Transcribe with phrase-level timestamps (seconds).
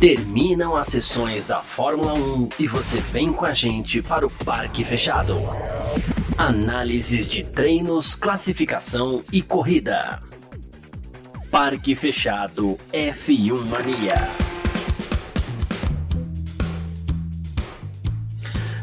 [0.00, 4.82] Terminam as sessões da Fórmula 1 e você vem com a gente para o Parque
[4.82, 5.36] Fechado.
[6.38, 10.22] Análises de treinos, classificação e corrida.
[11.50, 14.49] Parque Fechado F1 Mania.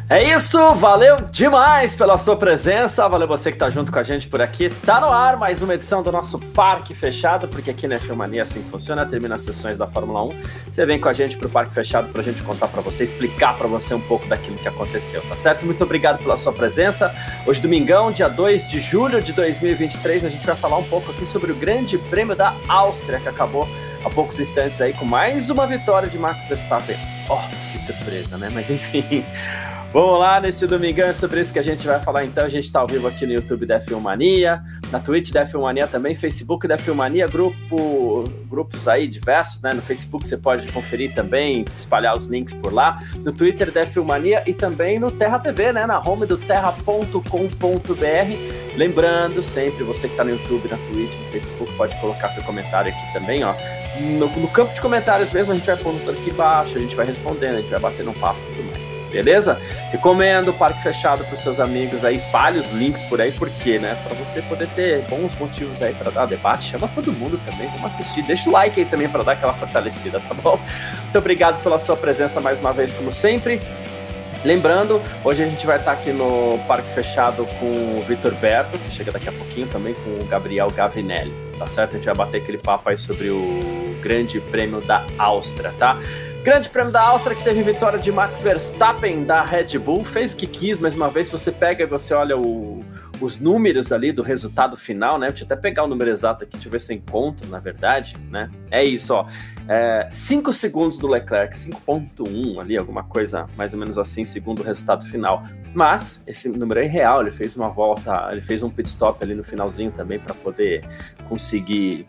[0.09, 4.29] É isso, valeu demais pela sua presença, valeu você que tá junto com a gente
[4.29, 4.69] por aqui.
[4.69, 8.61] Tá no ar mais uma edição do nosso Parque Fechado, porque aqui na Filmania assim
[8.71, 10.33] funciona, termina as sessões da Fórmula 1.
[10.69, 13.67] Você vem com a gente pro Parque Fechado pra gente contar para você, explicar para
[13.67, 15.65] você um pouco daquilo que aconteceu, tá certo?
[15.65, 17.13] Muito obrigado pela sua presença.
[17.45, 21.25] Hoje domingão, dia 2 de julho de 2023, a gente vai falar um pouco aqui
[21.25, 23.67] sobre o Grande Prêmio da Áustria que acabou
[24.05, 26.95] há poucos instantes aí com mais uma vitória de Max Verstappen.
[27.27, 27.39] Oh,
[27.73, 28.49] que surpresa, né?
[28.53, 29.25] Mas enfim,
[29.97, 32.45] Vamos lá, nesse domingão é sobre isso que a gente vai falar então.
[32.45, 36.13] A gente está ao vivo aqui no YouTube da Filmania, na Twitch da Filmania também,
[36.13, 39.71] Facebook da Filmania, grupo, grupos aí diversos, né?
[39.73, 43.01] No Facebook você pode conferir também, espalhar os links por lá.
[43.25, 45.87] No Twitter da Filmania e também no Terra TV, né?
[45.87, 47.17] Na home do terra.com.br.
[48.75, 52.93] Lembrando sempre, você que está no YouTube, na Twitch, no Facebook, pode colocar seu comentário
[52.93, 53.55] aqui também, ó.
[53.99, 57.07] No, no campo de comentários mesmo, a gente vai pondo aqui embaixo, a gente vai
[57.07, 58.66] respondendo, a gente vai batendo um papo tudo
[59.11, 59.59] beleza?
[59.91, 63.79] Recomendo o Parque Fechado para os seus amigos aí, espalhe os links por aí, porque,
[63.79, 63.97] né?
[64.07, 67.85] Para você poder ter bons motivos aí para dar debate, chama todo mundo também, vamos
[67.85, 68.21] assistir.
[68.23, 70.59] Deixa o like aí também para dar aquela fortalecida, tá bom?
[71.03, 73.61] Muito obrigado pela sua presença mais uma vez, como sempre.
[74.43, 78.91] Lembrando, hoje a gente vai estar aqui no Parque Fechado com o Vitor Berto, que
[78.91, 81.91] chega daqui a pouquinho também com o Gabriel Gavinelli, tá certo?
[81.91, 85.97] A gente vai bater aquele papo aí sobre o Grande Prêmio da Áustria, tá?
[86.47, 90.37] Grande Prêmio da Áustria que teve vitória de Max Verstappen da Red Bull, fez o
[90.37, 92.85] que quis, mais uma vez você pega e você olha o,
[93.19, 95.27] os números ali do resultado final, né?
[95.27, 97.59] Deixa eu até pegar o número exato aqui, deixa eu ver se eu encontro, na
[97.59, 98.49] verdade, né?
[98.71, 99.27] É isso, ó.
[100.09, 104.63] 5 é, segundos do Leclerc, 5.1 ali, alguma coisa mais ou menos assim, segundo o
[104.63, 105.43] resultado final.
[105.73, 109.35] Mas esse número é real, ele fez uma volta, ele fez um pit stop ali
[109.35, 110.81] no finalzinho também para poder
[111.27, 112.05] conseguir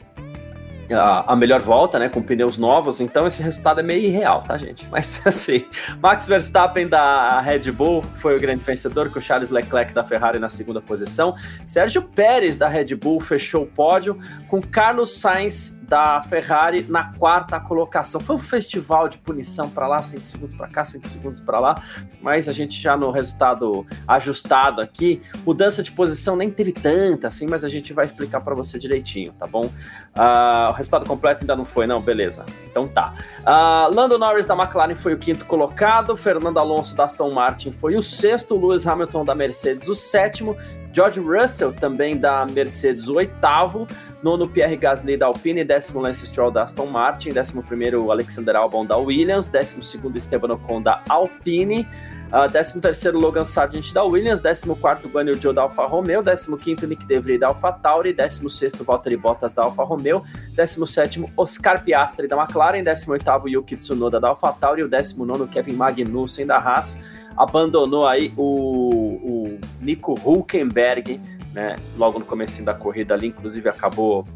[0.93, 4.87] a, melhor volta, né, com pneus novos, então esse resultado é meio irreal, tá, gente?
[4.91, 5.65] Mas assim,
[6.03, 10.49] Max Verstappen da Red Bull foi o grande vencedor, com Charles Leclerc da Ferrari na
[10.49, 11.35] segunda posição.
[11.67, 17.59] Sérgio Pérez da Red Bull fechou o pódio, com Carlos Sainz da Ferrari na quarta
[17.59, 18.21] colocação.
[18.21, 21.83] Foi um festival de punição para lá, 5 segundos para cá, 5 segundos para lá,
[22.21, 27.47] mas a gente já no resultado ajustado aqui, mudança de posição nem teve tanta assim,
[27.47, 29.65] mas a gente vai explicar para você direitinho, tá bom?
[29.65, 32.01] Uh, o resultado completo ainda não foi, não?
[32.01, 32.45] Beleza.
[32.71, 33.15] Então tá.
[33.41, 37.97] Uh, Lando Norris da McLaren foi o quinto colocado, Fernando Alonso da Aston Martin foi
[37.97, 40.57] o sexto, Lewis Hamilton da Mercedes o sétimo,
[40.99, 43.87] George Russell, também da Mercedes, oitavo.
[44.21, 45.63] Nono, Pierre Gasly da Alpine.
[45.63, 47.29] Décimo, Lance Stroll da Aston Martin.
[47.29, 49.49] Décimo primeiro, Alexander Albon da Williams.
[49.49, 51.87] Décimo segundo, Esteban Ocon da Alpine.
[52.33, 54.41] Uh, décimo terceiro, Logan Sargent da Williams.
[54.41, 56.21] Décimo quarto, Guanyu Zhou da Alfa Romeo.
[56.21, 58.13] Décimo quinto, Nick DeVry da Alfa Tauri.
[58.13, 60.25] Décimo sexto, Valtteri Bottas da Alfa Romeo.
[60.57, 62.83] Décimo sétimo, Oscar Piastri da McLaren.
[62.83, 64.83] Décimo oitavo, Yuki Tsunoda da Alfa Tauri.
[64.83, 66.99] O décimo nono, Kevin Magnussen da Haas
[67.39, 71.21] abandonou aí o, o Nico Hulkenberg,
[71.55, 74.27] né, logo no começo da corrida ali, inclusive acabou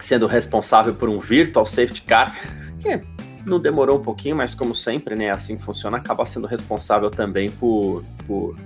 [0.00, 2.34] sendo responsável por um virtual safety car,
[2.80, 3.00] que
[3.46, 8.04] não demorou um pouquinho, mas como sempre, né, assim funciona, acaba sendo responsável também por,
[8.26, 8.56] por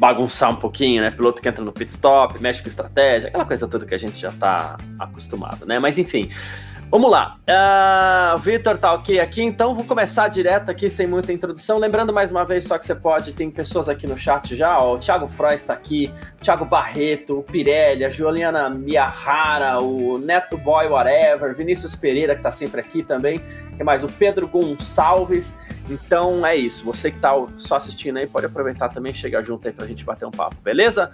[0.00, 1.10] bagunçar um pouquinho, né?
[1.10, 4.18] Piloto que entra no pit stop, mexe com estratégia, aquela coisa toda que a gente
[4.18, 5.78] já está acostumado, né?
[5.78, 6.30] Mas enfim,
[6.90, 7.36] Vamos lá.
[7.48, 11.78] Uh, Vitor tá ok aqui, então vou começar direto aqui sem muita introdução.
[11.78, 14.96] Lembrando mais uma vez só que você pode, tem pessoas aqui no chat já, ó,
[14.96, 20.58] o Thiago Frois está aqui, o Thiago Barreto, o Pirelli, a Juliana Miyahara, o Neto
[20.58, 23.40] Boy Whatever, Vinícius Pereira que está sempre aqui também,
[23.76, 24.02] que mais?
[24.02, 25.60] O Pedro Gonçalves.
[25.88, 29.72] Então é isso, você que está só assistindo aí pode aproveitar também, chegar junto aí
[29.72, 31.12] para a gente bater um papo, beleza?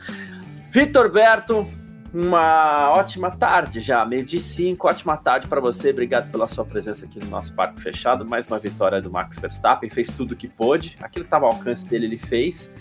[0.71, 1.67] Vitor Berto,
[2.13, 5.91] uma ótima tarde já, meio de cinco, ótima tarde para você.
[5.91, 8.25] Obrigado pela sua presença aqui no nosso parque fechado.
[8.25, 10.97] Mais uma vitória do Max Verstappen, fez tudo o que pôde.
[11.01, 12.73] Aquilo que estava ao alcance dele, ele fez.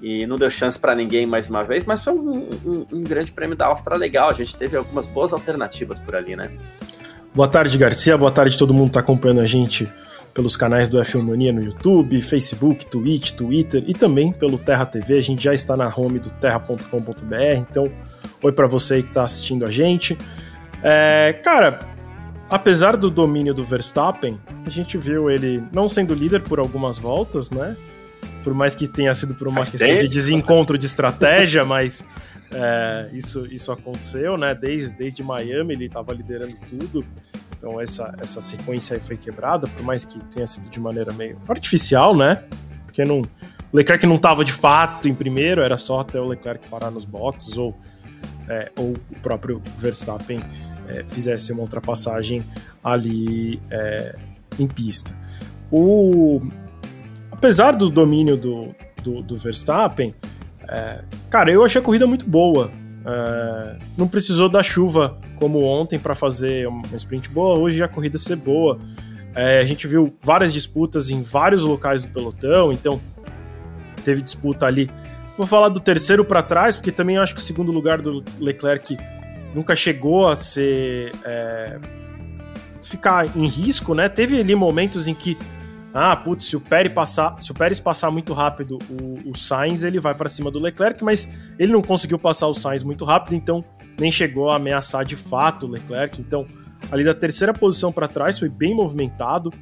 [0.00, 3.32] E não deu chance para ninguém mais uma vez, mas foi um, um, um, grande
[3.32, 4.30] prêmio da Áustria legal.
[4.30, 6.50] A gente teve algumas boas alternativas por ali, né?
[7.34, 8.16] Boa tarde, Garcia.
[8.16, 9.90] Boa tarde todo mundo que está acompanhando a gente
[10.38, 15.18] pelos canais do F1 Mania no YouTube, Facebook, Twitch, Twitter e também pelo Terra TV.
[15.18, 17.90] A gente já está na home do terra.com.br, então
[18.40, 20.16] oi para você aí que está assistindo a gente.
[20.80, 21.80] É, cara,
[22.48, 27.50] apesar do domínio do Verstappen, a gente viu ele não sendo líder por algumas voltas,
[27.50, 27.76] né?
[28.44, 30.02] Por mais que tenha sido por uma Faz questão tempo.
[30.02, 32.06] de desencontro de estratégia, mas
[32.54, 34.54] é, isso, isso aconteceu, né?
[34.54, 37.04] Desde, desde Miami ele estava liderando tudo.
[37.58, 41.36] Então essa, essa sequência aí foi quebrada, por mais que tenha sido de maneira meio
[41.48, 42.44] artificial, né?
[42.86, 46.66] Porque não, o Leclerc não estava de fato em primeiro, era só até o Leclerc
[46.68, 47.76] parar nos boxes ou,
[48.48, 50.40] é, ou o próprio Verstappen
[50.88, 52.42] é, fizesse uma ultrapassagem
[52.82, 54.16] ali é,
[54.58, 55.14] em pista.
[55.70, 56.40] O,
[57.30, 60.14] apesar do domínio do, do, do Verstappen,
[60.66, 62.70] é, cara, eu achei a corrida muito boa.
[63.10, 68.18] É, não precisou da chuva como ontem para fazer uma sprint boa, hoje a corrida
[68.18, 68.78] ser boa.
[69.34, 73.00] É, a gente viu várias disputas em vários locais do pelotão, então
[74.04, 74.90] teve disputa ali.
[75.38, 78.98] Vou falar do terceiro para trás, porque também acho que o segundo lugar do Leclerc
[79.54, 81.12] nunca chegou a ser.
[81.24, 81.78] É,
[82.82, 84.08] ficar em risco, né?
[84.08, 85.38] Teve ali momentos em que.
[85.92, 89.82] Ah, putz, se o Pérez passar, se o Pérez passar muito rápido o, o Sainz,
[89.82, 93.34] ele vai para cima do Leclerc, mas ele não conseguiu passar o Sainz muito rápido,
[93.34, 93.64] então
[93.98, 96.20] nem chegou a ameaçar de fato o Leclerc.
[96.20, 96.46] Então,
[96.90, 99.52] ali da terceira posição para trás foi bem movimentado.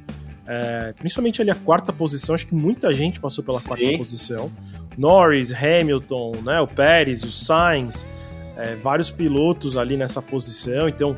[0.49, 3.67] É, principalmente ali a quarta posição, acho que muita gente passou pela Sim.
[3.67, 4.51] quarta posição.
[4.97, 8.07] Norris, Hamilton, né, o Pérez, o Sainz,
[8.55, 11.17] é, vários pilotos ali nessa posição, então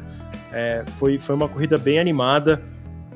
[0.51, 2.61] é, foi, foi uma corrida bem animada,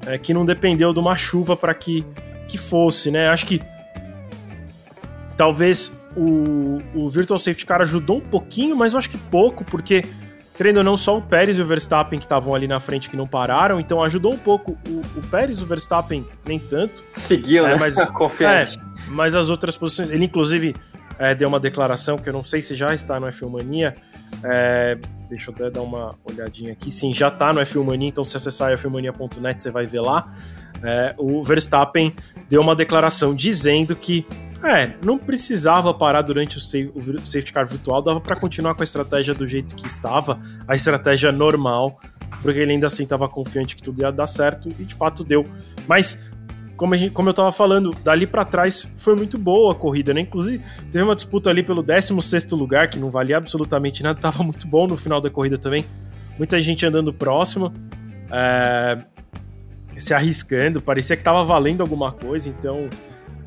[0.06, 2.06] é, que não dependeu de uma chuva para que,
[2.48, 3.30] que fosse, né?
[3.30, 3.62] Acho que
[5.38, 10.04] talvez o, o Virtual Safety Car ajudou um pouquinho, mas eu acho que pouco, porque
[10.56, 13.18] querendo ou não, só o Pérez e o Verstappen que estavam ali na frente que
[13.18, 17.04] não pararam, então ajudou um pouco o, o Pérez e o Verstappen, nem tanto.
[17.12, 17.78] Seguiu, é, né?
[17.80, 18.78] Mas, Confiante.
[18.78, 20.76] É, mas as outras posições, ele inclusive
[21.24, 23.96] é, deu uma declaração que eu não sei se já está no F1 Mania,
[24.44, 24.98] é,
[25.30, 28.36] deixa eu até dar uma olhadinha aqui, sim, já está no F1 Mania, então se
[28.36, 30.32] acessar fmania.net você vai ver lá,
[30.84, 32.14] é, o Verstappen
[32.50, 34.26] deu uma declaração dizendo que
[34.64, 36.62] é, não precisava parar durante o,
[36.98, 40.76] o safety car virtual, dava para continuar com a estratégia do jeito que estava, a
[40.76, 42.00] estratégia normal,
[42.42, 45.46] porque ele ainda assim estava confiante que tudo ia dar certo e de fato deu.
[45.88, 46.33] Mas
[46.76, 50.22] como, gente, como eu estava falando, dali para trás foi muito boa a corrida, né?
[50.22, 54.68] Inclusive, teve uma disputa ali pelo 16 lugar, que não valia absolutamente nada, tava muito
[54.68, 55.86] bom no final da corrida também.
[56.38, 57.74] Muita gente andando próximo,
[58.32, 58.98] é,
[59.96, 62.90] se arriscando, parecia que tava valendo alguma coisa, então.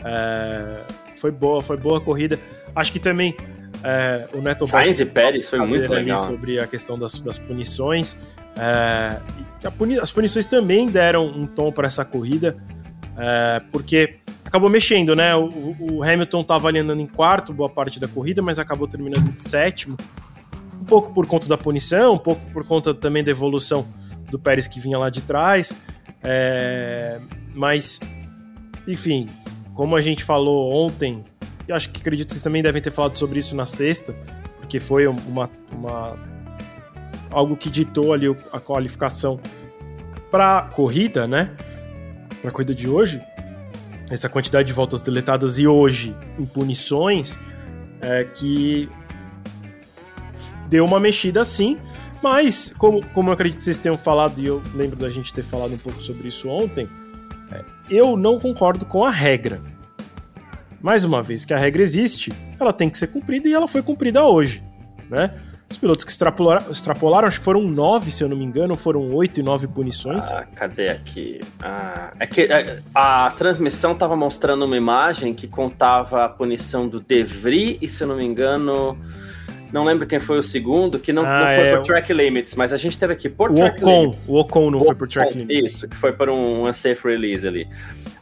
[0.05, 0.81] É,
[1.17, 2.39] foi boa, foi boa a corrida.
[2.75, 3.35] Acho que também
[3.83, 6.17] é, o Neto Sainz e Pérez foi muito legal.
[6.17, 8.17] sobre a questão das, das punições.
[8.59, 9.21] É,
[9.77, 12.57] puni as punições também deram um tom para essa corrida,
[13.17, 15.35] é, porque acabou mexendo, né?
[15.35, 19.29] O, o Hamilton estava ali andando em quarto boa parte da corrida, mas acabou terminando
[19.29, 19.97] em sétimo.
[20.81, 23.87] Um pouco por conta da punição, um pouco por conta também da evolução
[24.31, 25.75] do Pérez que vinha lá de trás.
[26.23, 27.19] É,
[27.55, 28.01] mas,
[28.87, 29.29] enfim,
[29.75, 31.25] como a gente falou ontem,
[31.69, 34.15] e acho que acredito que vocês também devem ter falado sobre isso na sexta,
[34.59, 36.17] porque foi uma, uma
[37.31, 39.41] algo que ditou ali a qualificação
[40.31, 41.51] para corrida, né?
[42.47, 43.21] Para a corrida de hoje,
[44.09, 47.37] essa quantidade de voltas deletadas e hoje em punições
[48.01, 48.89] é que
[50.69, 51.77] deu uma mexida sim,
[52.23, 55.43] mas como, como eu acredito que vocês tenham falado e eu lembro da gente ter
[55.43, 56.89] falado um pouco sobre isso ontem,
[57.51, 59.61] é, eu não concordo com a regra.
[60.81, 63.83] Mais uma vez que a regra existe, ela tem que ser cumprida e ela foi
[63.83, 64.63] cumprida hoje,
[65.11, 65.35] né?
[65.77, 69.13] Os pilotos que extrapolaram, extrapolaram, acho que foram nove, se eu não me engano, foram
[69.13, 70.25] oito e nove punições.
[70.33, 71.39] Ah, cadê aqui?
[71.61, 76.89] Ah, é que a, é, a transmissão estava mostrando uma imagem que contava a punição
[76.89, 78.97] do De Vries e, se eu não me engano,
[79.71, 82.55] não lembro quem foi o segundo, que não, ah, não foi é, por track limits,
[82.55, 84.29] mas a gente teve aqui por o track Ocon, limits.
[84.29, 85.75] O Ocon não o foi por track limits.
[85.75, 87.69] Isso, que foi por um unsafe release ali.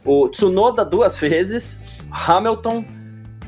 [0.03, 1.81] O Tsunoda duas vezes,
[2.11, 2.83] Hamilton,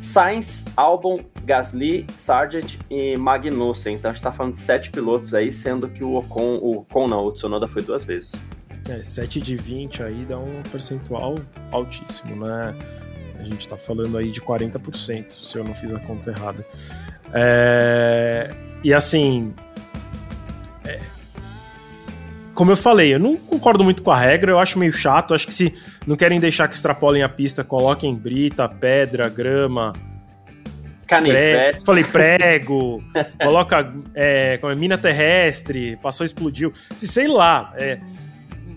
[0.01, 3.95] Sainz, Albon, Gasly, Sargent e Magnussen.
[3.95, 7.07] Então a gente tá falando de sete pilotos aí, sendo que o Ocon, o Ocon
[7.07, 8.33] não, o Tsunoda foi duas vezes.
[8.89, 11.35] É, 7 de 20 aí dá um percentual
[11.71, 12.73] altíssimo, né?
[13.37, 16.65] A gente tá falando aí de 40%, se eu não fiz a conta errada.
[17.33, 18.49] É,
[18.83, 19.53] e assim.
[22.57, 25.35] Como eu falei, eu não concordo muito com a regra, eu acho meio chato.
[25.35, 25.75] Acho que se
[26.07, 29.93] não querem deixar que extrapolem a pista, coloquem brita, pedra, grama.
[31.05, 31.85] Canivete.
[31.85, 33.03] Falei prego,
[33.39, 36.73] coloca é, como é, mina terrestre, passou explodiu.
[36.95, 37.99] Se sei lá, é,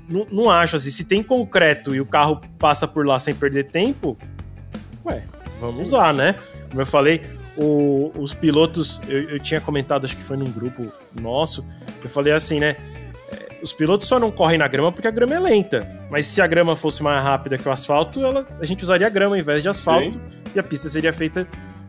[0.06, 0.90] não, não acho assim.
[0.90, 4.18] Se tem concreto e o carro passa por lá sem perder tempo,
[5.06, 5.22] ué,
[5.58, 6.34] vamos usar, né?
[6.68, 7.22] Como eu falei,
[7.56, 11.66] o, os pilotos, eu, eu, tinha comentado, acho que foi num grupo nosso,
[12.04, 12.76] eu falei assim, né?
[13.62, 15.86] Os pilotos só não correm na grama porque a grama é lenta.
[16.10, 19.36] Mas se a grama fosse mais rápida que o asfalto, ela, a gente usaria grama
[19.36, 20.20] ao invés de asfalto Sim.
[20.54, 21.46] e a pista seria feita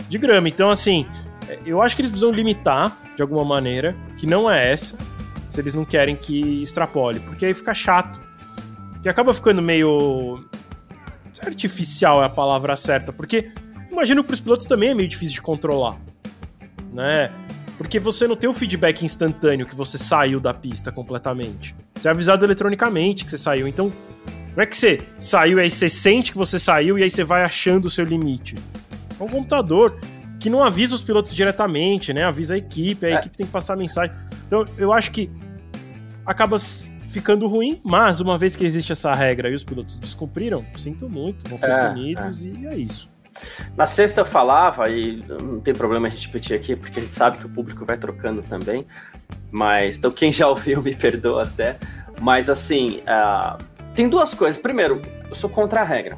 [0.10, 0.48] de grama.
[0.50, 1.06] Então, assim,
[1.48, 4.98] é, eu acho que eles precisam limitar de alguma maneira, que não é essa.
[5.48, 8.20] se eles não querem que extrapole, porque aí fica chato.
[9.01, 10.46] Que acaba ficando meio.
[11.44, 13.51] artificial é a palavra certa, porque
[13.92, 15.98] imagino que para os pilotos também é meio difícil de controlar.
[16.94, 17.32] Né?
[17.81, 21.75] Porque você não tem o feedback instantâneo que você saiu da pista completamente.
[21.95, 23.67] Você é avisado eletronicamente que você saiu.
[23.67, 23.91] Então,
[24.55, 27.23] não é que você saiu e aí você sente que você saiu e aí você
[27.23, 28.55] vai achando o seu limite.
[29.19, 29.97] É um computador
[30.39, 32.23] que não avisa os pilotos diretamente, né?
[32.23, 33.13] Avisa a equipe, a é.
[33.15, 34.15] equipe tem que passar a mensagem.
[34.45, 35.31] Então, eu acho que
[36.23, 41.09] acaba ficando ruim, mas uma vez que existe essa regra e os pilotos descumpriram, sinto
[41.09, 42.47] muito, vão ser é, punidos é.
[42.47, 43.11] e é isso.
[43.75, 47.15] Na sexta eu falava, e não tem problema a gente repetir aqui, porque a gente
[47.15, 48.86] sabe que o público vai trocando também,
[49.51, 51.77] mas então quem já ouviu me perdoa até,
[52.19, 53.62] mas assim, uh,
[53.95, 54.62] tem duas coisas.
[54.62, 56.17] Primeiro, eu sou contra a regra.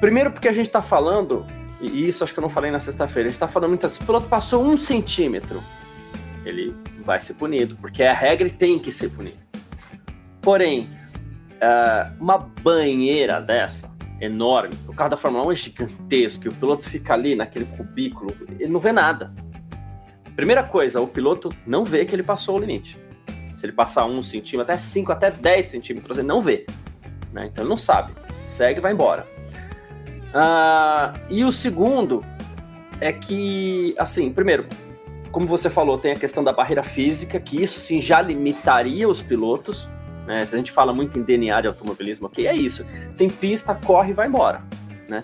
[0.00, 1.46] Primeiro porque a gente está falando,
[1.80, 4.02] e isso acho que eu não falei na sexta-feira, a gente está falando muitas vezes,
[4.02, 5.62] o piloto passou um centímetro,
[6.44, 9.36] ele vai ser punido, porque é a regra e tem que ser punido.
[10.42, 10.88] Porém,
[11.54, 13.93] uh, uma banheira dessa,
[14.24, 18.34] enorme, o carro da Fórmula 1 é gigantesco, e o piloto fica ali naquele cubículo,
[18.58, 19.32] ele não vê nada.
[20.34, 22.98] Primeira coisa, o piloto não vê que ele passou o limite.
[23.56, 26.66] Se ele passar um centímetro, até 5, até 10 centímetros, ele não vê.
[27.32, 27.46] Né?
[27.46, 28.12] Então ele não sabe.
[28.46, 29.26] Segue e vai embora.
[30.34, 32.24] Uh, e o segundo
[33.00, 34.66] é que, assim, primeiro,
[35.30, 39.22] como você falou, tem a questão da barreira física, que isso sim já limitaria os
[39.22, 39.88] pilotos.
[40.26, 40.44] Né?
[40.44, 42.86] Se a gente fala muito em DNA de automobilismo, ok, é isso.
[43.16, 44.62] Tem pista, corre e vai embora.
[45.08, 45.22] Né?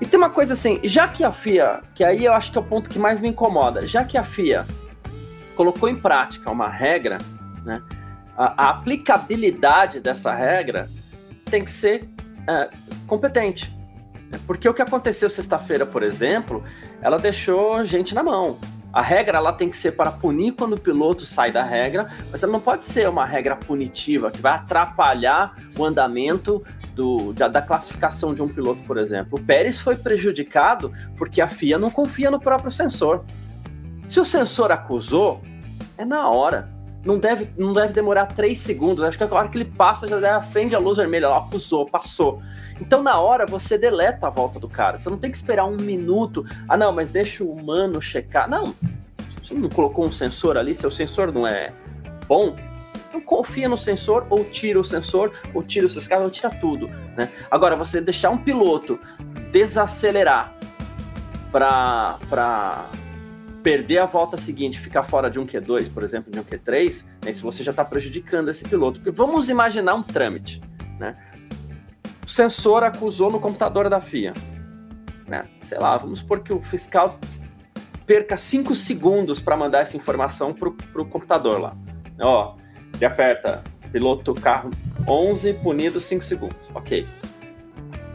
[0.00, 2.60] E tem uma coisa assim, já que a FIA, que aí eu acho que é
[2.60, 4.66] o ponto que mais me incomoda, já que a FIA
[5.54, 7.18] colocou em prática uma regra
[7.64, 7.82] né?
[8.36, 10.88] A, a aplicabilidade dessa regra
[11.46, 12.08] tem que ser
[12.46, 12.68] é,
[13.06, 13.74] competente.
[14.46, 16.62] Porque o que aconteceu sexta-feira, por exemplo,
[17.00, 18.58] ela deixou gente na mão.
[18.94, 22.44] A regra ela tem que ser para punir quando o piloto sai da regra, mas
[22.44, 27.60] ela não pode ser uma regra punitiva que vai atrapalhar o andamento do, da, da,
[27.60, 29.36] classificação de um piloto, por exemplo.
[29.36, 33.24] O Pérez foi prejudicado porque a FIA não confia no próprio sensor.
[34.08, 35.42] Se o sensor acusou,
[35.98, 36.73] é na hora
[37.04, 39.04] não deve, não deve demorar três segundos.
[39.04, 42.40] Acho que a hora que ele passa, já acende a luz vermelha lá, acusou, passou.
[42.80, 44.98] Então, na hora, você deleta a volta do cara.
[44.98, 46.44] Você não tem que esperar um minuto.
[46.68, 48.48] Ah, não, mas deixa o humano checar.
[48.48, 48.74] Não.
[49.42, 51.70] Você não colocou um sensor ali, seu sensor não é
[52.26, 52.56] bom,
[53.08, 56.50] então confia no sensor, ou tira o sensor, ou tira os seus carros, ou tira
[56.50, 56.88] tudo.
[57.16, 57.30] Né?
[57.50, 58.98] Agora, você deixar um piloto
[59.52, 60.52] desacelerar
[61.52, 62.86] para
[63.64, 67.32] perder a volta seguinte, ficar fora de um Q2, por exemplo, de um Q3, né,
[67.32, 69.00] se você já está prejudicando esse piloto.
[69.00, 70.60] Porque vamos imaginar um trâmite,
[71.00, 71.16] né?
[72.22, 74.34] O sensor acusou no computador da FIA,
[75.26, 75.44] né?
[75.62, 77.18] Sei lá, vamos supor que o fiscal
[78.06, 81.74] perca 5 segundos para mandar essa informação para o computador lá.
[82.20, 82.56] Ó,
[82.94, 84.70] ele aperta piloto carro
[85.08, 86.58] 11, punido 5 segundos.
[86.74, 87.06] Ok.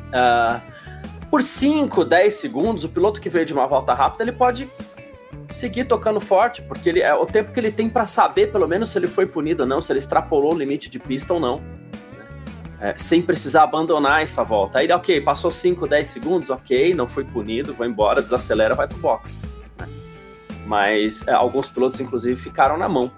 [0.09, 0.61] Uh,
[1.29, 4.67] por 5, 10 segundos, o piloto que veio de uma volta rápida, ele pode
[5.51, 8.91] seguir tocando forte, porque ele é o tempo que ele tem para saber, pelo menos,
[8.91, 11.57] se ele foi punido ou não, se ele extrapolou o limite de pista ou não.
[11.57, 12.27] Né?
[12.81, 14.79] É, sem precisar abandonar essa volta.
[14.79, 18.97] Aí, ok, passou 5, 10 segundos, ok, não foi punido, vou embora, desacelera, vai pro
[18.97, 19.37] box.
[19.79, 19.87] Né?
[20.65, 23.11] Mas é, alguns pilotos, inclusive, ficaram na mão.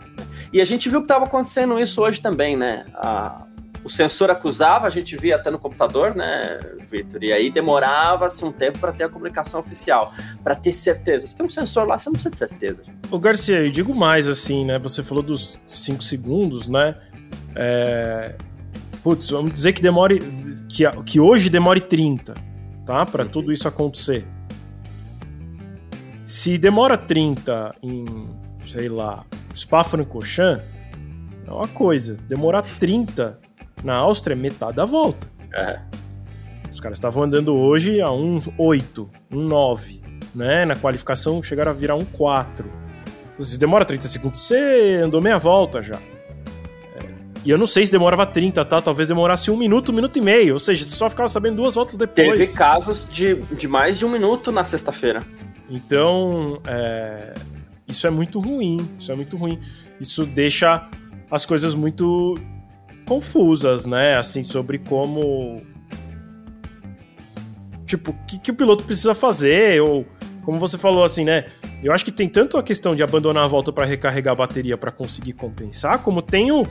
[0.54, 2.86] E a gente viu que estava acontecendo isso hoje também, né?
[2.96, 3.46] A,
[3.84, 6.60] o sensor acusava, a gente via até no computador, né,
[6.90, 7.24] Vitor?
[7.24, 11.28] E aí demorava-se um tempo para ter a comunicação oficial, para ter certeza.
[11.28, 12.82] Se tem um sensor lá, você não precisa de certeza.
[13.10, 14.78] O Garcia, eu digo mais assim, né?
[14.80, 16.96] Você falou dos 5 segundos, né?
[17.56, 18.36] É...
[19.04, 20.20] Putz, vamos dizer que demore.
[20.70, 22.36] Que, que hoje demore 30,
[22.86, 23.06] tá?
[23.06, 24.28] Para tudo isso acontecer.
[26.24, 28.06] Se demora 30 em,
[28.60, 30.64] sei lá, Spa-Francorchamps,
[31.48, 32.18] é uma coisa.
[32.28, 33.40] Demorar 30
[33.84, 35.28] na Áustria, metade da volta.
[35.54, 35.80] É.
[36.72, 40.02] Os caras estavam andando hoje a 1,8, 1,9.
[40.34, 40.64] Né?
[40.66, 42.66] Na qualificação chegaram a virar 1,4.
[43.40, 45.96] Se demora 30 segundos, você andou meia volta já.
[45.96, 47.10] É.
[47.44, 48.82] E eu não sei se demorava 30, tá?
[48.82, 50.54] Talvez demorasse um minuto, um minuto e meio.
[50.54, 52.38] Ou seja, você só ficava sabendo duas voltas depois.
[52.38, 55.22] Teve casos de, de mais de um minuto na sexta-feira.
[55.70, 57.34] Então, é...
[57.88, 58.88] isso é muito ruim.
[58.98, 59.60] Isso é muito ruim.
[60.00, 60.88] Isso deixa
[61.30, 62.36] as coisas muito
[63.06, 64.18] confusas, né?
[64.18, 65.62] Assim, sobre como.
[67.86, 70.06] Tipo, o que, que o piloto precisa fazer, ou
[70.44, 71.46] como você falou assim, né?
[71.84, 74.78] Eu acho que tem tanto a questão de abandonar a volta para recarregar a bateria
[74.78, 76.68] para conseguir compensar, como tem o.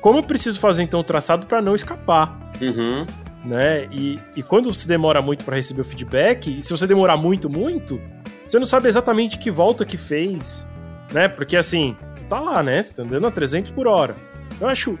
[0.00, 2.52] Como eu preciso fazer então o traçado para não escapar.
[2.60, 3.06] Uhum.
[3.44, 3.86] Né?
[3.90, 7.48] E, e quando se demora muito para receber o feedback, e se você demorar muito,
[7.48, 8.00] muito,
[8.46, 10.68] você não sabe exatamente que volta que fez,
[11.12, 11.28] né?
[11.28, 12.82] Porque assim, você tá lá, né?
[12.82, 14.16] Você tá andando a 300 por hora.
[14.60, 14.98] Eu acho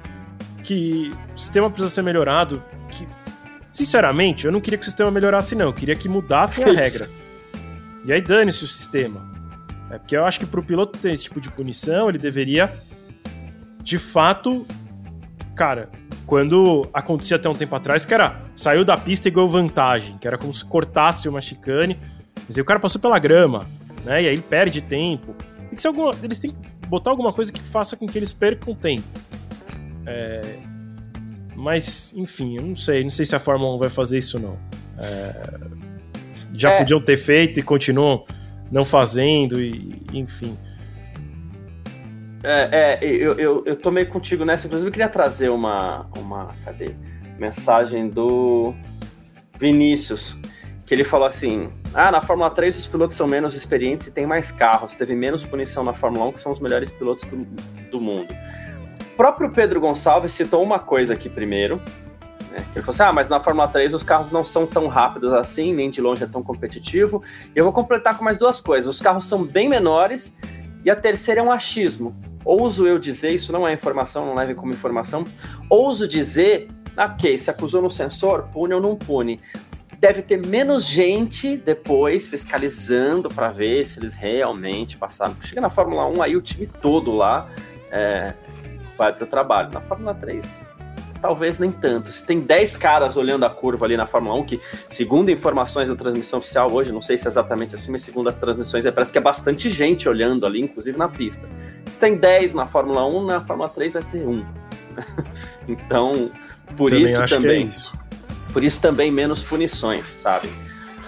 [0.64, 2.64] que o sistema precisa ser melhorado.
[2.90, 3.06] Que,
[3.70, 5.66] sinceramente, eu não queria que o sistema melhorasse, não.
[5.66, 7.08] Eu queria que mudassem a regra.
[8.04, 9.30] E aí dane-se o sistema.
[9.90, 12.72] É porque eu acho que pro piloto ter esse tipo de punição, ele deveria,
[13.80, 14.66] de fato,
[15.54, 15.88] cara,
[16.26, 20.26] quando acontecia até um tempo atrás, que era saiu da pista e ganhou vantagem, que
[20.26, 21.98] era como se cortasse uma chicane,
[22.46, 23.66] mas aí o cara passou pela grama,
[24.04, 24.22] né?
[24.22, 25.34] E aí ele perde tempo.
[25.68, 28.32] Tem que ser alguma, eles têm que botar alguma coisa que faça com que eles
[28.32, 29.04] percam tempo.
[30.06, 30.40] É,
[31.54, 34.58] mas, enfim, eu não sei, não sei se a Fórmula 1 vai fazer isso não.
[34.98, 35.32] É,
[36.54, 36.78] já é.
[36.78, 38.24] podiam ter feito e continuam
[38.70, 40.56] não fazendo, e enfim.
[42.42, 44.66] É, é eu, eu, eu tô meio contigo nessa.
[44.66, 46.94] Inclusive, eu queria trazer uma, uma cadê?
[47.38, 48.74] mensagem do
[49.58, 50.36] Vinícius,
[50.86, 54.26] que ele falou assim: Ah, na Fórmula 3 os pilotos são menos experientes e tem
[54.26, 54.94] mais carros.
[54.94, 57.44] Teve menos punição na Fórmula 1, que são os melhores pilotos do,
[57.90, 58.34] do mundo.
[59.16, 61.80] Próprio Pedro Gonçalves citou uma coisa aqui primeiro.
[62.50, 64.86] Né, que ele falou assim: Ah, mas na Fórmula 3 os carros não são tão
[64.88, 67.22] rápidos assim, nem de longe é tão competitivo.
[67.54, 70.38] E eu vou completar com mais duas coisas: os carros são bem menores,
[70.84, 74.54] e a terceira é um achismo ouso eu dizer, isso não é informação, não leve
[74.54, 75.24] como informação,
[75.68, 79.40] ouso dizer, ok, se acusou no sensor, pune ou não pune.
[79.98, 85.34] Deve ter menos gente depois fiscalizando para ver se eles realmente passaram.
[85.42, 87.48] Chega na Fórmula 1, aí o time todo lá
[87.90, 88.34] é,
[88.96, 89.70] vai para o trabalho.
[89.72, 90.62] Na Fórmula 3,
[91.24, 92.10] talvez nem tanto.
[92.10, 94.60] Se tem 10 caras olhando a curva ali na Fórmula 1, que
[94.90, 98.36] segundo informações da transmissão oficial hoje, não sei se é exatamente assim, mas segundo as
[98.36, 101.48] transmissões, é, parece que é bastante gente olhando ali, inclusive na pista.
[101.90, 104.44] Se tem 10 na Fórmula 1, na Fórmula 3 vai ter um.
[105.66, 106.30] então,
[106.76, 107.50] por também isso também.
[107.50, 107.98] É isso.
[108.52, 110.50] Por isso também menos punições, sabe?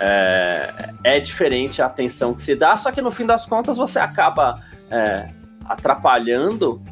[0.01, 3.99] É, é, diferente a atenção que se dá, só que no fim das contas você
[3.99, 5.29] acaba é,
[5.67, 6.83] atrapalhando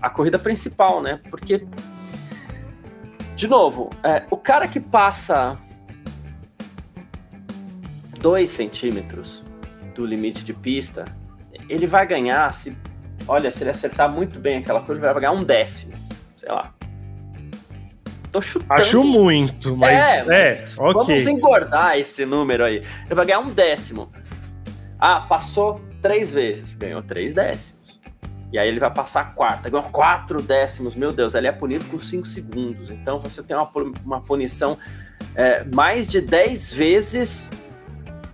[0.00, 1.20] a corrida principal, né?
[1.30, 1.66] Porque
[3.38, 5.56] de novo, é, o cara que passa
[8.18, 9.44] 2 centímetros
[9.94, 11.04] do limite de pista,
[11.68, 12.76] ele vai ganhar se.
[13.28, 15.94] Olha, se ele acertar muito bem aquela curva, ele vai ganhar um décimo.
[16.36, 16.74] Sei lá.
[18.32, 18.72] Tô chutando.
[18.72, 20.20] Acho muito, mas.
[20.20, 20.92] É, mas é ok.
[20.92, 22.82] Vamos engordar esse número aí.
[23.06, 24.10] Ele vai ganhar um décimo.
[24.98, 27.77] Ah, passou três vezes, ganhou três décimos.
[28.52, 31.84] E aí ele vai passar a quarta, ganhou quatro décimos, meu Deus, ele é punido
[31.84, 32.90] com cinco segundos.
[32.90, 33.70] Então você tem uma,
[34.04, 34.78] uma punição
[35.34, 37.50] é, mais de dez vezes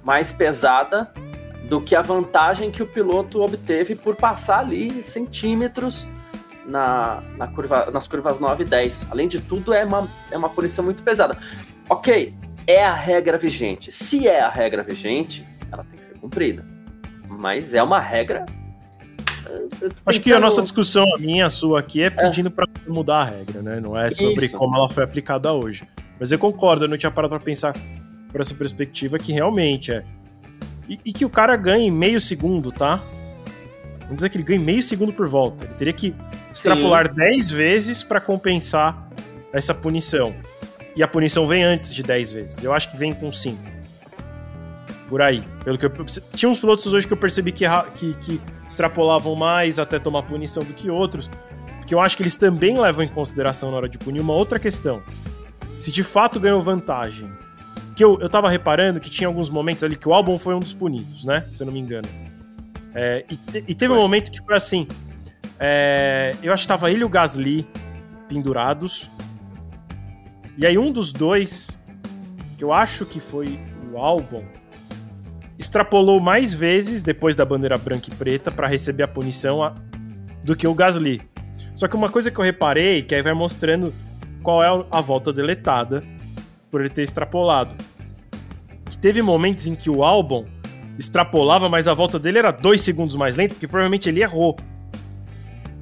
[0.04, 1.10] mais pesada
[1.68, 6.06] do que a vantagem que o piloto obteve por passar ali centímetros
[6.66, 9.08] na, na curva, nas curvas 9 e 10.
[9.10, 11.36] Além de tudo, é uma, é uma punição muito pesada.
[11.88, 12.34] Ok,
[12.66, 13.90] é a regra vigente.
[13.90, 16.64] Se é a regra vigente, ela tem que ser cumprida.
[17.28, 18.44] Mas é uma regra
[20.06, 22.10] Acho que a nossa discussão, a minha, a sua aqui, é, é.
[22.10, 22.52] pedindo é.
[22.52, 23.80] para mudar a regra, né?
[23.80, 24.56] Não é sobre Isso.
[24.56, 25.86] como ela foi aplicada hoje.
[26.18, 27.74] Mas eu concordo, eu não tinha parado para pensar
[28.30, 30.04] por essa perspectiva que realmente é.
[30.88, 33.00] E, e, que o cara ganhe meio segundo, tá?
[34.02, 35.64] Vamos dizer que ele ganhe meio segundo por volta.
[35.64, 36.14] Ele teria que
[36.52, 39.08] extrapolar 10 vezes para compensar
[39.52, 40.34] essa punição.
[40.94, 42.62] E a punição vem antes de 10 vezes.
[42.62, 43.73] Eu acho que vem com 5.
[45.08, 45.42] Por aí.
[45.64, 45.90] Pelo que eu...
[46.34, 47.64] Tinha uns pilotos hoje que eu percebi que,
[47.94, 51.30] que, que extrapolavam mais até tomar punição do que outros,
[51.78, 54.58] porque eu acho que eles também levam em consideração na hora de punir uma outra
[54.58, 55.02] questão.
[55.78, 57.30] Se de fato ganhou vantagem.
[57.94, 60.60] Que eu, eu tava reparando que tinha alguns momentos ali que o álbum foi um
[60.60, 61.46] dos punidos, né?
[61.52, 62.08] Se eu não me engano.
[62.94, 64.88] É, e, te, e, teve um momento que foi assim.
[65.60, 67.68] É, eu acho que tava ele e o Gasly
[68.28, 69.10] pendurados.
[70.56, 71.78] E aí um dos dois,
[72.56, 73.60] que eu acho que foi
[73.92, 74.44] o álbum,
[75.58, 79.74] extrapolou mais vezes depois da bandeira branca e preta para receber a punição a,
[80.42, 81.22] do que o Gasly.
[81.74, 83.92] Só que uma coisa que eu reparei, que aí vai mostrando
[84.42, 86.04] qual é a volta deletada
[86.70, 87.74] por ele ter extrapolado.
[88.88, 90.44] Que teve momentos em que o álbum
[90.98, 94.56] extrapolava, mas a volta dele era dois segundos mais lento, porque provavelmente ele errou.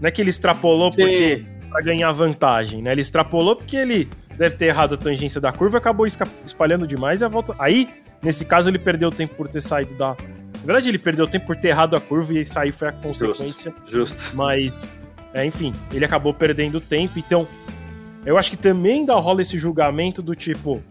[0.00, 1.00] Não é que ele extrapolou Sim.
[1.00, 2.92] porque para ganhar vantagem, né?
[2.92, 7.24] Ele extrapolou porque ele deve ter errado a tangência da curva, acabou espalhando demais e
[7.24, 7.54] a volta.
[7.58, 7.88] Aí
[8.22, 10.08] Nesse caso, ele perdeu tempo por ter saído da.
[10.08, 13.74] Na verdade, ele perdeu tempo por ter errado a curva e sair foi a consequência.
[13.84, 14.14] Justo.
[14.14, 14.36] justo.
[14.36, 14.88] Mas,
[15.34, 17.18] é, enfim, ele acabou perdendo tempo.
[17.18, 17.48] Então,
[18.24, 20.82] eu acho que também ainda rola esse julgamento do tipo.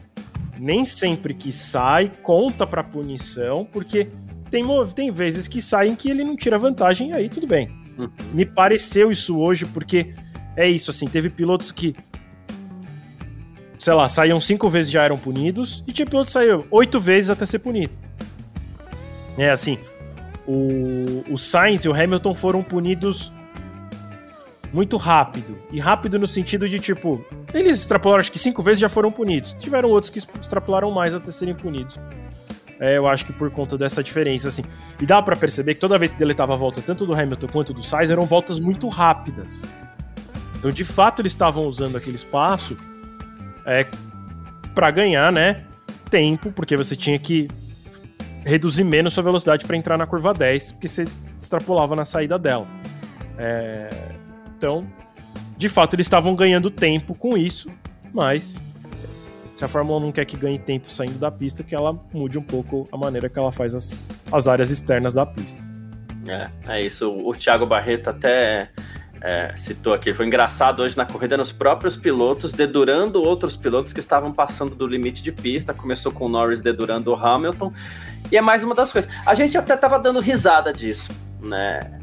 [0.59, 4.09] Nem sempre que sai conta pra punição, porque
[4.51, 4.63] tem,
[4.93, 7.71] tem vezes que saem que ele não tira vantagem e aí tudo bem.
[7.97, 8.09] Uhum.
[8.33, 10.13] Me pareceu isso hoje, porque
[10.55, 11.95] é isso, assim, teve pilotos que
[13.81, 17.31] sei lá, saíam cinco vezes já eram punidos, e tinha piloto que saiu oito vezes
[17.31, 17.91] até ser punido.
[19.35, 19.79] É assim,
[20.47, 23.33] o, o Sainz e o Hamilton foram punidos
[24.71, 25.57] muito rápido.
[25.71, 29.53] E rápido no sentido de, tipo, eles extrapolaram acho que cinco vezes já foram punidos.
[29.53, 31.99] Tiveram outros que extrapolaram mais até serem punidos.
[32.79, 34.61] É, eu acho que por conta dessa diferença, assim.
[34.99, 37.73] E dá para perceber que toda vez que deletava a volta, tanto do Hamilton quanto
[37.73, 39.65] do Sainz, eram voltas muito rápidas.
[40.59, 42.77] Então, de fato, eles estavam usando aquele espaço
[43.65, 43.85] é,
[44.73, 45.63] para ganhar, né?
[46.09, 47.47] Tempo, porque você tinha que
[48.43, 51.05] reduzir menos sua velocidade para entrar na curva 10, porque você
[51.37, 52.67] extrapolava na saída dela.
[53.37, 53.89] É,
[54.57, 54.85] então,
[55.57, 57.69] de fato, eles estavam ganhando tempo com isso,
[58.13, 58.59] mas
[59.55, 62.37] se a Fórmula 1 não quer que ganhe tempo saindo da pista, que ela mude
[62.39, 65.63] um pouco a maneira que ela faz as, as áreas externas da pista.
[66.27, 67.11] É, é isso.
[67.11, 68.69] O Thiago Barreto até
[69.21, 70.13] é, citou aqui.
[70.13, 74.87] Foi engraçado hoje na corrida nos próprios pilotos, dedurando outros pilotos que estavam passando do
[74.87, 75.73] limite de pista.
[75.73, 77.71] Começou com o Norris dedurando o Hamilton.
[78.31, 79.11] E é mais uma das coisas.
[79.25, 81.99] A gente até estava dando risada disso, né?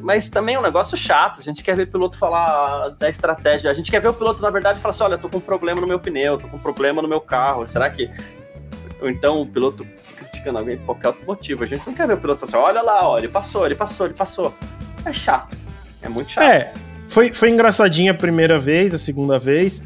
[0.00, 1.40] Mas também é um negócio chato.
[1.40, 3.68] A gente quer ver o piloto falar da estratégia.
[3.68, 5.80] A gente quer ver o piloto, na verdade, falar assim: olha, tô com um problema
[5.80, 7.66] no meu pneu, tô com um problema no meu carro.
[7.66, 8.08] Será que.
[9.02, 9.84] Ou então o piloto
[10.16, 11.64] criticando alguém por qualquer outro motivo.
[11.64, 13.74] A gente não quer ver o piloto falar assim: olha lá, ó, ele passou, ele
[13.74, 14.54] passou, ele passou.
[15.04, 15.56] É chato.
[16.02, 16.44] É muito chato.
[16.44, 16.72] É,
[17.08, 19.82] foi, foi engraçadinha a primeira vez, a segunda vez.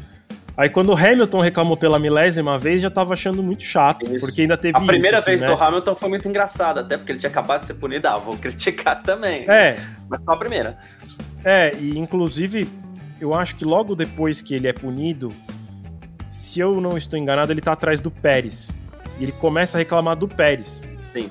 [0.57, 4.19] Aí quando o Hamilton reclamou pela milésima vez, já tava achando muito chato, isso.
[4.19, 5.67] porque ainda teve A primeira isso, vez assim, do né?
[5.67, 8.07] Hamilton foi muito engraçada, até porque ele tinha acabado de ser punido.
[8.07, 9.49] Ah, vou criticar também.
[9.49, 9.77] É.
[10.09, 10.77] Mas só a primeira.
[11.43, 12.69] É, e inclusive,
[13.19, 15.31] eu acho que logo depois que ele é punido,
[16.29, 18.71] se eu não estou enganado, ele tá atrás do Pérez.
[19.19, 20.87] E ele começa a reclamar do Pérez.
[21.11, 21.29] Sim.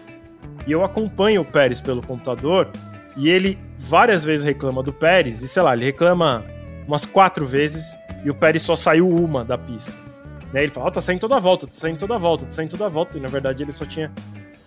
[0.66, 2.70] E eu acompanho o Pérez pelo computador,
[3.16, 6.44] e ele várias vezes reclama do Pérez, e sei lá, ele reclama
[6.87, 9.92] umas quatro vezes e o Pérez só saiu uma da pista.
[10.53, 10.62] Né?
[10.62, 12.70] Ele fala, oh, tá saindo toda a volta, tá saindo toda a volta, tá saindo
[12.70, 13.18] toda a volta.
[13.18, 14.11] E na verdade ele só tinha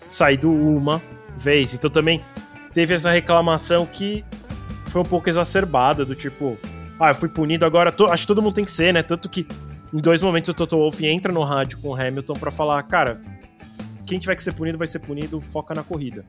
[0.07, 1.01] saído uma
[1.37, 1.73] vez.
[1.73, 2.21] Então também
[2.73, 4.23] teve essa reclamação que
[4.87, 6.57] foi um pouco exacerbada, do tipo,
[6.99, 8.05] ah, eu fui punido agora, tô...
[8.05, 9.01] acho que todo mundo tem que ser, né?
[9.01, 9.47] Tanto que
[9.93, 13.19] em dois momentos o Toto Wolff entra no rádio com o Hamilton para falar, cara,
[14.05, 16.23] quem tiver que ser punido vai ser punido, foca na corrida.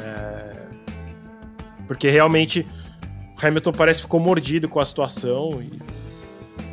[0.00, 0.47] É...
[1.88, 2.64] Porque realmente
[3.36, 5.80] o Hamilton parece que ficou mordido com a situação e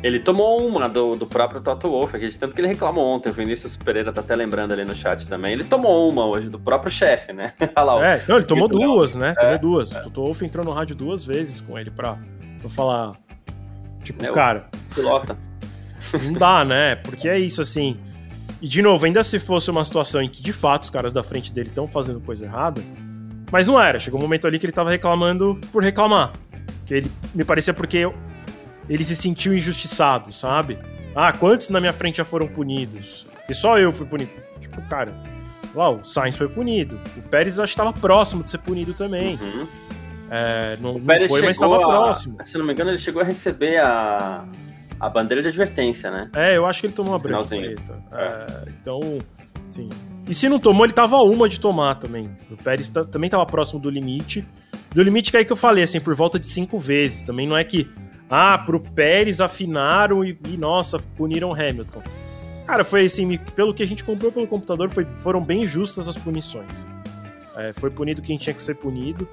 [0.02, 3.76] ele tomou uma do, do próprio Toto Wolff, tanto que ele reclamou ontem, o Vinícius
[3.76, 5.52] Pereira tá até lembrando ali no chat também.
[5.52, 7.54] Ele tomou uma hoje do próprio chefe, né?
[7.76, 9.34] lá, é, não, ele tomou duas, né?
[9.36, 9.92] É, tomou duas.
[9.92, 10.00] É.
[10.00, 12.18] O Toto Wolff entrou no rádio duas vezes com ele pra,
[12.60, 13.14] pra falar.
[14.04, 14.68] Tipo, é, cara.
[14.94, 15.36] Pilota.
[16.22, 16.96] Não dá, né?
[16.96, 17.98] Porque é isso, assim.
[18.60, 21.24] E de novo, ainda se fosse uma situação em que de fato os caras da
[21.24, 22.80] frente dele estão fazendo coisa errada,
[23.50, 23.98] mas não era.
[23.98, 26.32] Chegou um momento ali que ele tava reclamando por reclamar.
[26.84, 28.10] Que ele me parecia porque
[28.88, 30.78] ele se sentiu injustiçado, sabe?
[31.14, 33.26] Ah, quantos na minha frente já foram punidos?
[33.48, 34.30] E só eu fui punido.
[34.60, 35.14] Tipo, cara,
[35.74, 37.00] uau, o Sainz foi punido.
[37.16, 39.36] O Pérez acho que estava próximo de ser punido também.
[39.36, 39.66] Uhum.
[40.30, 42.38] É, não, não foi, mas estava próximo.
[42.44, 44.44] Se não me engano, ele chegou a receber a,
[44.98, 46.30] a bandeira de advertência, né?
[46.34, 48.02] É, eu acho que ele tomou uma branca preta.
[48.12, 48.24] É.
[48.24, 49.00] É, então,
[49.68, 49.88] sim.
[50.28, 52.28] E se não tomou, ele tava uma de tomar também.
[52.50, 54.46] O Pérez também tava próximo do limite.
[54.92, 57.22] Do limite que é aí que eu falei, assim, por volta de cinco vezes.
[57.22, 57.88] Também não é que
[58.28, 62.02] ah, pro Pérez afinaram e, e nossa, puniram Hamilton.
[62.66, 66.18] Cara, foi assim, pelo que a gente comprou pelo computador, foi, foram bem justas as
[66.18, 66.84] punições.
[67.56, 69.28] É, foi punido quem tinha que ser punido.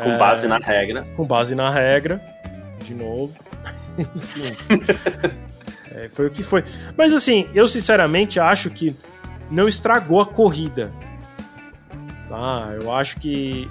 [0.00, 1.04] Com é, base na regra.
[1.16, 2.22] Com base na regra,
[2.84, 3.36] de novo.
[3.98, 4.42] Enfim.
[5.90, 6.62] é, foi o que foi.
[6.96, 8.94] Mas assim, eu sinceramente acho que
[9.50, 10.92] não estragou a corrida.
[12.28, 12.76] Tá?
[12.80, 13.68] Eu acho que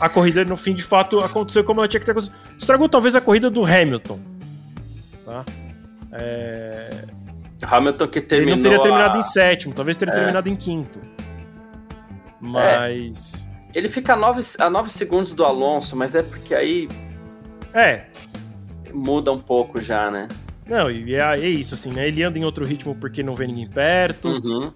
[0.00, 2.34] a corrida, no fim, de fato, aconteceu como ela tinha que ter acontecido.
[2.58, 4.18] Estragou talvez a corrida do Hamilton.
[5.26, 5.44] Tá?
[6.12, 7.04] É...
[7.62, 8.54] Hamilton que terminou.
[8.54, 9.20] Ele não teria terminado a...
[9.20, 10.16] em sétimo, talvez teria é.
[10.16, 10.98] terminado em quinto.
[12.40, 13.46] Mas.
[13.46, 13.78] É.
[13.78, 16.88] Ele fica a nove, a nove segundos do Alonso, mas é porque aí.
[17.74, 18.06] É.
[18.92, 20.26] Muda um pouco já, né?
[20.70, 22.06] Não, e é, é isso, assim, né?
[22.06, 24.28] Ele anda em outro ritmo porque não vê ninguém perto.
[24.28, 24.72] Uhum.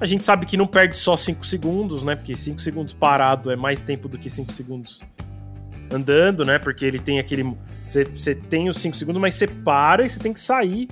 [0.00, 2.16] A gente sabe que não perde só 5 segundos, né?
[2.16, 5.00] Porque 5 segundos parado é mais tempo do que 5 segundos
[5.92, 6.58] andando, né?
[6.58, 7.56] Porque ele tem aquele.
[7.86, 10.88] Você tem os 5 segundos, mas você para e você tem que sair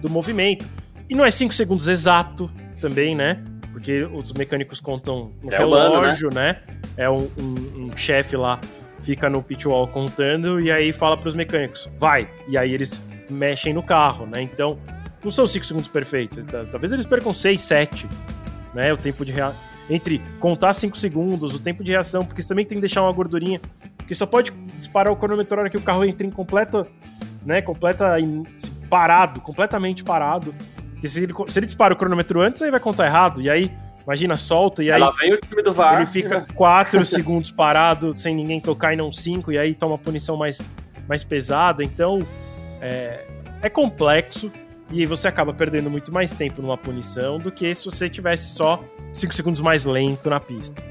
[0.00, 0.64] do movimento.
[1.10, 2.48] E não é 5 segundos exato
[2.80, 3.42] também, né?
[3.72, 6.60] Porque os mecânicos contam no é relógio, humano, né?
[6.68, 6.76] né?
[6.96, 8.60] É um, um, um chefe lá,
[9.00, 12.30] fica no pit wall contando e aí fala para os mecânicos, vai.
[12.48, 14.42] E aí eles mexem no carro, né?
[14.42, 14.78] Então
[15.22, 16.44] não são 5 segundos perfeitos.
[16.70, 18.08] Talvez eles percam 6, 7.
[18.74, 18.92] Né?
[18.92, 19.58] O tempo de reação.
[19.90, 23.12] Entre contar 5 segundos, o tempo de reação, porque você também tem que deixar uma
[23.12, 23.60] gordurinha.
[23.96, 26.86] Porque só pode disparar o cronômetro na hora que o carro entra em completa.
[27.44, 27.60] Né?
[27.62, 28.16] Completa.
[28.88, 30.54] parado, completamente parado.
[30.92, 33.40] Porque se ele, se ele dispara o cronômetro antes, aí vai contar errado.
[33.40, 33.70] E aí
[34.04, 35.00] Imagina, solta e aí.
[35.00, 35.96] Ela vem o time do VAR.
[35.96, 40.36] Ele fica 4 segundos parado sem ninguém tocar e não 5, e aí toma punição
[40.36, 40.60] mais,
[41.08, 41.84] mais pesada.
[41.84, 42.26] Então
[42.82, 43.24] é,
[43.62, 44.52] é complexo
[44.90, 48.84] e você acaba perdendo muito mais tempo numa punição do que se você tivesse só
[49.12, 50.82] 5 segundos mais lento na pista.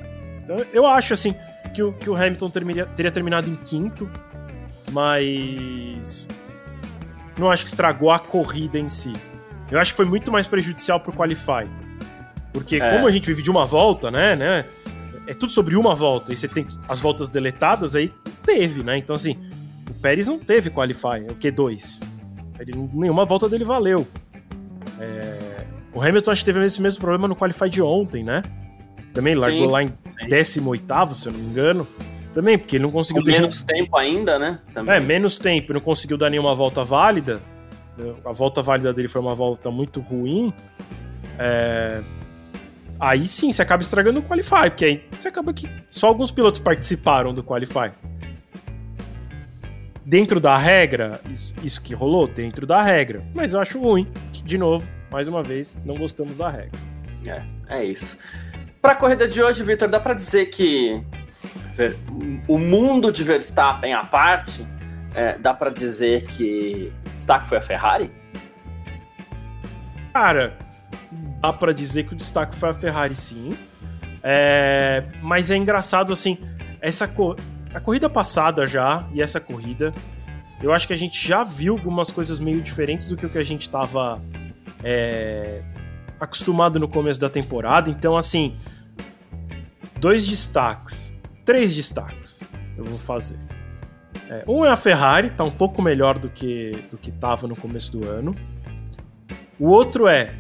[0.44, 1.36] Então eu acho assim
[1.74, 4.10] que o, que o Hamilton termina, teria terminado em quinto,
[4.92, 6.28] mas
[7.38, 9.14] não acho que estragou a corrida em si.
[9.70, 11.70] Eu acho que foi muito mais prejudicial pro Qualify.
[12.52, 12.92] Porque é.
[12.92, 14.66] como a gente vive de uma volta, né, né?
[15.28, 16.34] É tudo sobre uma volta.
[16.34, 18.12] E você tem as voltas deletadas, aí
[18.44, 18.98] teve, né?
[18.98, 19.40] Então, assim,
[19.92, 22.02] o Pérez não teve Qualify, o Q2.
[22.60, 24.08] Ele, nenhuma volta dele valeu.
[25.00, 25.66] É...
[25.94, 28.42] O Hamilton acho que teve esse mesmo problema no Qualify de ontem, né?
[29.14, 29.74] Também largou Sim.
[29.74, 29.94] lá em
[30.30, 31.88] 18, se eu não me engano.
[32.34, 33.22] Também, porque ele não conseguiu.
[33.22, 34.60] Com menos tempo ainda, né?
[34.74, 34.96] Também.
[34.96, 37.42] É, menos tempo, não conseguiu dar nenhuma volta válida.
[38.24, 40.54] A volta válida dele foi uma volta muito ruim.
[41.38, 42.02] É...
[42.98, 46.62] Aí sim, você acaba estragando o Qualify, porque aí você acaba que só alguns pilotos
[46.62, 47.92] participaram do Qualify.
[50.12, 53.24] Dentro da regra, isso, isso que rolou, dentro da regra.
[53.34, 56.78] Mas eu acho ruim, que, de novo, mais uma vez, não gostamos da regra.
[57.26, 58.20] É, é isso.
[58.82, 61.02] Para a corrida de hoje, Victor, dá para dizer que
[62.46, 64.68] o mundo de Verstappen à parte,
[65.16, 68.12] é, dá para dizer que o destaque foi a Ferrari?
[70.14, 70.58] Cara,
[71.40, 73.58] dá para dizer que o destaque foi a Ferrari, sim.
[74.22, 76.38] É, mas é engraçado assim,
[76.82, 77.38] essa co
[77.74, 79.94] a corrida passada já e essa corrida,
[80.62, 83.38] eu acho que a gente já viu algumas coisas meio diferentes do que o que
[83.38, 84.22] a gente estava
[84.84, 85.64] é,
[86.20, 87.90] acostumado no começo da temporada.
[87.90, 88.58] Então, assim,
[90.00, 92.42] dois destaques, três destaques
[92.78, 93.40] eu vou fazer.
[94.30, 97.56] É, um é a Ferrari, tá um pouco melhor do que do que estava no
[97.56, 98.36] começo do ano.
[99.60, 100.34] O outro é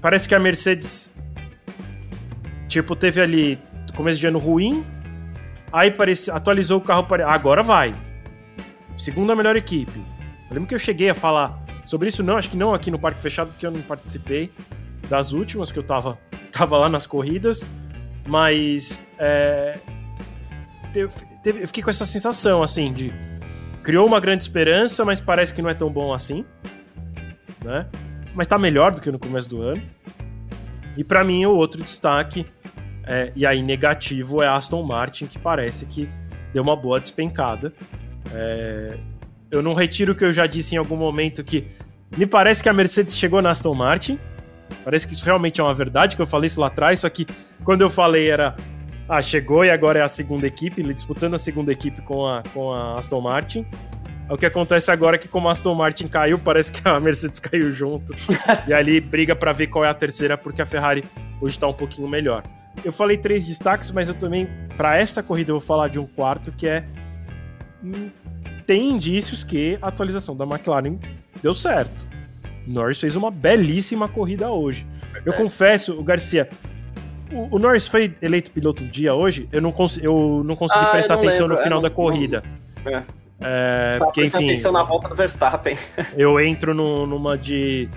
[0.00, 1.14] parece que a Mercedes
[2.68, 3.58] tipo teve ali
[3.96, 4.84] começo de ano ruim,
[5.76, 7.94] aí parece, atualizou o carro para agora vai.
[8.96, 9.98] Segunda melhor equipe.
[10.48, 12.98] Eu lembro que eu cheguei a falar sobre isso não, acho que não aqui no
[12.98, 14.50] Parque Fechado porque eu não participei
[15.08, 16.18] das últimas que eu tava
[16.50, 17.68] tava lá nas corridas,
[18.26, 19.78] mas é,
[20.92, 21.12] teve,
[21.42, 23.12] teve, eu fiquei com essa sensação assim de
[23.82, 26.44] criou uma grande esperança, mas parece que não é tão bom assim,
[27.62, 27.86] né?
[28.34, 29.82] Mas tá melhor do que no começo do ano.
[30.96, 32.46] E para mim, o outro destaque,
[33.06, 36.08] é, e aí negativo, é Aston Martin, que parece que
[36.52, 37.72] deu uma boa despencada.
[38.32, 38.98] É,
[39.50, 41.66] eu não retiro o que eu já disse em algum momento, que
[42.16, 44.18] me parece que a Mercedes chegou na Aston Martin.
[44.84, 47.26] Parece que isso realmente é uma verdade, que eu falei isso lá atrás, só que
[47.64, 48.56] quando eu falei era.
[49.08, 52.72] Ah, chegou e agora é a segunda equipe, disputando a segunda equipe com a, com
[52.72, 53.64] a Aston Martin.
[54.28, 57.38] O que acontece agora é que como a Aston Martin caiu, parece que a Mercedes
[57.40, 58.12] caiu junto.
[58.66, 61.04] e ali briga para ver qual é a terceira, porque a Ferrari
[61.40, 62.42] hoje tá um pouquinho melhor.
[62.84, 66.06] Eu falei três destaques, mas eu também, para esta corrida, eu vou falar de um
[66.06, 66.84] quarto que é.
[67.82, 68.10] Hum,
[68.66, 70.98] tem indícios que a atualização da McLaren
[71.42, 72.06] deu certo.
[72.66, 74.84] Norris fez uma belíssima corrida hoje.
[75.24, 76.48] Eu confesso, o Garcia,
[77.30, 79.48] o, o, Norris foi eleito piloto do dia hoje.
[79.52, 81.56] Eu não, cons eu não consegui ah, prestar não atenção lembro.
[81.56, 82.42] no final é, da corrida.
[82.84, 83.02] É.
[83.40, 84.46] É, porque, enfim.
[84.46, 85.76] atenção na volta do Verstappen.
[86.16, 87.88] eu entro no, numa de.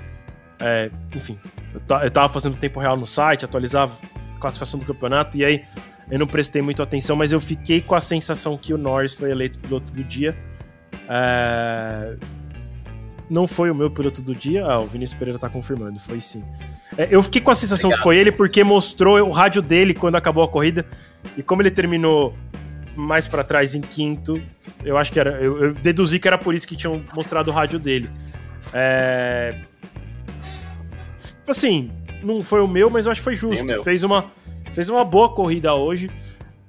[0.59, 1.39] É, enfim,
[1.73, 3.93] eu, eu tava fazendo tempo real no site, atualizava
[4.39, 5.63] classificação do campeonato, e aí
[6.09, 9.31] eu não prestei muito atenção, mas eu fiquei com a sensação que o Norris foi
[9.31, 10.35] eleito piloto do dia.
[11.07, 12.15] É,
[13.29, 14.65] não foi o meu piloto do dia.
[14.65, 16.43] Ah, o Vinícius Pereira tá confirmando, foi sim.
[16.97, 17.99] É, eu fiquei com a sensação Obrigado.
[17.99, 20.85] que foi ele porque mostrou o rádio dele quando acabou a corrida.
[21.37, 22.35] E como ele terminou
[22.95, 24.41] mais para trás em quinto.
[24.83, 25.31] Eu acho que era.
[25.41, 28.09] Eu, eu, deduzi que era por isso que tinham mostrado o rádio dele.
[28.73, 29.55] É.
[31.47, 33.83] Assim, não foi o meu, mas eu acho que foi justo.
[33.83, 34.25] Fez uma,
[34.73, 36.09] fez uma boa corrida hoje.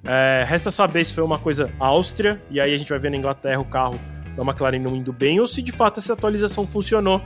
[0.03, 3.17] É, resta saber se foi uma coisa Áustria, e aí a gente vai ver na
[3.17, 3.99] Inglaterra o carro
[4.35, 7.21] da McLaren não indo bem, ou se de fato essa atualização funcionou.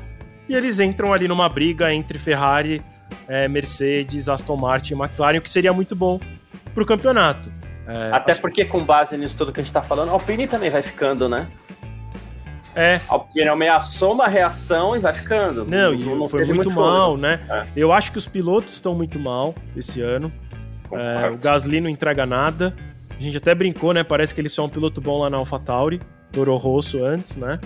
[0.47, 2.83] E eles entram ali numa briga entre Ferrari,
[3.27, 6.19] é, Mercedes, Aston Martin e McLaren, o que seria muito bom
[6.73, 7.51] para o campeonato.
[7.87, 10.69] É, Até porque, com base nisso tudo que a gente tá falando, a Alpine também
[10.69, 11.47] vai ficando, né?
[12.75, 12.99] É.
[13.07, 15.65] A Alpine ameaçou uma reação e vai ficando.
[15.65, 17.39] Não, e não foi muito, muito mal, né?
[17.49, 17.63] É.
[17.75, 20.31] Eu acho que os pilotos estão muito mal esse ano.
[20.91, 22.75] É, o Gasly não entrega nada.
[23.17, 24.03] A gente até brincou, né?
[24.03, 26.01] Parece que ele só é um piloto bom lá na AlphaTauri.
[26.31, 27.59] Toro Rosso antes, né?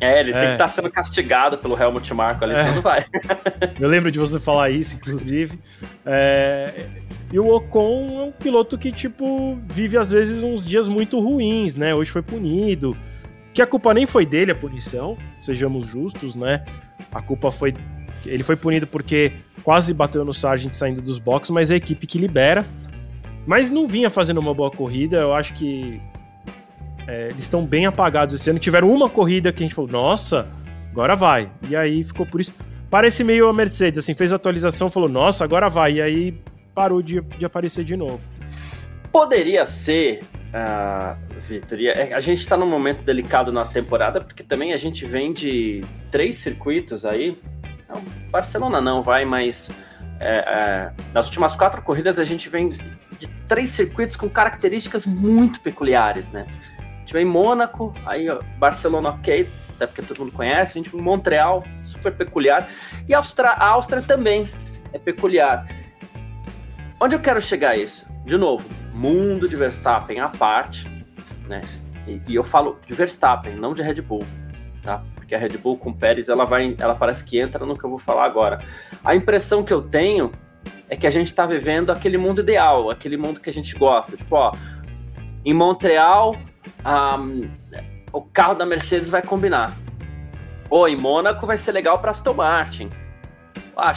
[0.00, 0.56] É, ele tem que estar é.
[0.56, 2.56] tá sendo castigado pelo Helmut Marko ali, é.
[2.56, 3.04] senão não vai.
[3.78, 5.58] Eu lembro de você falar isso, inclusive.
[6.06, 6.86] É...
[7.30, 11.76] E o Ocon é um piloto que, tipo, vive às vezes uns dias muito ruins,
[11.76, 11.94] né?
[11.94, 12.96] Hoje foi punido.
[13.52, 16.64] Que a culpa nem foi dele, a punição, sejamos justos, né?
[17.12, 17.74] A culpa foi
[18.24, 19.32] Ele foi punido porque
[19.62, 22.64] quase bateu no Sargent saindo dos boxes, mas é a equipe que libera.
[23.46, 25.16] Mas não vinha fazendo uma boa corrida.
[25.16, 26.00] Eu acho que
[27.06, 28.58] é, eles estão bem apagados esse ano.
[28.58, 30.48] Tiveram uma corrida que a gente falou, nossa,
[30.92, 31.50] agora vai.
[31.68, 32.54] E aí ficou por isso.
[32.88, 35.94] Parece meio a Mercedes, assim, fez a atualização, falou, nossa, agora vai.
[35.94, 36.40] E aí
[36.74, 38.20] parou de, de aparecer de novo.
[39.12, 40.22] Poderia ser,
[40.54, 41.16] uh,
[41.50, 45.32] Vitor, é, a gente está num momento delicado na temporada, porque também a gente vem
[45.32, 47.36] de três circuitos aí.
[47.88, 49.74] Não, Barcelona não vai, mas
[50.20, 55.60] é, é, nas últimas quatro corridas a gente vem de três circuitos com características muito
[55.60, 56.46] peculiares, né?
[56.78, 60.92] A gente vem em Mônaco, aí Barcelona ok, até porque todo mundo conhece, a gente
[60.92, 62.68] vem em Montreal, super peculiar,
[63.08, 64.44] e a Áustria, a Áustria também
[64.92, 65.66] é peculiar.
[67.00, 68.08] Onde eu quero chegar a isso?
[68.24, 70.99] De novo, mundo de Verstappen à parte,
[71.50, 71.60] né?
[72.06, 74.24] E, e eu falo de Verstappen, não de Red Bull,
[74.82, 75.02] tá?
[75.14, 77.90] Porque a Red Bull com Pérez, ela vai, ela parece que entra no que eu
[77.90, 78.64] vou falar agora.
[79.04, 80.30] A impressão que eu tenho
[80.88, 84.16] é que a gente está vivendo aquele mundo ideal, aquele mundo que a gente gosta.
[84.16, 84.52] Tipo, ó,
[85.44, 86.36] em Montreal,
[86.84, 87.50] um,
[88.12, 89.76] o carro da Mercedes vai combinar.
[90.68, 92.88] Ou em Mônaco vai ser legal para Aston Martin.
[93.76, 93.92] Ah,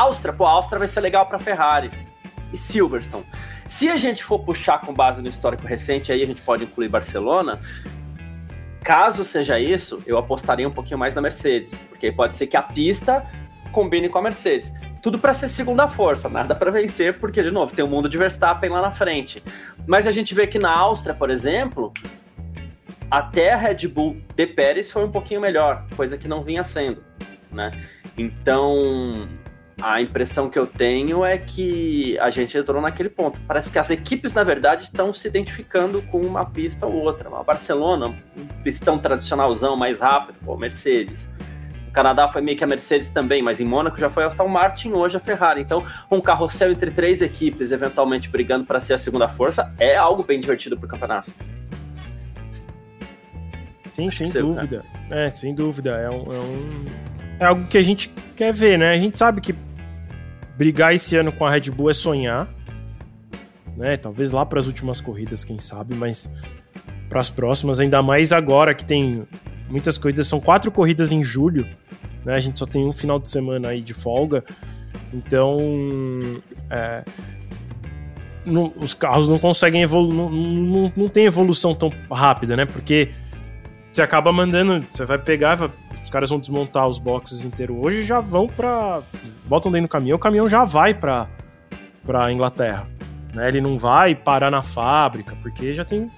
[0.00, 1.90] Áustria, pô, Áustria vai ser legal para Ferrari
[2.52, 3.24] e Silverstone.
[3.66, 6.88] Se a gente for puxar com base no histórico recente, aí a gente pode incluir
[6.88, 7.58] Barcelona.
[8.82, 12.62] Caso seja isso, eu apostaria um pouquinho mais na Mercedes, porque pode ser que a
[12.62, 13.26] pista
[13.72, 14.72] combine com a Mercedes.
[15.02, 18.16] Tudo para ser segunda força, nada para vencer, porque, de novo, tem o mundo de
[18.16, 19.42] Verstappen lá na frente.
[19.86, 21.92] Mas a gente vê que na Áustria, por exemplo,
[23.10, 27.02] até a Red Bull de Pérez foi um pouquinho melhor, coisa que não vinha sendo,
[27.52, 27.70] né?
[28.16, 29.28] Então,
[29.80, 33.38] a impressão que eu tenho é que a gente entrou naquele ponto.
[33.46, 37.28] Parece que as equipes, na verdade, estão se identificando com uma pista ou outra.
[37.28, 41.28] A Barcelona, um pistão tradicionalzão mais rápido, pô, Mercedes.
[41.88, 44.48] O Canadá foi meio que a Mercedes também, mas em Mônaco já foi a Aston
[44.48, 45.60] Martin, hoje a Ferrari.
[45.60, 50.22] Então, um carrossel entre três equipes, eventualmente brigando para ser a segunda força, é algo
[50.22, 51.30] bem divertido para o campeonato.
[53.92, 54.84] Sim, Acho sem dúvida.
[55.08, 55.26] Né?
[55.26, 55.90] É, sem dúvida.
[55.90, 57.05] É um, é um
[57.38, 58.92] é algo que a gente quer ver, né?
[58.92, 59.54] A gente sabe que
[60.56, 62.48] brigar esse ano com a Red Bull é sonhar,
[63.76, 63.96] né?
[63.96, 66.32] Talvez lá para as últimas corridas, quem sabe, mas
[67.08, 69.26] para as próximas, ainda mais agora que tem
[69.68, 71.66] muitas corridas, são quatro corridas em julho,
[72.24, 72.34] né?
[72.34, 74.42] A gente só tem um final de semana aí de folga,
[75.12, 75.58] então
[76.70, 77.04] é,
[78.46, 82.64] não, os carros não conseguem evoluir, não, não, não tem evolução tão rápida, né?
[82.64, 83.10] Porque
[83.96, 85.58] você acaba mandando, você vai pegar,
[86.04, 89.02] os caras vão desmontar os boxes inteiros hoje e já vão para
[89.46, 91.26] botam dentro do caminhão, o caminhão já vai para
[92.04, 92.86] para Inglaterra,
[93.34, 93.48] né?
[93.48, 96.10] Ele não vai parar na fábrica, porque já tem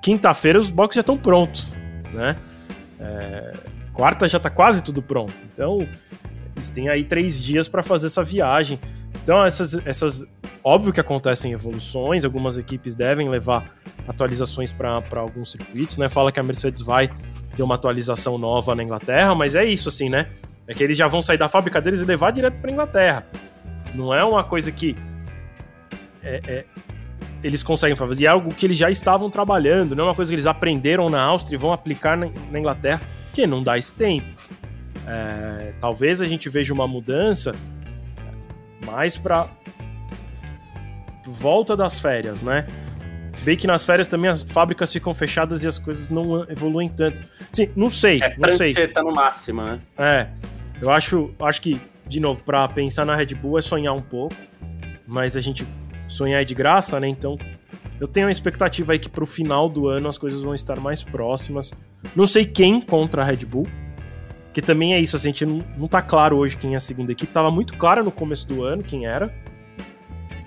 [0.00, 1.76] quinta-feira os boxes já estão prontos,
[2.10, 2.36] né?
[2.98, 3.52] É...
[3.92, 5.34] quarta já tá quase tudo pronto.
[5.52, 5.86] Então,
[6.56, 8.80] eles têm aí três dias para fazer essa viagem.
[9.22, 10.24] Então, essas, essas.
[10.62, 13.64] Óbvio que acontecem evoluções, algumas equipes devem levar
[14.06, 16.08] atualizações para alguns circuitos, né?
[16.08, 17.08] Fala que a Mercedes vai
[17.56, 20.28] ter uma atualização nova na Inglaterra, mas é isso, assim, né?
[20.66, 23.26] É que eles já vão sair da fábrica deles e levar direto para Inglaterra.
[23.94, 24.96] Não é uma coisa que
[26.22, 26.64] é, é,
[27.42, 28.22] eles conseguem fazer.
[28.22, 31.08] E é algo que eles já estavam trabalhando, não é uma coisa que eles aprenderam
[31.08, 33.00] na Áustria e vão aplicar na, na Inglaterra,
[33.32, 34.28] que não dá esse tempo.
[35.06, 37.54] É, talvez a gente veja uma mudança
[38.84, 39.48] mais para
[41.40, 42.66] volta das férias, né?
[43.34, 46.88] Se bem que nas férias também as fábricas ficam fechadas e as coisas não evoluem
[46.88, 47.26] tanto.
[47.50, 48.74] Sim, não sei, é, não sei.
[48.88, 49.78] tá no máximo, né?
[49.96, 50.28] É.
[50.82, 54.34] Eu acho, acho que, de novo, para pensar na Red Bull é sonhar um pouco,
[55.06, 55.66] mas a gente
[56.06, 57.08] sonhar é de graça, né?
[57.08, 57.38] Então,
[57.98, 61.02] eu tenho uma expectativa aí que pro final do ano as coisas vão estar mais
[61.02, 61.72] próximas.
[62.14, 63.66] Não sei quem contra a Red Bull,
[64.52, 66.80] que também é isso, assim, a gente não, não tá claro hoje quem é a
[66.80, 67.32] segunda equipe.
[67.32, 69.32] Tava muito claro no começo do ano quem era.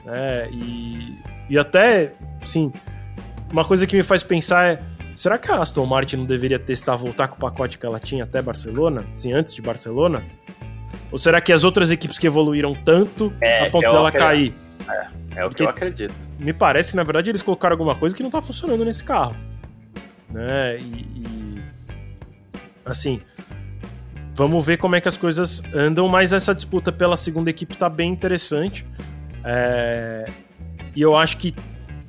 [0.05, 1.17] É, e,
[1.49, 2.71] e até, assim,
[3.51, 4.83] uma coisa que me faz pensar é
[5.15, 8.23] será que a Aston Martin não deveria testar voltar com o pacote que ela tinha
[8.23, 10.23] até Barcelona, assim, antes de Barcelona?
[11.11, 14.53] Ou será que as outras equipes que evoluíram tanto é, a ponto dela cair?
[14.89, 16.13] É, é o Porque que eu acredito.
[16.39, 19.35] Me parece que, na verdade, eles colocaram alguma coisa que não tá funcionando nesse carro.
[20.29, 20.79] Né?
[20.79, 21.63] E, e,
[22.83, 23.21] assim,
[24.35, 27.87] vamos ver como é que as coisas andam, mas essa disputa pela segunda equipe tá
[27.87, 28.85] bem interessante.
[29.43, 30.25] É,
[30.95, 31.53] e eu acho que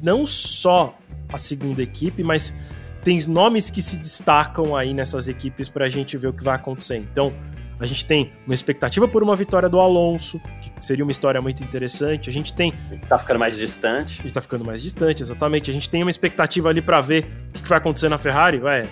[0.02, 0.96] não só
[1.32, 2.54] a segunda equipe, mas
[3.02, 6.56] tem nomes que se destacam aí nessas equipes para a gente ver o que vai
[6.56, 6.96] acontecer.
[6.96, 7.32] Então,
[7.78, 11.62] a gente tem uma expectativa por uma vitória do Alonso, que seria uma história muito
[11.62, 12.30] interessante.
[12.30, 12.72] A gente tem.
[13.08, 14.20] Tá ficando mais distante.
[14.20, 15.70] A gente tá ficando mais distante, exatamente.
[15.70, 18.60] A gente tem uma expectativa ali para ver o que vai acontecer na Ferrari.
[18.60, 18.86] Ué,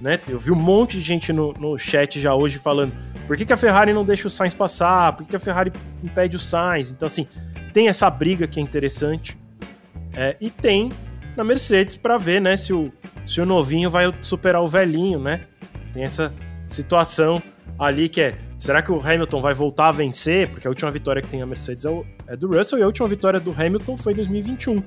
[0.00, 0.20] né?
[0.28, 2.92] Eu vi um monte de gente no, no chat já hoje falando:
[3.26, 5.16] Por que, que a Ferrari não deixa o Sainz passar?
[5.16, 5.72] Por que, que a Ferrari
[6.04, 6.90] impede o Sainz?
[6.90, 7.26] Então, assim,
[7.72, 9.38] tem essa briga que é interessante.
[10.12, 10.90] É, e tem
[11.36, 12.92] na Mercedes para ver, né, se o,
[13.26, 15.40] se o novinho vai superar o velhinho, né?
[15.92, 16.32] Tem essa
[16.68, 17.42] situação
[17.78, 20.48] ali que é, será que o Hamilton vai voltar a vencer?
[20.50, 22.86] Porque a última vitória que tem a Mercedes é, o, é do Russell e a
[22.86, 24.82] última vitória do Hamilton foi em 2021.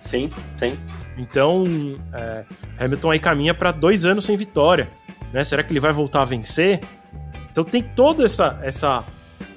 [0.00, 0.78] Sim, sim.
[1.16, 1.66] Então,
[2.12, 2.44] é,
[2.78, 4.88] Hamilton aí caminha para dois anos sem vitória.
[5.32, 5.44] Né?
[5.44, 6.80] Será que ele vai voltar a vencer?
[7.50, 9.04] Então tem toda essa, essa.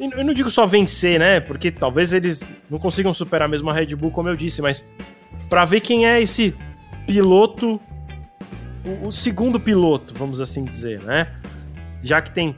[0.02, 1.40] Eu não digo só vencer, né?
[1.40, 4.84] Porque talvez eles não consigam superar mesmo a Red Bull, como eu disse, mas
[5.48, 6.56] para ver quem é esse
[7.06, 7.80] piloto,
[8.84, 11.36] o, o segundo piloto, vamos assim dizer, né?
[12.02, 12.56] Já que tem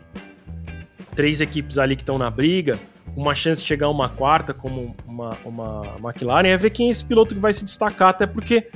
[1.14, 2.80] três equipes ali que estão na briga,
[3.14, 7.04] uma chance de chegar uma quarta como uma, uma McLaren, é ver quem é esse
[7.04, 8.70] piloto que vai se destacar, até porque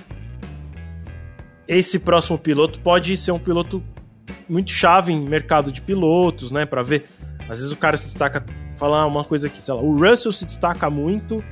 [1.66, 3.82] esse próximo piloto pode ser um piloto
[4.48, 7.06] muito chave em mercado de pilotos, né, para ver.
[7.50, 8.46] Às vezes o cara se destaca,
[8.76, 11.44] falar uma coisa aqui, sei lá, o Russell se destaca muito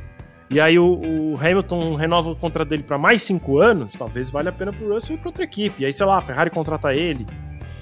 [0.49, 4.49] e aí o, o Hamilton renova o contrato dele para mais cinco anos, talvez valha
[4.49, 5.81] a pena pro Russell ir para outra equipe.
[5.81, 7.25] E aí, sei lá, a Ferrari contrata ele,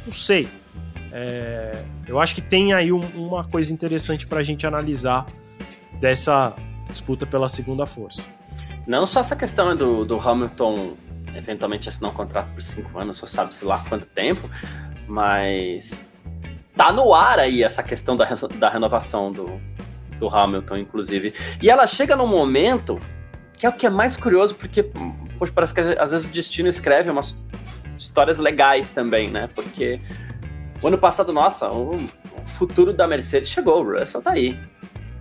[0.05, 0.47] não sei.
[1.11, 5.25] É, eu acho que tem aí um, uma coisa interessante para a gente analisar
[5.99, 6.53] dessa
[6.89, 8.27] disputa pela segunda força.
[8.87, 10.95] Não só essa questão do, do Hamilton
[11.35, 14.49] eventualmente assinar um contrato por cinco anos, só sabe-se lá quanto tempo,
[15.07, 15.99] mas
[16.75, 19.61] tá no ar aí essa questão da, da renovação do,
[20.19, 21.33] do Hamilton, inclusive.
[21.61, 22.97] E ela chega num momento
[23.57, 24.83] que é o que é mais curioso, porque
[25.37, 27.35] poxa, parece que às vezes o destino escreve umas
[27.97, 29.47] histórias legais também, né?
[29.53, 30.01] Porque
[30.81, 31.95] o ano passado, nossa, o
[32.45, 34.59] futuro da Mercedes chegou, o Russell tá aí.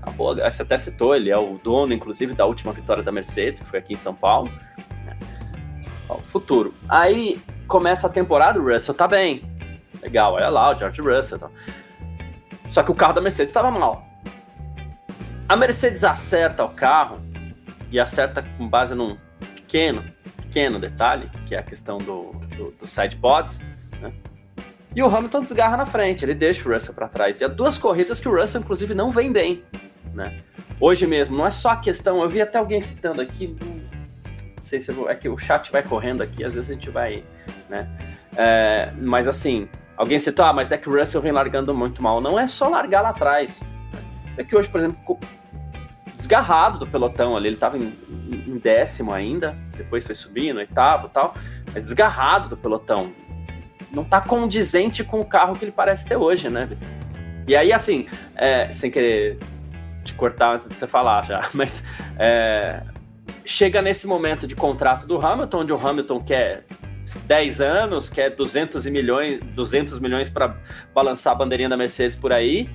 [0.03, 3.71] Acabou, você até citou, ele é o dono, inclusive, da última vitória da Mercedes, que
[3.71, 4.51] foi aqui em São Paulo.
[6.09, 6.75] Ó, o futuro.
[6.89, 9.43] Aí começa a temporada, o Russell tá bem.
[10.03, 11.51] Legal, olha lá, o George Russell.
[12.71, 14.05] Só que o carro da Mercedes estava mal.
[15.49, 17.21] A Mercedes acerta o carro
[17.91, 19.17] e acerta com base num
[19.55, 20.03] pequeno,
[20.37, 23.61] pequeno detalhe, que é a questão do, do, do sidepods,
[24.01, 24.13] né?
[24.95, 27.41] E o Hamilton desgarra na frente, ele deixa o Russell para trás.
[27.41, 29.63] E há duas corridas que o Russell, inclusive, não vem bem.
[30.15, 30.37] Né?
[30.79, 34.81] Hoje mesmo, não é só a questão, eu vi até alguém citando aqui, não sei
[34.81, 37.25] se vou, é que o chat vai correndo aqui, às vezes a gente vai,
[37.69, 37.89] né?
[38.37, 39.69] É, mas assim,
[40.03, 42.21] alguém citou, ah, mas é que o Russell vem largando muito mal.
[42.21, 43.63] Não é só largar lá atrás.
[44.37, 45.19] É que hoje, por exemplo,
[46.17, 47.97] desgarrado do pelotão ali, ele estava em,
[48.47, 51.35] em, décimo ainda, depois foi subindo, oitavo e tal,
[51.75, 53.13] é desgarrado do pelotão
[53.93, 56.69] não tá condizente com o carro que ele parece ter hoje, né?
[57.47, 59.39] E aí, assim, é, sem querer
[60.03, 61.87] te cortar antes de você falar já, mas
[62.19, 62.83] é,
[63.45, 66.65] chega nesse momento de contrato do Hamilton, onde o Hamilton quer
[67.27, 70.55] 10 anos, quer 200 milhões, 200 milhões para
[70.95, 72.69] balançar a bandeirinha da Mercedes por aí.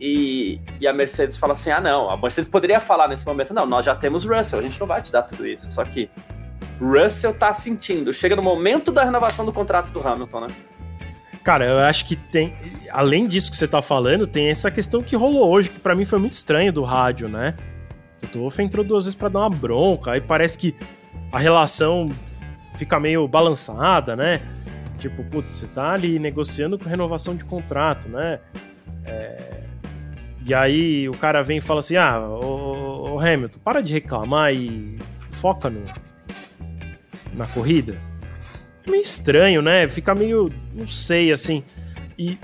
[0.00, 3.66] E, e, a Mercedes fala assim: ah, não, a Mercedes poderia falar nesse momento: não,
[3.66, 5.70] nós já temos Russell, a gente não vai te dar tudo isso.
[5.70, 6.08] Só que
[6.80, 8.12] Russell tá sentindo.
[8.12, 10.48] Chega no momento da renovação do contrato do Hamilton, né?
[11.42, 12.54] Cara, eu acho que tem.
[12.90, 16.04] Além disso que você tá falando, tem essa questão que rolou hoje, que para mim
[16.04, 17.54] foi muito estranho do rádio, né?
[18.32, 20.74] Toto entrou duas vezes pra dar uma bronca, aí parece que
[21.30, 22.10] a relação
[22.78, 24.40] fica meio balançada, né?
[24.98, 28.40] Tipo, putz, você tá ali negociando com renovação de contrato, né?
[29.04, 29.58] É...
[30.46, 34.54] E aí o cara vem e fala assim: ah, ô, ô Hamilton, para de reclamar
[34.54, 34.98] e
[35.28, 35.82] foca no,
[37.34, 38.00] na corrida.
[38.86, 39.86] É meio estranho, né?
[39.88, 40.52] Fica meio.
[40.72, 41.62] não sei, assim.
[42.18, 42.38] E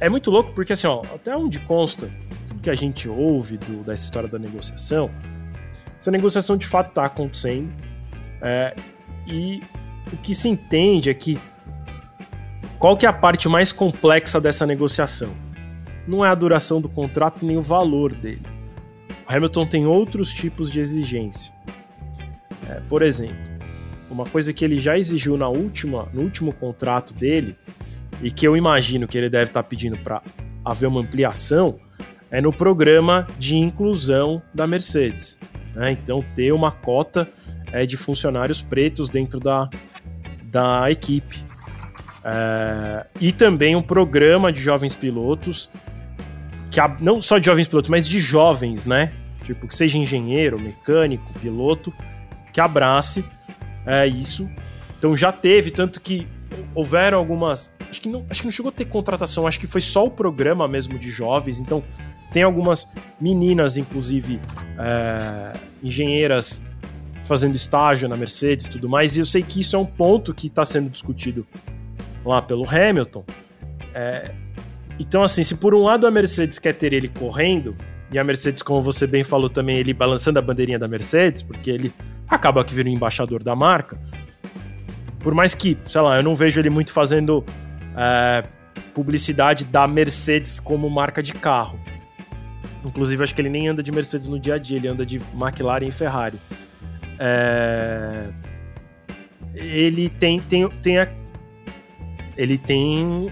[0.00, 2.10] é muito louco porque, assim, ó, até onde consta
[2.48, 5.10] tudo que a gente ouve do, dessa história da negociação,
[5.98, 7.72] essa negociação de fato está acontecendo.
[8.40, 8.76] É,
[9.28, 9.62] e
[10.12, 11.38] o que se entende é que
[12.78, 15.30] qual que é a parte mais complexa dessa negociação?
[16.06, 18.42] Não é a duração do contrato nem o valor dele.
[19.28, 21.52] O Hamilton tem outros tipos de exigência.
[22.68, 23.36] É, por exemplo,
[24.10, 27.54] uma coisa que ele já exigiu na última, no último contrato dele,
[28.22, 30.22] e que eu imagino que ele deve estar pedindo para
[30.64, 31.78] haver uma ampliação,
[32.30, 35.38] é no programa de inclusão da Mercedes.
[35.74, 35.92] Né?
[35.92, 37.28] Então, ter uma cota
[37.72, 39.68] é, de funcionários pretos dentro da,
[40.44, 41.44] da equipe.
[42.24, 45.68] É, e também um programa de jovens pilotos,
[46.70, 49.12] que não só de jovens pilotos, mas de jovens, né?
[49.44, 51.92] Tipo, que seja engenheiro, mecânico, piloto,
[52.52, 53.24] que abrace
[53.86, 54.48] é isso.
[54.98, 56.28] Então já teve, tanto que
[56.74, 57.72] houveram algumas.
[57.88, 60.10] Acho que não, acho que não chegou a ter contratação, acho que foi só o
[60.10, 61.58] programa mesmo de jovens.
[61.58, 61.82] Então
[62.32, 62.86] tem algumas
[63.18, 64.38] meninas, inclusive,
[64.78, 65.52] é,
[65.82, 66.62] engenheiras
[67.28, 69.16] fazendo estágio na Mercedes e tudo mais.
[69.16, 71.46] E eu sei que isso é um ponto que está sendo discutido
[72.24, 73.24] lá pelo Hamilton.
[73.94, 74.32] É,
[74.98, 77.76] Então, assim, se por um lado a Mercedes quer ter ele correndo,
[78.10, 81.70] e a Mercedes, como você bem falou também, ele balançando a bandeirinha da Mercedes, porque
[81.70, 81.92] ele
[82.26, 83.98] acaba que vira um embaixador da marca.
[85.20, 87.44] Por mais que, sei lá, eu não vejo ele muito fazendo
[87.96, 88.44] é,
[88.94, 91.78] publicidade da Mercedes como marca de carro.
[92.84, 95.20] Inclusive, acho que ele nem anda de Mercedes no dia a dia, ele anda de
[95.34, 96.38] McLaren e Ferrari.
[97.18, 98.28] É...
[99.54, 101.08] Ele tem, tem, tem a...
[102.36, 103.30] ele tem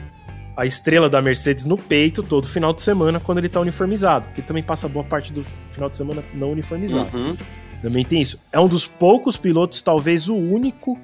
[0.57, 4.41] a estrela da Mercedes no peito todo final de semana quando ele tá uniformizado, porque
[4.41, 7.15] também passa boa parte do final de semana não uniformizado.
[7.17, 7.37] Uhum.
[7.83, 8.41] Também tem isso.
[8.51, 10.99] É um dos poucos pilotos, talvez o único,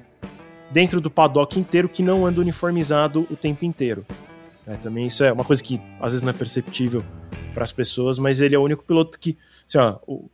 [0.70, 4.06] dentro do paddock inteiro que não anda uniformizado o tempo inteiro.
[4.66, 7.04] É, também isso é uma coisa que às vezes não é perceptível
[7.52, 10.30] para as pessoas, mas ele é o único piloto que, assim, ó, o,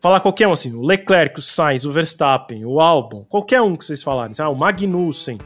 [0.00, 3.84] falar qualquer um assim, o Leclerc, o Sainz, o Verstappen, o Albon, qualquer um que
[3.84, 5.38] vocês falarem, ah, o Magnussen,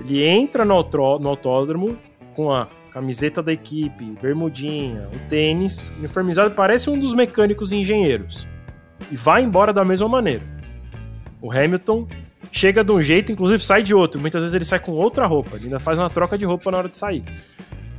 [0.00, 0.80] ele entra no,
[1.18, 1.98] no autódromo
[2.34, 8.46] com a camiseta da equipe, bermudinha, o tênis, uniformizado, parece um dos mecânicos e engenheiros.
[9.10, 10.42] E vai embora da mesma maneira.
[11.40, 12.06] O Hamilton
[12.50, 14.20] chega de um jeito, inclusive sai de outro.
[14.20, 16.78] Muitas vezes ele sai com outra roupa, ele ainda faz uma troca de roupa na
[16.78, 17.24] hora de sair.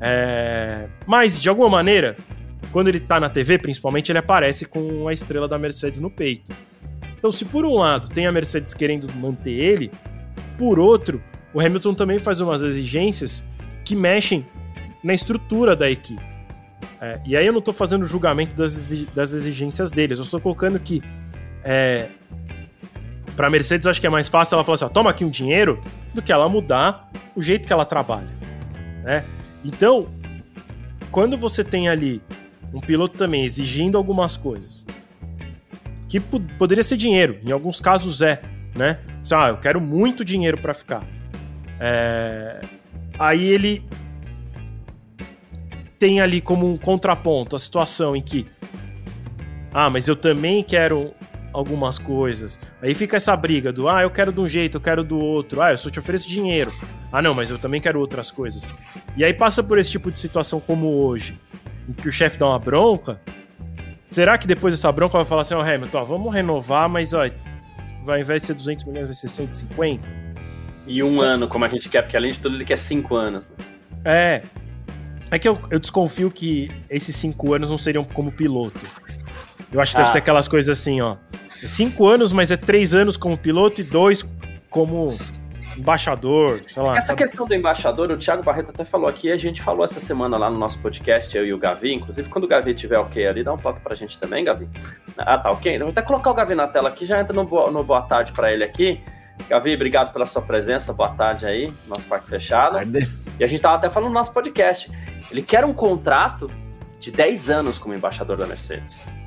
[0.01, 0.87] É...
[1.05, 2.17] Mas, de alguma maneira,
[2.71, 6.51] quando ele tá na TV, principalmente, ele aparece com a estrela da Mercedes no peito.
[7.17, 9.91] Então, se por um lado tem a Mercedes querendo manter ele,
[10.57, 11.21] por outro,
[11.53, 13.43] o Hamilton também faz umas exigências
[13.83, 14.45] que mexem
[15.03, 16.21] na estrutura da equipe.
[17.01, 20.79] É, e aí eu não estou fazendo julgamento das, das exigências deles, eu estou colocando
[20.79, 21.01] que
[21.63, 22.09] é,
[23.35, 25.29] para a Mercedes acho que é mais fácil ela falar assim: ó, toma aqui um
[25.29, 25.81] dinheiro,
[26.13, 28.29] do que ela mudar o jeito que ela trabalha.
[29.03, 29.23] Né?
[29.63, 30.09] Então,
[31.09, 32.21] quando você tem ali
[32.73, 34.85] um piloto também exigindo algumas coisas,
[36.07, 38.41] que poderia ser dinheiro, em alguns casos é,
[38.75, 38.99] né?
[39.31, 41.03] Ah, eu quero muito dinheiro para ficar.
[41.79, 42.61] É...
[43.17, 43.83] Aí ele
[45.99, 48.47] tem ali como um contraponto a situação em que,
[49.73, 51.13] ah, mas eu também quero
[51.53, 52.59] algumas coisas.
[52.81, 55.61] Aí fica essa briga do, ah, eu quero de um jeito, eu quero do outro.
[55.61, 56.71] Ah, eu só te ofereço dinheiro.
[57.11, 58.67] Ah, não, mas eu também quero outras coisas.
[59.17, 61.35] E aí passa por esse tipo de situação como hoje,
[61.89, 63.19] em que o chefe dá uma bronca.
[64.11, 67.13] Será que depois dessa bronca vai falar assim, ó, oh, Hamilton, ó, vamos renovar, mas
[67.13, 67.27] ó,
[68.03, 70.07] vai, ao invés de ser 200 milhões, vai ser 150?
[70.87, 73.49] E um ano, como a gente quer, porque além de tudo ele quer 5 anos.
[73.49, 73.55] Né?
[74.05, 74.43] É.
[75.31, 78.79] É que eu, eu desconfio que esses 5 anos não seriam como piloto.
[79.71, 80.01] Eu acho que ah.
[80.01, 81.17] deve ser aquelas coisas assim, ó.
[81.49, 84.25] Cinco anos, mas é três anos como piloto e dois
[84.69, 85.15] como
[85.79, 86.97] embaixador, sei lá.
[86.97, 87.19] Essa sabe?
[87.19, 90.49] questão do embaixador, o Thiago Barreto até falou aqui, a gente falou essa semana lá
[90.49, 93.53] no nosso podcast, eu e o Gavi, inclusive quando o Gavi tiver ok ali, dá
[93.53, 94.69] um toque pra gente também, Gavi.
[95.17, 95.75] Ah, tá ok?
[95.75, 98.01] Eu vou até colocar o Gavi na tela aqui, já entra no boa, no boa
[98.01, 99.01] tarde pra ele aqui.
[99.47, 102.73] Gavi, obrigado pela sua presença, boa tarde aí, nosso parque fechado.
[102.73, 103.07] Tarde.
[103.39, 104.91] E a gente tava até falando no nosso podcast,
[105.31, 106.47] ele quer um contrato
[106.99, 109.18] de 10 anos como embaixador da Mercedes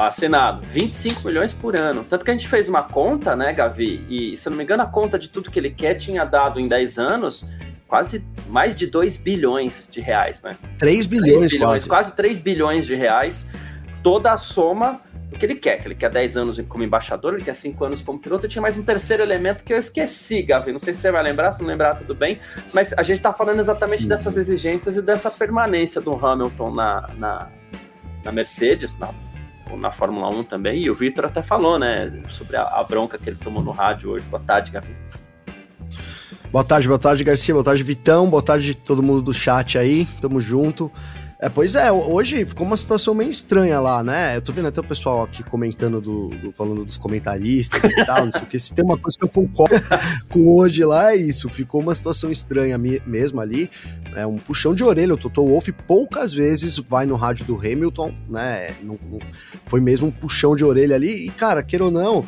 [0.00, 2.04] assinado, 25 milhões por ano.
[2.04, 4.04] Tanto que a gente fez uma conta, né, Gavi?
[4.08, 6.66] E se não me engano, a conta de tudo que ele quer tinha dado em
[6.66, 7.44] 10 anos
[7.92, 10.56] quase mais de 2 bilhões de reais, né?
[10.78, 11.88] 3 bilhões, 3 bilhões quase.
[11.88, 13.46] Quase 3 bilhões de reais.
[14.02, 17.44] Toda a soma do que ele quer, que ele quer 10 anos como embaixador, ele
[17.44, 20.72] quer 5 anos como piloto, e tinha mais um terceiro elemento que eu esqueci, Gavi,
[20.72, 22.38] não sei se você vai lembrar, se não lembrar, tudo bem,
[22.72, 27.48] mas a gente está falando exatamente dessas exigências e dessa permanência do Hamilton na, na,
[28.24, 29.08] na Mercedes, na
[29.76, 33.28] na Fórmula 1 também, e o Vitor até falou, né, sobre a, a, bronca que
[33.28, 34.24] ele tomou no rádio hoje.
[34.26, 34.94] Boa tarde, Gabi.
[36.50, 40.06] Boa tarde, boa tarde, Garcia, boa tarde, Vitão, boa tarde todo mundo do chat aí,
[40.20, 40.92] tamo junto.
[41.42, 44.36] É, pois é, hoje ficou uma situação meio estranha lá, né?
[44.36, 48.26] Eu tô vendo até o pessoal aqui comentando, do, do falando dos comentaristas e tal,
[48.26, 48.60] não sei o que.
[48.60, 49.74] Se tem uma coisa que eu concordo
[50.30, 51.48] com hoje lá, é isso.
[51.48, 53.68] Ficou uma situação estranha mesmo ali.
[54.14, 55.14] É um puxão de orelha.
[55.14, 58.76] O Toto Wolff poucas vezes vai no rádio do Hamilton, né?
[58.80, 59.18] Não, não,
[59.66, 61.26] foi mesmo um puxão de orelha ali.
[61.26, 62.24] E, cara, queira ou não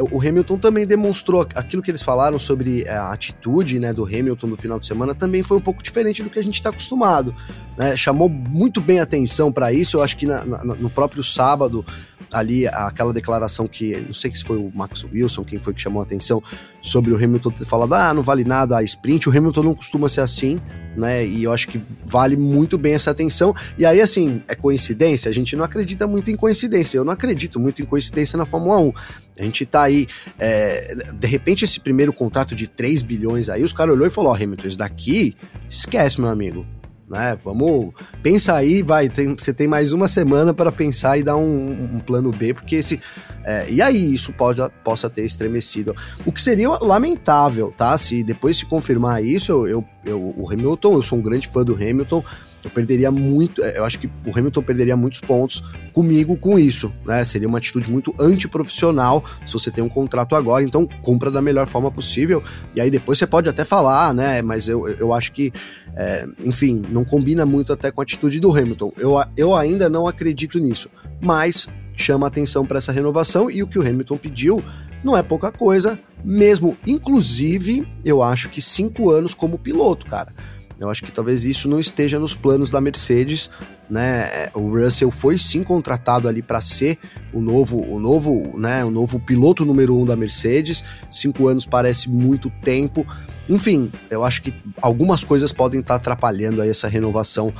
[0.00, 4.56] o Hamilton também demonstrou aquilo que eles falaram sobre a atitude né, do Hamilton no
[4.56, 7.34] final de semana também foi um pouco diferente do que a gente está acostumado.
[7.76, 7.96] Né?
[7.96, 9.96] Chamou muito bem atenção para isso.
[9.96, 11.84] Eu acho que na, na, no próprio sábado,
[12.32, 16.00] ali, aquela declaração que não sei se foi o Max Wilson, quem foi que chamou
[16.00, 16.42] a atenção
[16.80, 19.28] sobre o Hamilton ter falado: ah, não vale nada a sprint.
[19.28, 20.60] O Hamilton não costuma ser assim
[20.96, 21.26] né?
[21.26, 23.54] E eu acho que vale muito bem essa atenção.
[23.78, 25.30] E aí, assim, é coincidência?
[25.30, 26.98] A gente não acredita muito em coincidência.
[26.98, 28.92] Eu não acredito muito em coincidência na Fórmula 1.
[29.40, 30.06] A gente tá aí,
[30.38, 34.30] é, de repente, esse primeiro contrato de 3 bilhões aí, os caras olhou e falou:
[34.30, 35.36] Ó, oh, Hamilton, isso daqui,
[35.68, 36.66] esquece, meu amigo.
[37.08, 37.36] né?
[37.42, 41.96] Vamos, pensa aí, vai, tem, você tem mais uma semana para pensar e dar um,
[41.96, 43.00] um, plano B, porque esse,
[43.44, 45.94] é, e aí isso pode, possa ter estremecido.
[46.24, 47.96] O que seria lamentável, tá?
[47.98, 51.64] Se depois se confirmar isso, eu, eu, eu o Hamilton, eu sou um grande fã
[51.64, 52.22] do Hamilton,
[52.68, 56.92] eu perderia muito, é, eu acho que o Hamilton perderia muitos pontos comigo com isso,
[57.04, 57.24] né?
[57.24, 61.66] Seria uma atitude muito antiprofissional se você tem um contrato agora, então compra da melhor
[61.66, 62.42] forma possível,
[62.74, 64.42] e aí depois você pode até falar, né?
[64.42, 65.52] Mas eu, eu acho que,
[65.96, 68.92] é, enfim, não combina muito até com a atitude do Hamilton.
[68.96, 70.88] Eu, eu ainda não acredito nisso,
[71.20, 74.62] mas chama atenção para essa renovação e o que o Hamilton pediu
[75.02, 80.32] não é pouca coisa, mesmo, inclusive, eu acho que cinco anos como piloto, cara.
[80.80, 83.50] Eu acho que talvez isso não esteja nos planos da Mercedes,
[83.88, 84.48] né?
[84.54, 86.98] O Russell foi sim contratado ali para ser
[87.34, 88.82] o novo, o novo, né?
[88.82, 90.82] O novo piloto número um da Mercedes.
[91.12, 93.06] Cinco anos parece muito tempo.
[93.46, 97.52] Enfim, eu acho que algumas coisas podem estar atrapalhando aí essa renovação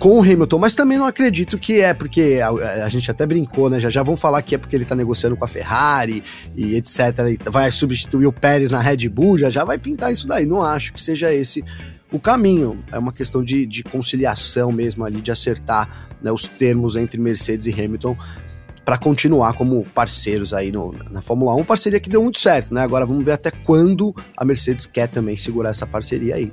[0.00, 3.70] com o Hamilton, mas também não acredito que é porque a, a, gente até brincou,
[3.70, 3.78] né?
[3.78, 6.22] Já já vão falar que é porque ele tá negociando com a Ferrari
[6.56, 6.98] e etc.
[7.28, 10.44] E vai substituir o Pérez na Red Bull, já já vai pintar isso daí.
[10.44, 11.64] Não acho que seja esse
[12.16, 12.84] o caminho.
[12.90, 17.66] É uma questão de, de conciliação mesmo ali, de acertar né, os termos entre Mercedes
[17.66, 18.16] e Hamilton
[18.84, 22.82] para continuar como parceiros aí no, na Fórmula 1, parceria que deu muito certo, né?
[22.82, 26.52] Agora vamos ver até quando a Mercedes quer também segurar essa parceria aí.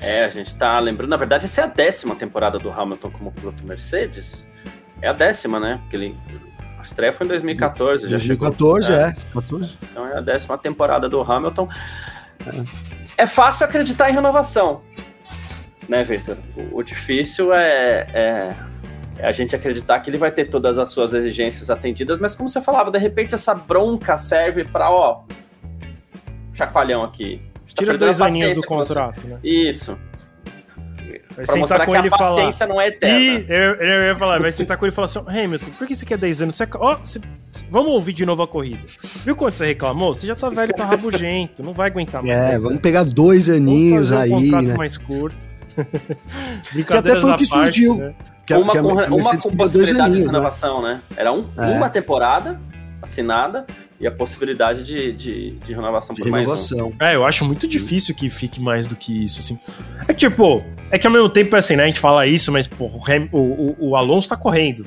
[0.00, 3.30] É, a gente tá lembrando, na verdade, essa é a décima temporada do Hamilton como
[3.30, 4.48] piloto Mercedes.
[5.02, 5.78] É a décima, né?
[5.82, 6.16] Porque ele,
[6.78, 8.08] a estreia foi em 2014.
[8.08, 9.32] 2014, já chegou, é.
[9.34, 9.78] 14.
[9.82, 11.68] Então é a décima temporada do Hamilton.
[12.46, 14.82] É fácil acreditar em renovação,
[15.88, 16.38] né, Victor?
[16.72, 18.54] O, difícil é, é,
[19.18, 22.48] é, a gente acreditar que ele vai ter todas as suas exigências atendidas, mas como
[22.48, 25.24] você falava, de repente essa bronca serve para, ó,
[26.54, 27.42] chacoalhão aqui.
[27.74, 29.38] Tá Tira dois aninhos do contrato, né?
[29.42, 29.98] Isso.
[31.46, 32.50] Vai pra sentar com ele e falar.
[32.60, 33.18] A não é eterna.
[33.18, 35.94] E eu, eu ia falar, vai sentar com ele e falar assim: Hamilton, por que
[35.94, 36.56] você quer 10 anos?
[36.56, 37.20] Você, ó, você,
[37.70, 38.82] vamos ouvir de novo a corrida.
[39.24, 40.14] Viu quanto você reclamou?
[40.14, 42.34] Você já tá velho, tá rabugento, não vai aguentar mais.
[42.34, 44.32] É, vamos pegar dois aninhos aí.
[44.32, 44.74] Um né?
[44.76, 45.36] mais curto.
[46.74, 47.96] que até foi o que parte, surgiu.
[47.96, 48.14] Né?
[48.46, 50.38] Que, uma, que a, com, uma com possibilidade aninhos, de né?
[50.38, 50.94] renovação, né?
[50.94, 51.02] né?
[51.16, 51.66] Era um, é.
[51.76, 52.60] uma temporada
[53.00, 53.64] assinada
[54.00, 56.78] e a possibilidade de, de, de renovação de por renovação.
[56.78, 57.04] mais um.
[57.04, 59.60] É, eu acho muito difícil que fique mais do que isso, assim.
[60.08, 62.86] É tipo, é que ao mesmo tempo, assim, né, a gente fala isso, mas pô,
[62.86, 64.86] o, o, o Alonso tá correndo,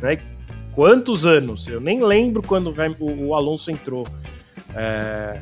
[0.00, 0.18] né?
[0.72, 1.66] Quantos anos?
[1.68, 4.06] Eu nem lembro quando o, o Alonso entrou.
[4.74, 5.38] É,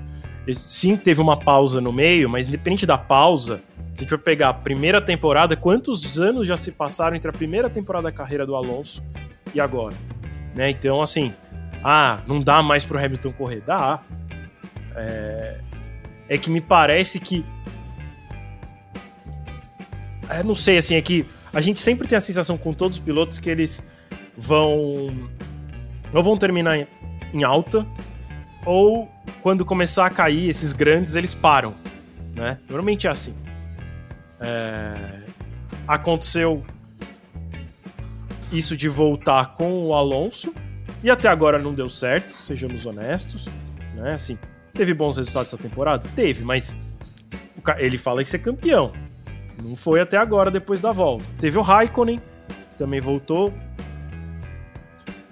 [0.53, 3.63] sim, teve uma pausa no meio, mas independente da pausa,
[3.95, 7.33] se a gente for pegar a primeira temporada, quantos anos já se passaram entre a
[7.33, 9.03] primeira temporada da carreira do Alonso
[9.55, 9.95] e agora?
[10.55, 10.71] Né?
[10.71, 11.33] Então, assim,
[11.85, 13.61] ah, não dá mais pro Hamilton correr.
[13.61, 14.01] Dá.
[14.97, 15.61] É,
[16.31, 17.45] é que me parece que.
[20.31, 23.05] É, não sei, assim, é que a gente sempre tem a sensação com todos os
[23.05, 23.87] pilotos que eles
[24.35, 24.75] vão.
[26.15, 26.89] Ou vão terminar
[27.33, 27.87] em alta,
[28.65, 29.11] ou
[29.43, 31.75] quando começar a cair esses grandes, eles param.
[32.35, 32.59] Né?
[32.67, 33.35] Normalmente é assim.
[34.41, 35.25] É...
[35.87, 36.63] Aconteceu
[38.51, 40.55] isso de voltar com o Alonso,
[41.05, 43.47] e até agora não deu certo, sejamos honestos.
[43.95, 44.15] Né?
[44.15, 44.39] Assim,
[44.73, 46.03] teve bons resultados essa temporada?
[46.17, 46.75] Teve, mas
[47.77, 48.91] ele fala que ser campeão.
[49.63, 51.27] Não foi até agora, depois da volta.
[51.39, 52.23] Teve o Raikkonen,
[52.79, 53.53] também voltou.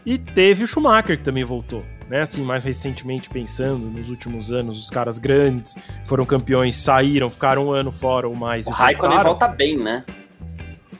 [0.05, 1.83] E teve o Schumacher, que também voltou.
[2.07, 2.21] Né?
[2.21, 7.71] Assim, mais recentemente pensando, nos últimos anos, os caras grandes foram campeões, saíram, ficaram um
[7.71, 8.67] ano fora ou mais.
[8.67, 10.05] O Raikkonen volta bem, né?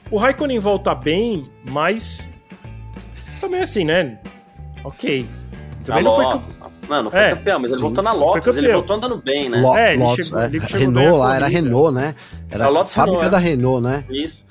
[0.09, 2.31] O Raikkonen volta bem, mas
[3.39, 4.19] também assim, né?
[4.83, 5.25] Ok.
[5.85, 6.71] Também não foi campeão.
[6.89, 9.49] Não, não foi é, campeão, mas ele sim, voltou na Lotus, ele voltou andando bem,
[9.49, 9.61] né?
[9.61, 10.45] Lo é, ele Lotus, chegou, é.
[10.45, 12.15] Ele chegou Renault lá, era Renault, né?
[12.49, 14.05] Era a fábrica Renault, da Renault, né?
[14.09, 14.43] Isso.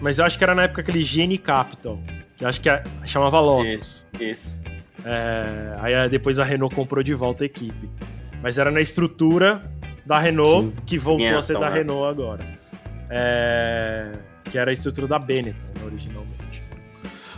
[0.00, 1.98] Mas eu acho que era na época aquele Gene Capital,
[2.36, 2.68] que eu acho que
[3.06, 4.06] chamava Lotus.
[4.12, 4.58] Isso, isso.
[5.04, 7.88] É, aí depois a Renault comprou de volta a equipe.
[8.42, 9.62] Mas era na estrutura
[10.04, 10.74] da Renault, sim.
[10.84, 11.78] que voltou a ser da né?
[11.78, 12.46] Renault agora.
[13.08, 14.18] É,
[14.50, 16.23] que era a estrutura da Benetton, né, originalmente.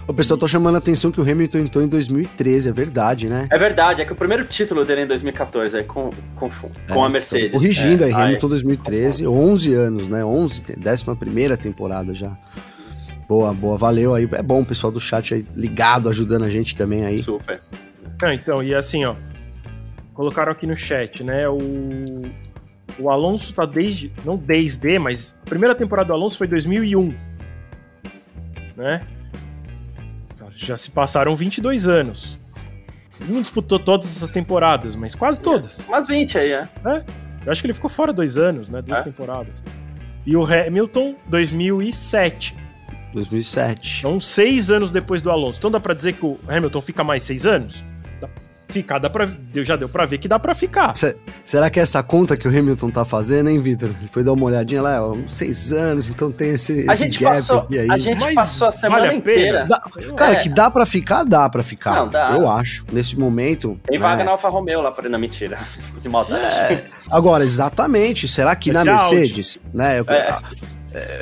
[0.08, 3.48] O pessoal tá chamando a atenção que o Hamilton entrou em 2013, é verdade, né?
[3.50, 7.02] É verdade, é que o primeiro título dele é em 2014, é com, com, com
[7.02, 7.48] é, a Mercedes.
[7.48, 10.24] Então, corrigindo é, aí, Hamilton 2013, 11 anos, né?
[10.24, 12.36] 11, décima primeira temporada já.
[13.28, 14.28] Boa, boa, valeu aí.
[14.32, 17.20] É bom o pessoal do chat aí ligado, ajudando a gente também aí.
[17.24, 17.60] Super.
[18.22, 19.16] Ah, então, e assim, ó.
[20.14, 21.48] Colocaram aqui no chat, né?
[21.48, 22.22] O,
[23.00, 24.12] o Alonso tá desde.
[24.24, 27.12] Não desde, mas a primeira temporada do Alonso foi 2001.
[28.76, 29.00] Né?
[30.56, 32.38] Já se passaram 22 anos.
[33.20, 35.88] Ele não disputou todas essas temporadas, mas quase todas.
[35.88, 36.68] Umas 20 aí, é.
[36.86, 37.04] é.
[37.44, 38.82] Eu acho que ele ficou fora dois anos, né?
[38.82, 39.02] Duas é.
[39.02, 39.62] temporadas.
[40.24, 42.56] E o Hamilton, 2007.
[43.12, 44.00] 2007.
[44.00, 45.58] Então, seis anos depois do Alonso.
[45.58, 47.84] Então dá pra dizer que o Hamilton fica mais seis anos?
[48.68, 50.94] Ficar, dá pra, já deu pra ver que dá pra ficar.
[50.94, 53.88] Cê, será que é essa conta que o Hamilton tá fazendo, hein, Vitor?
[53.90, 57.20] Ele foi dar uma olhadinha lá, ó, seis anos, então tem esse, A esse gente
[57.20, 57.88] gap passou, aqui aí.
[57.90, 59.66] a gente Mas passou a semana vale a inteira.
[59.68, 59.80] Dá-
[60.16, 60.36] cara, É.
[60.36, 61.94] que dá pra ficar, dá pra ficar.
[61.94, 62.32] Não, dá.
[62.32, 62.84] Eu acho.
[62.92, 63.80] Nesse momento.
[63.86, 64.02] Tem né?
[64.04, 65.58] vaga na Alfa Romeo lá pra na mentira.
[66.02, 66.42] De maldade.
[66.44, 68.26] É, agora, exatamente.
[68.28, 70.00] Será que Vai na ser Mercedes, né?
[70.00, 70.38] eu- É.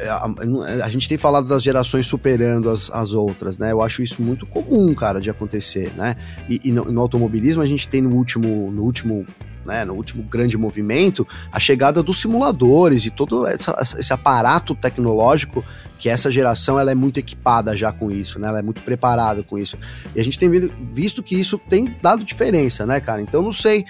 [0.08, 0.30] A,
[0.68, 3.72] é, a gente tem falado das gerações superando as, as outras, né?
[3.72, 6.16] Eu acho isso muito comum, cara, de acontecer, né?
[6.48, 9.26] E, e no, no automobilismo a gente tem no último, no último,
[9.64, 9.84] né?
[9.84, 15.64] No último grande movimento a chegada dos simuladores e todo essa- esse aparato tecnológico
[15.98, 18.48] que essa geração ela é muito equipada já com isso, né?
[18.48, 19.78] Ela é muito preparada com isso.
[20.14, 20.50] E a gente tem
[20.92, 23.22] visto que isso tem dado diferença, né, cara?
[23.22, 23.84] Então não sei.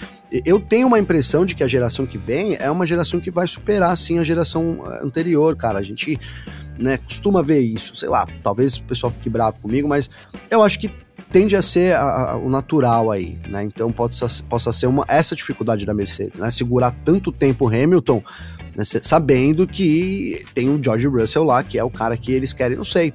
[0.45, 3.47] Eu tenho uma impressão de que a geração que vem é uma geração que vai
[3.49, 5.79] superar, sim, a geração eh, anterior, cara.
[5.79, 6.19] A gente
[6.79, 10.11] né, costuma ver isso, sei lá, talvez o pessoal fique bravo comigo, mas
[10.51, 10.91] eu acho que
[11.35, 13.65] tende a ser a- a- o natural aí, né?
[13.65, 16.49] Então ser- possa ser uma, essa dificuldade da Mercedes, né?
[16.49, 18.23] Segurar tanto tempo o Hamilton,
[18.77, 22.77] né, sabendo que tem o George Russell lá, que é o cara que eles querem,
[22.77, 23.13] não sei.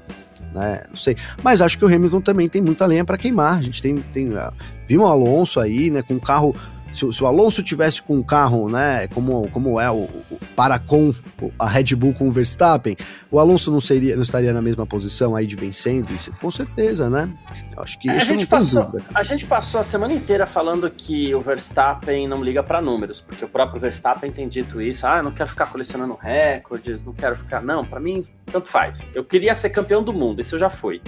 [0.53, 3.59] Né, não sei, mas acho que o Hamilton também tem muita lenha para queimar.
[3.59, 4.51] A gente tem, tem ah,
[4.86, 6.53] viu o Alonso aí, né, com um carro
[6.92, 10.40] se, o- se o Alonso tivesse com um carro, né, como, como é o, o
[10.56, 11.14] para com
[11.58, 12.96] a Red Bull com o Verstappen,
[13.32, 17.10] o Alonso não seria, não estaria na mesma posição aí de vencendo isso, com certeza,
[17.10, 17.30] né?
[17.78, 19.04] Acho que É, a, isso não tem passou, dúvida.
[19.16, 23.46] a gente passou a semana inteira falando que o Verstappen não liga pra números, porque
[23.46, 25.06] o próprio Verstappen tem dito isso.
[25.08, 27.62] Ah, não quero ficar colecionando recordes, não quero ficar.
[27.62, 29.06] Não, pra mim, tanto faz.
[29.16, 31.02] Eu queria ser campeão do mundo, isso eu já fui.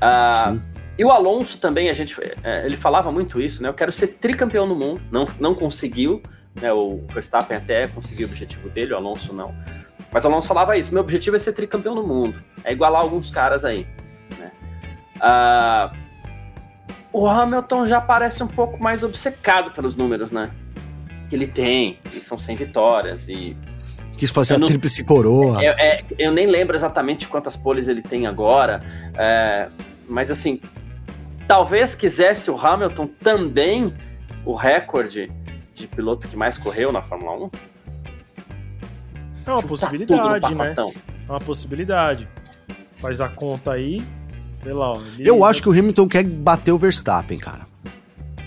[0.00, 0.60] Ah, Sim.
[0.98, 3.68] E o Alonso também, a gente, é, ele falava muito isso, né?
[3.68, 6.22] Eu quero ser tricampeão do mundo, não, não conseguiu,
[6.60, 6.72] né?
[6.72, 9.54] O Verstappen até conseguiu o objetivo dele, o Alonso não.
[10.12, 13.30] Mas o Alonso falava isso: meu objetivo é ser tricampeão do mundo, é igualar alguns
[13.30, 13.86] caras aí.
[14.38, 14.50] Né?
[15.20, 15.92] Ah,
[17.12, 20.50] o Hamilton já parece um pouco mais obcecado pelos números, né?
[21.28, 23.56] Que ele tem, e são 100 vitórias, e
[24.16, 25.62] Quis fazer eu a não- tríplice coroa.
[25.62, 28.80] eu, é, eu nem lembro exatamente quantas poles ele tem agora,
[29.18, 29.68] é,
[30.08, 30.60] mas assim,
[31.46, 33.92] talvez quisesse o Hamilton também
[34.44, 35.30] o recorde
[35.74, 37.50] de piloto que mais correu na Fórmula 1.
[39.46, 40.74] É uma possibilidade, né?
[41.28, 42.28] É uma possibilidade.
[42.96, 44.02] Faz a conta aí.
[44.62, 47.66] Sei lá, ó, ele- Eu acho que o Hamilton quer bater o Verstappen, cara.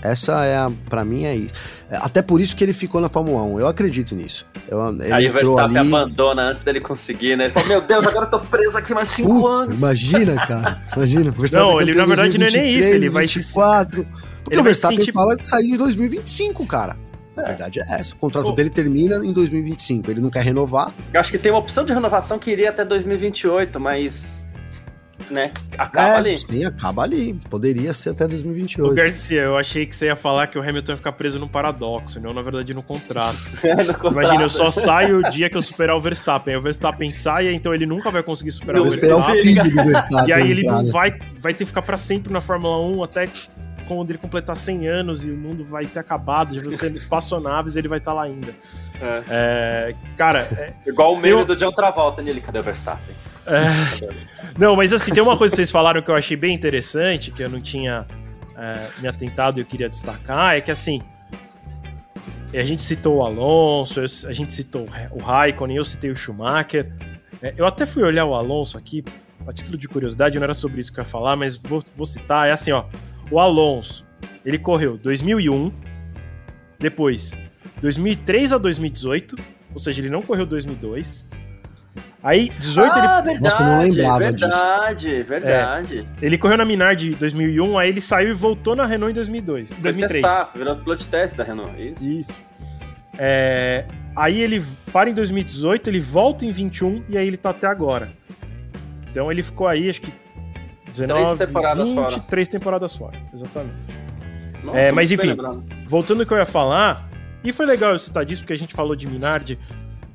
[0.02, 1.54] Essa é a, pra mim é isso.
[1.90, 3.60] É, Até por isso que ele ficou na Fórmula 1.
[3.60, 4.46] Eu acredito nisso.
[4.68, 5.88] Eu, ele Aí o entrou Verstappen ali.
[5.94, 7.44] abandona antes dele conseguir, né?
[7.46, 9.78] Ele falou, meu Deus, agora eu tô preso aqui mais 5 Puta, anos.
[9.78, 10.82] imagina, cara.
[10.96, 11.34] Imagina.
[11.52, 14.04] Não, ele, campeão na verdade, não é nem 2023, isso, ele vai se- 24.
[14.04, 16.96] Porque Ele o vai Verstappen sentir- fala que sair em 2025, cara.
[17.36, 18.14] A verdade é essa.
[18.14, 18.52] O contrato Pô.
[18.52, 20.10] dele termina em 2025.
[20.10, 20.92] Ele não quer renovar.
[21.12, 24.46] Eu acho que tem uma opção de renovação que iria até 2028, mas.
[25.30, 25.52] Né?
[25.78, 26.38] Acaba é, ali.
[26.38, 27.34] Sim, acaba ali.
[27.48, 28.94] Poderia ser até Ô, 2028.
[28.94, 32.18] Garcia, eu achei que você ia falar que o Hamilton ia ficar preso num paradoxo,
[32.20, 33.36] não, na verdade, no contrato.
[33.62, 34.12] No contrato.
[34.12, 36.54] Imagina, eu só saio o dia que eu superar o Verstappen.
[36.54, 39.72] Aí o Verstappen sai, então ele nunca vai conseguir superar Vou o esperar o Verstappen.
[39.72, 40.28] do Verstappen.
[40.28, 43.28] E aí ele não vai, vai ter que ficar pra sempre na Fórmula 1 até
[43.86, 47.74] quando ele completar 100 anos e o mundo vai ter acabado, já vai ser espaçonaves
[47.74, 48.54] ele vai estar lá ainda.
[49.00, 49.22] É.
[49.28, 53.16] É, cara, é, Igual o meme Eu- do John Travolta nele, cadê o Verstappen?
[54.58, 57.42] Não, mas assim, tem uma coisa que vocês falaram que eu achei bem interessante, que
[57.42, 58.06] eu não tinha
[58.56, 61.02] é, me atentado e eu queria destacar, é que assim.
[62.52, 66.92] A gente citou o Alonso, a gente citou o Raikkonen, eu citei o Schumacher.
[67.40, 69.04] É, eu até fui olhar o Alonso aqui,
[69.46, 72.06] a título de curiosidade, não era sobre isso que eu ia falar, mas vou, vou
[72.06, 72.48] citar.
[72.48, 72.86] É assim, ó.
[73.30, 74.04] O Alonso,
[74.44, 75.72] ele correu 2001,
[76.80, 77.32] depois
[77.80, 79.36] 2003 a 2018,
[79.72, 81.28] ou seja, ele não correu 2002.
[82.22, 84.48] Aí, 18 ele ah, verdade, Nossa, eu não lembrava disso.
[84.50, 86.08] verdade, verdade.
[86.20, 89.72] Ele correu na Minardi em 2001, aí ele saiu e voltou na Renault em 2002,
[89.72, 90.22] Foi 2003.
[90.22, 92.06] testar, virou piloto de teste da Renault, isso.
[92.06, 92.38] Isso.
[93.18, 94.62] É, aí ele
[94.92, 98.08] para em 2018, ele volta em 21 e aí ele tá até agora.
[99.10, 100.12] Então ele ficou aí, acho que
[100.92, 102.18] 19, Três temporadas 20, fora.
[102.28, 103.74] três temporadas fora, exatamente.
[104.62, 105.28] Nossa, É, mas enfim.
[105.28, 105.64] lembrado.
[105.84, 107.08] Voltando ao que eu ia falar,
[107.42, 109.58] e foi legal eu citar disso, porque a gente falou de Minardi,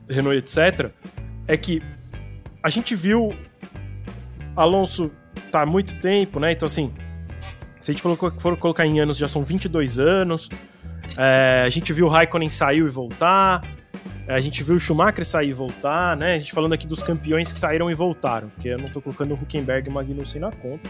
[0.08, 0.92] Renault, etc.
[1.48, 1.82] É que
[2.66, 3.32] a gente viu
[4.56, 5.12] Alonso
[5.52, 6.52] tá há muito tempo, né?
[6.52, 6.92] Então, assim,
[7.80, 10.50] se a gente for, for colocar em anos, já são 22 anos.
[11.16, 13.64] É, a gente viu o Raikkonen sair e voltar.
[14.28, 16.34] é, a gente viu o Schumacher sair e voltar, né?
[16.34, 19.36] A gente falando aqui dos campeões que saíram e voltaram, porque eu não tô colocando
[19.36, 20.90] o Huckenberg e o Magnussen na conta.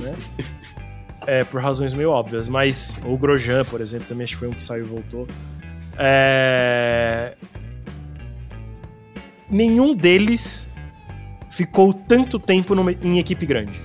[0.00, 0.14] Né?
[1.26, 4.52] É, por razões meio óbvias, mas o Grosjean, por exemplo, também acho que foi um
[4.52, 5.26] que saiu e voltou.
[5.96, 7.34] É...
[9.50, 10.70] nenhum deles
[11.50, 13.80] ficou tanto tempo numa, em equipe grande.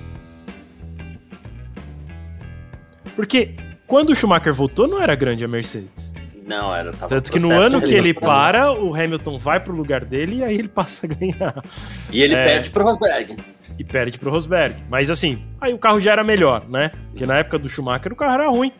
[3.14, 3.54] Porque
[3.86, 6.14] quando o Schumacher voltou, não era grande a Mercedes.
[6.46, 6.90] Não, era.
[6.92, 10.58] Tanto que no ano que ele para, o Hamilton vai pro lugar dele e aí
[10.58, 11.62] ele passa a ganhar.
[12.10, 13.36] E ele é, perde pro Rosberg.
[13.78, 14.74] E perde pro Rosberg.
[14.88, 16.90] Mas assim, aí o carro já era melhor, né?
[17.10, 18.72] Porque na época do Schumacher o carro era ruim.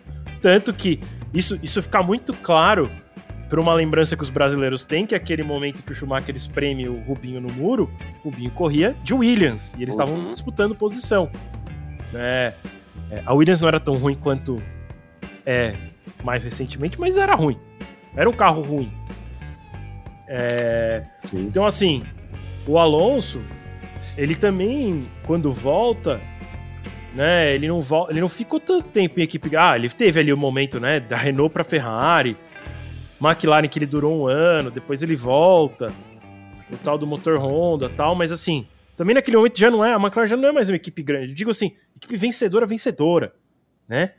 [0.43, 0.99] Tanto que
[1.33, 2.91] isso, isso fica muito claro
[3.51, 6.89] por uma lembrança que os brasileiros têm, que é aquele momento que o Schumacher espreme
[6.89, 7.91] o Rubinho no muro,
[8.21, 10.31] o Rubinho corria de Williams, e eles estavam uhum.
[10.31, 11.29] disputando posição.
[12.15, 12.55] É,
[13.11, 14.63] é, a Williams não era tão ruim quanto
[15.45, 15.75] é
[16.23, 17.59] mais recentemente, mas era ruim.
[18.15, 18.93] Era um carro ruim.
[20.29, 22.05] É, então, assim,
[22.69, 23.43] o Alonso,
[24.17, 26.21] ele também, quando volta,
[27.17, 29.57] né, ele não, ele não ficou tanto tempo em equipe.
[29.57, 32.37] Ah, ele teve ali o momento, né, da Renault para Ferrari,
[33.21, 35.93] McLaren que ele durou um ano, depois ele volta,
[36.73, 38.67] o tal do motor Honda tal, mas assim,
[38.97, 41.33] também naquele momento já não é, a McLaren já não é mais uma equipe grande.
[41.33, 43.35] Eu digo assim, equipe vencedora, vencedora,
[43.89, 44.13] né?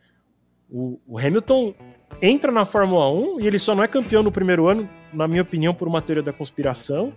[0.70, 1.74] O, o Hamilton
[2.22, 5.42] entra na Fórmula 1 e ele só não é campeão no primeiro ano, na minha
[5.42, 7.14] opinião, por uma teoria da conspiração,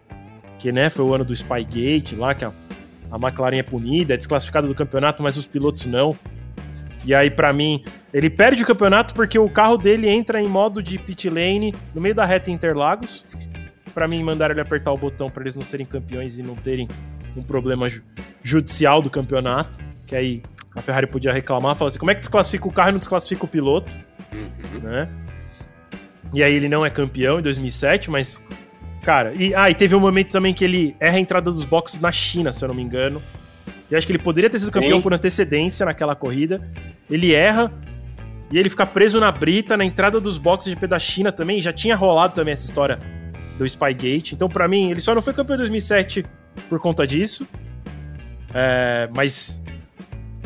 [0.59, 2.53] que né, foi o ano do Spygate lá, que a,
[3.11, 6.16] a McLaren é punida, é desclassificada do campeonato, mas os pilotos não.
[7.05, 10.83] E aí, para mim, ele perde o campeonato porque o carro dele entra em modo
[10.83, 13.25] de pit lane no meio da reta Interlagos.
[13.93, 16.89] Para mim, mandaram ele apertar o botão para eles não serem campeões e não terem
[17.37, 18.03] um problema ju
[18.43, 19.79] judicial do campeonato.
[20.07, 20.43] Que aí
[20.75, 23.45] a Ferrari podia reclamar, falar assim: como é que desclassifica o carro e não desclassifica
[23.45, 23.95] o piloto?
[24.33, 24.81] Uhum.
[24.81, 25.09] Né?
[26.33, 28.41] E aí ele não é campeão em 2007, mas.
[29.05, 32.01] Cara, e, ah, e teve um momento também que ele erra a entrada dos boxes
[32.01, 33.23] na China, se eu não me engano.
[33.95, 35.03] Eu acho que ele poderia ter sido campeão Sim.
[35.03, 36.61] por antecedência naquela corrida.
[37.09, 37.73] Ele erra
[38.51, 41.61] e ele fica preso na brita, na entrada dos boxes de GP da China também.
[41.61, 42.99] Já tinha rolado também essa história
[43.57, 44.35] do Spygate.
[44.35, 46.27] Então, para mim, ele só não foi campeão em 2007
[46.69, 47.47] por conta disso.
[48.53, 49.63] É, mas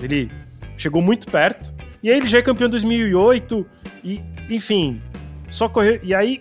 [0.02, 0.30] ele
[0.76, 1.72] chegou muito perto.
[2.02, 3.66] E aí ele já é campeão em 2008.
[4.04, 4.20] E,
[4.50, 5.00] enfim,
[5.48, 5.98] só correu.
[6.02, 6.38] E aí,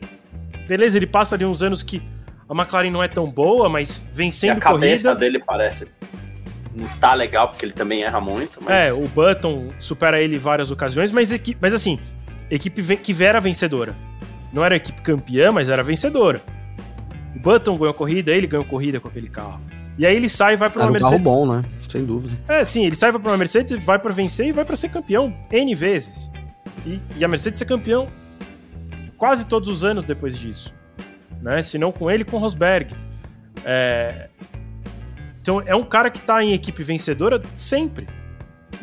[0.67, 2.01] beleza, ele passa ali uns anos que
[2.49, 5.87] a McLaren não é tão boa, mas vencendo e a cabeça dele parece
[6.77, 8.59] não tá legal, porque ele também erra muito.
[8.61, 8.73] Mas...
[8.73, 11.99] É, o Button supera ele em várias ocasiões, mas, equipe, mas assim,
[12.49, 13.95] equipe que era vencedora.
[14.53, 16.41] Não era equipe campeã, mas era vencedora.
[17.35, 19.59] O Button ganhou corrida, ele ganhou corrida com aquele carro.
[19.97, 21.19] E aí ele sai e vai para uma Mercedes.
[21.19, 21.65] Um carro bom, né?
[21.89, 22.35] Sem dúvida.
[22.47, 24.89] É, sim, ele sai vai para uma Mercedes, vai para vencer e vai para ser
[24.89, 26.31] campeão N vezes.
[26.85, 28.07] E, e, a Mercedes ser campeão
[29.17, 30.73] quase todos os anos depois disso.
[31.41, 31.61] Né?
[31.61, 32.93] Se não com ele, com o Rosberg.
[33.65, 34.29] É,
[35.47, 38.05] então é um cara que tá em equipe vencedora sempre.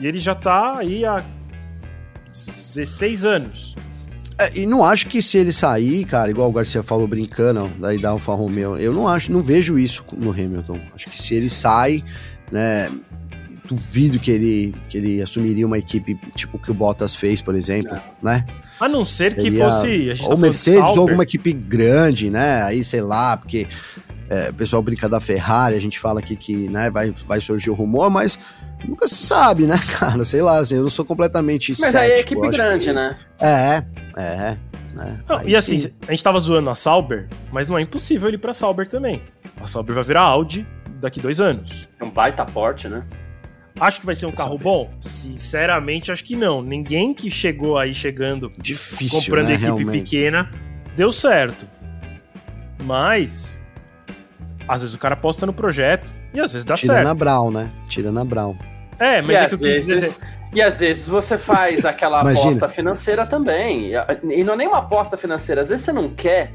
[0.01, 1.23] E ele já tá aí há
[2.31, 3.75] 16 anos.
[4.39, 7.99] É, e não acho que se ele sair, cara, igual o Garcia falou brincando, daí
[7.99, 10.81] da Alfa Romeo, eu não acho, não vejo isso no Hamilton.
[10.95, 12.03] Acho que se ele sai,
[12.51, 12.91] né,
[13.69, 17.95] duvido que ele, que ele assumiria uma equipe tipo que o Bottas fez, por exemplo,
[18.23, 18.45] né?
[18.81, 20.23] A não ser Seria, que fosse.
[20.23, 22.63] ou tá Mercedes ou alguma equipe grande, né?
[22.63, 23.69] Aí, sei lá, porque
[24.29, 27.71] é, o pessoal brinca da Ferrari, a gente fala aqui que né, vai, vai surgir
[27.71, 28.39] o rumor, mas
[28.87, 30.25] nunca se sabe, né, cara?
[30.25, 32.93] Sei lá, assim, eu não sou completamente Mas cético, aí é equipe grande, que...
[32.93, 33.17] né?
[33.41, 33.85] É,
[34.17, 34.59] é.
[34.95, 35.21] Né?
[35.29, 35.93] Não, e assim, sim.
[36.07, 39.21] a gente tava zoando a Sauber, mas não é impossível ele ir pra Sauber também.
[39.61, 40.65] A Sauber vai virar Audi
[41.01, 41.89] daqui dois anos.
[41.99, 43.05] É um baita porte, né?
[43.81, 44.89] Acho que vai ser um carro bom?
[45.03, 46.63] Sinceramente, acho que não.
[46.63, 49.99] Ninguém que chegou aí chegando Difícil, comprando né, equipe realmente.
[49.99, 50.51] pequena
[50.97, 51.67] deu certo.
[52.85, 53.59] Mas
[54.67, 56.99] às vezes o cara aposta no projeto e às vezes dá Tira certo.
[56.99, 57.71] Tira na Brown, né?
[57.89, 58.57] Tira na Brown.
[58.99, 60.17] É, mas e é que eu quis dizer...
[60.55, 63.91] E às vezes você faz aquela aposta financeira também.
[64.23, 66.53] E não é nem uma aposta financeira, às vezes você não quer.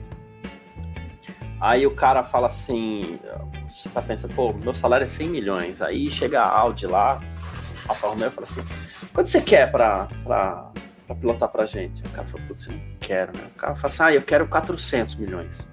[1.59, 3.19] Aí o cara fala assim:
[3.69, 5.81] você tá pensando, pô, meu salário é 100 milhões.
[5.81, 7.21] Aí chega a Audi lá,
[7.85, 8.63] a Alfa Romeo fala assim:
[9.13, 10.71] quanto você quer pra, pra,
[11.05, 12.01] pra pilotar pra gente?
[12.03, 13.43] O cara fala: putz, eu não quero, né?
[13.53, 15.67] O cara fala assim: ah, eu quero 400 milhões.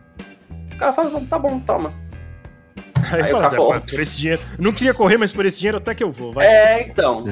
[0.75, 1.91] O cara fala: tá bom, toma.
[3.13, 4.41] Aí, Aí fala, por esse dinheiro.
[4.59, 6.33] Não queria correr, mas por esse dinheiro até que eu vou.
[6.33, 6.47] Vai.
[6.47, 7.25] É, então.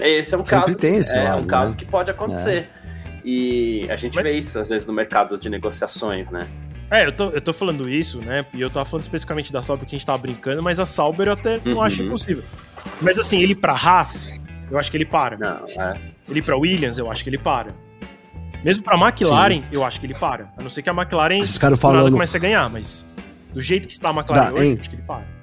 [0.00, 0.18] É.
[0.18, 0.78] Esse é um Sempre caso.
[0.78, 1.76] Tem esse é lado, um caso né?
[1.78, 2.68] que pode acontecer.
[2.74, 2.78] É.
[3.24, 4.24] E a gente mas...
[4.24, 6.46] vê isso às vezes no mercado de negociações, né?
[6.90, 8.46] É, eu tô, eu tô falando isso, né?
[8.54, 11.28] E eu tava falando especificamente da Sauber que a gente tava brincando, mas a Sauber
[11.28, 11.82] eu até não uhum.
[11.82, 12.42] acho impossível.
[13.00, 14.40] Mas assim, ele pra Haas,
[14.70, 15.36] eu acho que ele para.
[15.36, 16.00] Não, é.
[16.28, 17.74] Ele pra Williams, eu acho que ele para.
[18.64, 19.64] Mesmo pra McLaren, Sim.
[19.70, 20.50] eu acho que ele para.
[20.56, 22.10] A não ser que a McLaren Esses falando...
[22.10, 23.04] comece a ganhar, mas
[23.52, 24.76] do jeito que está a McLaren Dá, hoje, hein?
[24.80, 25.38] acho que ele para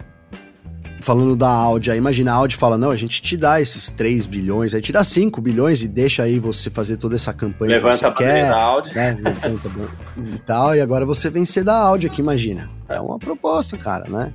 [1.05, 4.25] falando da Audi, aí imagina a Audi fala, não, a gente te dá esses 3
[4.25, 7.93] bilhões, aí te dá 5 bilhões e deixa aí você fazer toda essa campanha Levanta
[7.93, 8.95] que você a quer, da Audi.
[8.95, 9.17] né?
[9.21, 9.69] Levanta
[10.17, 12.67] e tal, e agora você vencer da Audi aqui, imagina.
[12.89, 14.33] É uma proposta, cara, né?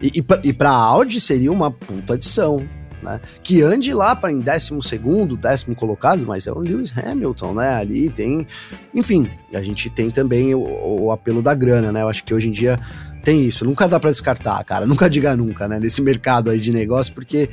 [0.00, 2.64] E, e, pra, e pra Audi seria uma puta adição,
[3.02, 3.20] né?
[3.42, 7.74] Que ande lá para em décimo segundo, décimo colocado, mas é o Lewis Hamilton, né?
[7.74, 8.46] Ali tem,
[8.94, 10.60] enfim, a gente tem também o,
[11.02, 12.02] o apelo da grana, né?
[12.02, 12.78] Eu acho que hoje em dia
[13.22, 13.64] tem isso.
[13.64, 14.86] Nunca dá para descartar, cara.
[14.86, 15.78] Nunca diga nunca, né?
[15.78, 17.48] Nesse mercado aí de negócio, porque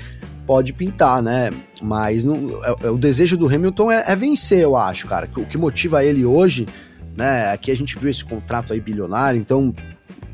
[0.46, 1.52] pode pintar, né?
[1.82, 5.30] Mas não, é, é, o desejo do Hamilton é, é, vencer, eu acho, cara.
[5.38, 6.68] O que motiva ele hoje,
[7.16, 7.52] né?
[7.52, 9.74] Aqui a gente viu esse contrato aí bilionário, então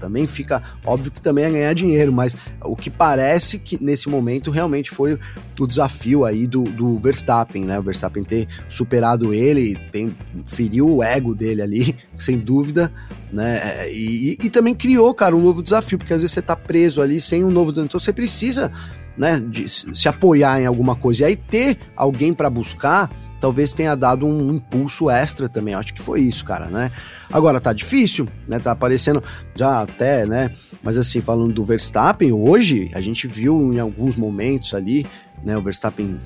[0.06, 4.52] também fica óbvio que também é ganhar dinheiro, mas o que parece que nesse momento
[4.52, 5.20] realmente foi
[5.60, 7.80] o desafio aí do, do Verstappen, né?
[7.80, 12.92] O Verstappen ter superado ele, tem feriu o ego dele ali, sem dúvida,
[13.34, 13.92] né?
[13.92, 17.02] E, e, e também criou, cara, um novo desafio, porque às vezes você tá preso
[17.02, 18.72] ali sem um novo, então você precisa
[19.18, 23.10] né, de se apoiar em alguma coisa e aí ter alguém para buscar
[23.40, 25.74] talvez tenha dado um impulso extra também.
[25.74, 26.92] Acho que foi isso, cara, né?
[27.32, 28.60] Agora tá difícil, né?
[28.60, 29.24] Tá aparecendo
[29.56, 30.50] já até, né?
[30.82, 35.06] Mas assim, falando do Verstappen, hoje a gente viu em alguns momentos ali,
[35.44, 35.58] né?
[35.58, 36.20] O Verstappen,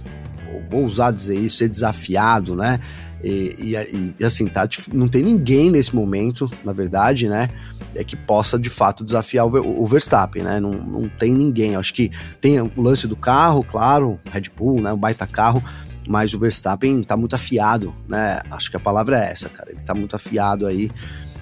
[0.69, 2.79] vou usar dizer isso, ser desafiado, né?
[3.23, 7.49] E, e, e, assim, tá, não tem ninguém nesse momento, na verdade, né?
[7.95, 10.59] É que possa de fato desafiar o, Verstappen, né?
[10.59, 11.75] Não, não tem ninguém.
[11.75, 14.93] Acho que tem o lance do carro, claro, Red Bull, né?
[14.93, 15.61] Um baita carro,
[16.09, 18.41] mas o Verstappen tá muito afiado, né?
[18.49, 19.69] Acho que a palavra é essa, cara.
[19.71, 20.89] Ele tá muito afiado aí.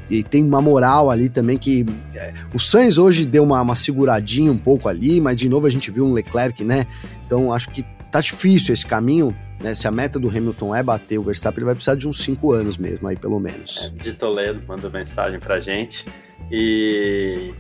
[0.09, 1.85] E tem uma moral ali também que.
[2.13, 5.69] É, o Sainz hoje deu uma, uma seguradinha um pouco ali, mas de novo a
[5.69, 6.85] gente viu um Leclerc, né?
[7.25, 9.33] Então acho que tá difícil esse caminho.
[9.63, 12.21] Né, se a meta do Hamilton é bater o Verstappen, ele vai precisar de uns
[12.21, 13.91] 5 anos mesmo, aí pelo menos.
[13.97, 16.05] É, de Toledo mandou mensagem pra gente.
[16.51, 17.53] E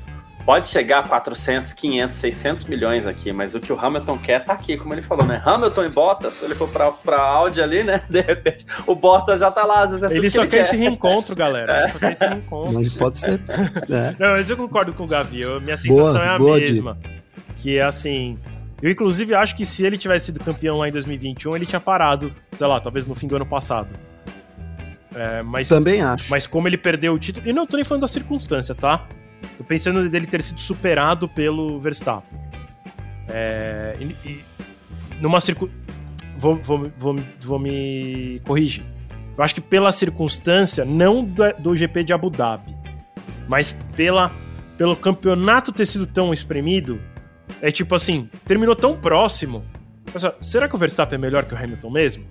[0.45, 4.53] pode chegar a 400, 500, 600 milhões aqui, mas o que o Hamilton quer tá
[4.53, 5.41] aqui, como ele falou, né?
[5.45, 8.01] Hamilton e Bottas, se ele for pra, pra Audi ali, né?
[8.09, 9.81] De repente, o Bottas já tá lá.
[9.81, 11.77] Às vezes é ele só que quer, esse reencontro, galera.
[11.77, 11.79] É.
[11.81, 12.73] Ele só quer esse reencontro.
[12.73, 13.41] Mas pode ser.
[13.89, 14.15] É.
[14.19, 15.41] Não, mas eu concordo com o Gavi.
[15.41, 16.97] Eu, minha sensação boa, é a boa, mesma.
[17.57, 18.39] Que é assim.
[18.81, 22.31] Eu, inclusive, acho que se ele tivesse sido campeão lá em 2021, ele tinha parado,
[22.55, 23.89] sei lá, talvez no fim do ano passado.
[25.15, 26.29] É, mas, Também acho.
[26.29, 27.47] Mas como ele perdeu o título.
[27.47, 29.07] E não tô nem falando da circunstância, tá?
[29.57, 32.39] Tô pensando dele ter sido superado pelo Verstappen.
[33.29, 34.45] É, e, e,
[35.19, 35.69] numa circun...
[36.37, 38.83] Vou, vou, vou, vou me corrigir.
[39.37, 42.75] Eu acho que pela circunstância, não do, do GP de Abu Dhabi,
[43.47, 44.31] mas pela,
[44.77, 46.99] pelo campeonato ter sido tão espremido,
[47.61, 49.63] é tipo assim, terminou tão próximo.
[50.41, 52.25] será que o Verstappen é melhor que o Hamilton mesmo?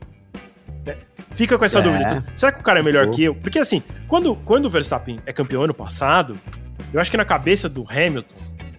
[0.84, 0.96] É,
[1.32, 1.82] fica com essa é.
[1.82, 2.24] dúvida.
[2.36, 3.34] Será que o cara é melhor que eu?
[3.34, 6.36] Porque assim, quando, quando o Verstappen é campeão ano passado,
[6.92, 8.36] eu acho que na cabeça do Hamilton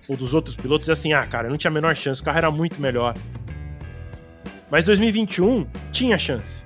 [0.07, 2.37] ou dos outros pilotos é assim: ah, cara, não tinha a menor chance, o carro
[2.37, 3.13] era muito melhor.
[4.69, 6.63] Mas 2021 tinha chance,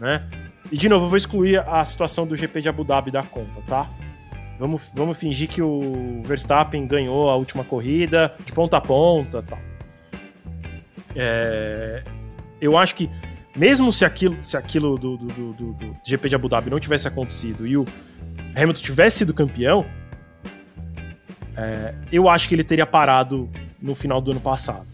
[0.00, 0.26] né?
[0.72, 3.60] E de novo, eu vou excluir a situação do GP de Abu Dhabi da conta,
[3.66, 3.90] tá?
[4.58, 9.58] Vamos, vamos fingir que o Verstappen ganhou a última corrida de ponta a ponta tal.
[11.14, 12.02] É,
[12.60, 13.10] eu acho que,
[13.56, 17.06] mesmo se aquilo, se aquilo do, do, do, do, GP de Abu Dhabi não tivesse
[17.06, 17.84] acontecido e o
[18.56, 19.84] Hamilton tivesse sido campeão,
[21.56, 23.48] é, eu acho que ele teria parado
[23.80, 24.86] no final do ano passado.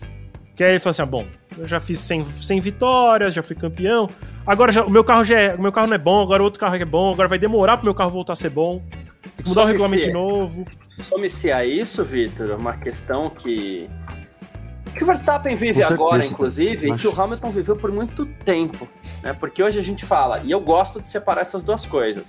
[0.55, 3.57] Que aí ele falou assim: ah, bom, eu já fiz 100, 100 vitórias, já fui
[3.57, 4.09] campeão.
[4.47, 6.45] Agora já, o meu carro já é, o meu carro não é bom, agora o
[6.45, 8.83] outro carro é bom, agora vai demorar pro meu carro voltar a ser bom.
[9.37, 10.67] Tem que mudar o regulamento de novo.
[10.99, 13.89] Some-se a isso, Vitor, uma questão que
[14.95, 18.89] que o Verstappen vive agora, inclusive, e que o Hamilton viveu por muito tempo,
[19.23, 19.33] né?
[19.33, 22.27] Porque hoje a gente fala, e eu gosto de separar essas duas coisas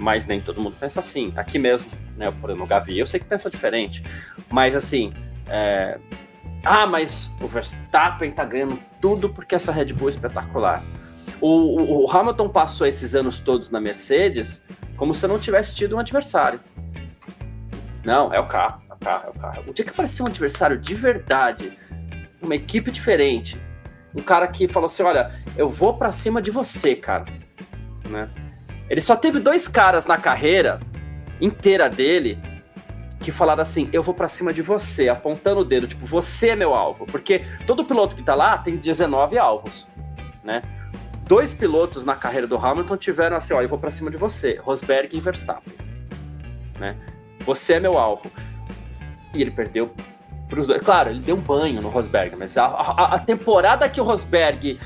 [0.00, 1.32] mas nem todo mundo pensa assim.
[1.36, 4.02] Aqui mesmo, né, por exemplo, o Gavi, eu sei que pensa diferente,
[4.50, 5.12] mas assim,
[5.48, 5.98] é...
[6.64, 10.82] ah, mas o Verstappen tá ganhando tudo porque essa Red Bull é espetacular.
[11.40, 14.64] O, o, o Hamilton passou esses anos todos na Mercedes
[14.96, 16.58] como se não tivesse tido um adversário.
[18.04, 19.62] Não, é o carro, é o carro, é o carro.
[19.66, 21.76] O dia que apareceu um adversário de verdade,
[22.40, 23.56] uma equipe diferente,
[24.14, 27.26] um cara que falou assim, olha, eu vou para cima de você, cara,
[28.08, 28.30] né?
[28.88, 30.80] Ele só teve dois caras na carreira
[31.40, 32.38] inteira dele
[33.20, 36.56] que falaram assim: eu vou para cima de você, apontando o dedo, tipo, você é
[36.56, 37.06] meu alvo.
[37.06, 39.86] Porque todo piloto que tá lá tem 19 alvos,
[40.44, 40.62] né?
[41.26, 44.60] Dois pilotos na carreira do Hamilton tiveram assim: ó, eu vou para cima de você,
[44.62, 45.74] Rosberg e Verstappen,
[46.78, 46.96] né?
[47.40, 48.30] Você é meu alvo.
[49.34, 49.92] E ele perdeu
[50.48, 50.80] pros dois.
[50.80, 54.78] Claro, ele deu um banho no Rosberg, mas a, a, a temporada que o Rosberg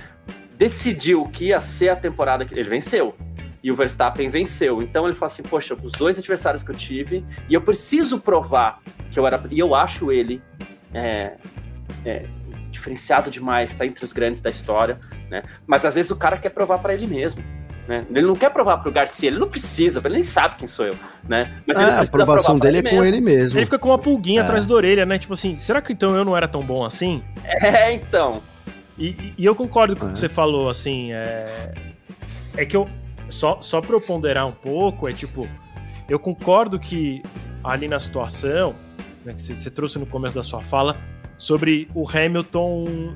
[0.57, 3.15] decidiu que ia ser a temporada que ele venceu
[3.63, 4.83] e o Verstappen venceu.
[4.83, 8.81] Então ele fala assim: poxa, os dois adversários que eu tive, e eu preciso provar
[9.11, 9.43] que eu era.
[9.51, 10.43] E eu acho ele
[10.95, 11.37] é,
[12.05, 12.25] é,
[12.71, 14.99] diferenciado demais, tá entre os grandes da história,
[15.31, 15.43] né?
[15.67, 17.43] Mas às vezes o cara quer provar para ele mesmo.
[17.89, 18.07] Né?
[18.11, 20.95] Ele não quer provar pro Garcia, ele não precisa, ele nem sabe quem sou eu,
[21.29, 21.53] né?
[21.67, 23.59] Mas é, a aprovação dele é com ele mesmo.
[23.59, 24.45] Ele fica com uma pulguinha é.
[24.45, 25.19] atrás da orelha, né?
[25.19, 27.23] Tipo assim, será que então eu não era tão bom assim?
[27.45, 28.43] É, então.
[28.97, 31.73] E, e eu concordo com o que você falou, assim, é...
[32.57, 32.89] É que eu...
[33.31, 35.49] Só, só pra eu ponderar um pouco, é tipo...
[36.09, 37.23] Eu concordo que
[37.63, 38.75] ali na situação,
[39.25, 40.97] né, que você trouxe no começo da sua fala,
[41.39, 43.15] sobre o Hamilton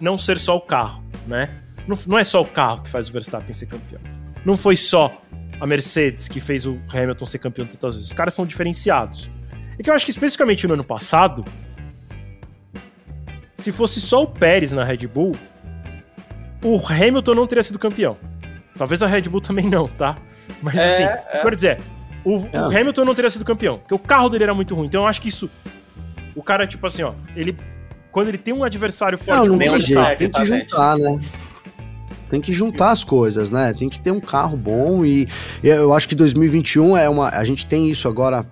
[0.00, 1.62] não ser só o carro, né?
[1.86, 4.00] Não, não é só o carro que faz o Verstappen ser campeão.
[4.44, 5.20] Não foi só
[5.60, 8.08] a Mercedes que fez o Hamilton ser campeão tantas vezes.
[8.08, 9.30] Os caras são diferenciados.
[9.78, 11.44] É que eu acho que especificamente no ano passado,
[13.54, 15.36] se fosse só o Pérez na Red Bull,
[16.62, 18.16] o Hamilton não teria sido campeão.
[18.80, 20.16] Talvez a Red Bull também não, tá?
[20.62, 21.42] Mas é, assim, é.
[21.42, 21.78] quero dizer,
[22.24, 22.80] o, o, é.
[22.80, 24.86] Hamilton não teria sido campeão, porque o carro dele era muito ruim.
[24.86, 25.50] Então eu acho que isso.
[26.34, 27.54] O cara, tipo assim, ó, ele.
[28.10, 31.18] Quando ele tem um adversário forte, não, não tem jeito, tem que juntar, né?
[32.30, 33.74] Tem que juntar as coisas, né?
[33.74, 35.28] Tem que ter um carro bom e,
[35.62, 37.28] e eu acho que 2021 é uma.
[37.28, 38.46] A gente tem isso agora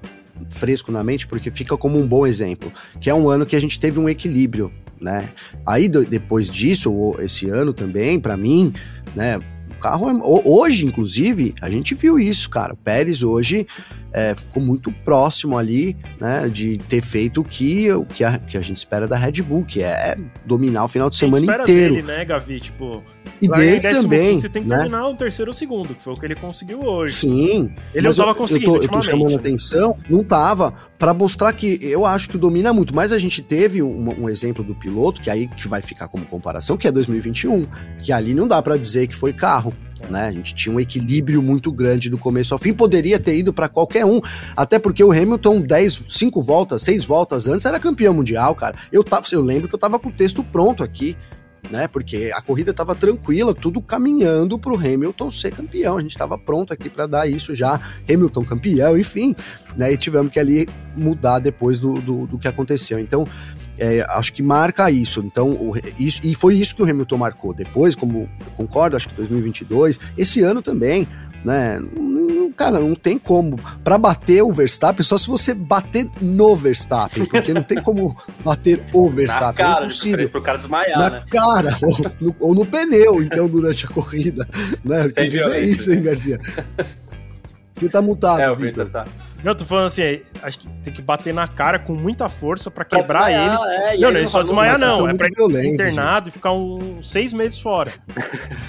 [0.51, 2.71] fresco na mente porque fica como um bom exemplo,
[3.01, 4.71] que é um ano que a gente teve um equilíbrio,
[5.01, 5.31] né?
[5.65, 8.75] Aí depois disso, esse ano também, para mim,
[9.17, 9.41] né?
[9.79, 12.75] Carro é, hoje, inclusive, a gente viu isso, cara.
[12.75, 13.67] O Pérez hoje
[14.13, 18.57] é, ficou muito próximo ali, né, de ter feito o que, o que, a, que
[18.57, 21.95] a gente espera da Red Bull, que é dominar o final de semana inteiro.
[21.95, 22.61] Dele, né, Gavi?
[22.61, 23.03] Tipo,
[23.41, 24.41] e dele também.
[24.41, 24.77] Você tem que né?
[24.77, 27.15] terminar o terceiro ou segundo, que foi o que ele conseguiu hoje.
[27.15, 27.73] Sim.
[27.95, 28.77] Ele não estava conseguindo.
[28.77, 32.73] Eu tô, eu tô chamando atenção, não tava, para mostrar que eu acho que domina
[32.73, 32.95] muito.
[32.95, 36.25] Mas a gente teve um, um, exemplo do piloto, que aí que vai ficar como
[36.27, 37.67] comparação, que é 2021,
[38.03, 39.75] que ali não dá para dizer que foi carro.
[40.09, 40.29] Né?
[40.29, 43.69] A gente tinha um equilíbrio muito grande do começo ao fim, poderia ter ido para
[43.69, 44.21] qualquer um,
[44.57, 48.77] até porque o Hamilton 10, 5 voltas, 6 voltas antes era campeão mundial, cara.
[48.93, 51.17] Eu tava, eu lembro que eu tava com o texto pronto aqui
[51.71, 51.89] né?
[51.89, 55.99] Porque a corrida estava tranquila, tudo caminhando para o Hamilton ser campeão.
[55.99, 59.35] A gente estava pronto aqui para dar isso já, Hamilton campeão, enfim,
[59.77, 59.93] né?
[59.93, 62.99] E tivemos que ali mudar depois do, do, do que aconteceu.
[62.99, 63.27] Então,
[63.79, 65.21] é, acho que marca isso.
[65.21, 67.55] Então, o, isso, e foi isso que o Hamilton marcou.
[67.55, 71.07] Depois, como concordo, acho que 2022, esse ano também,
[71.45, 71.81] né?
[72.57, 73.59] Cara, não tem como.
[73.85, 78.83] Para bater o Verstappen, só se você bater no Verstappen, porque não tem como bater
[78.93, 79.65] o Verstappen.
[79.65, 80.29] Na cara, é impossível.
[80.31, 81.23] Pro cara desmaiar, Na né?
[81.31, 84.49] cara, ou no, ou no, pneu, então, durante a corrida.
[84.85, 85.09] Né?
[85.17, 86.39] Quis dizer isso, hein, Garcia?
[87.73, 89.05] Você tá mutado, É, o Victor tá.
[89.43, 92.85] Não, tô falando assim, acho que tem que bater na cara com muita força pra
[92.85, 93.95] quebrar pra ele.
[93.95, 96.29] É, não, não, ele só desmaiar não, é pra ir internado gente.
[96.29, 97.89] e ficar uns seis meses fora.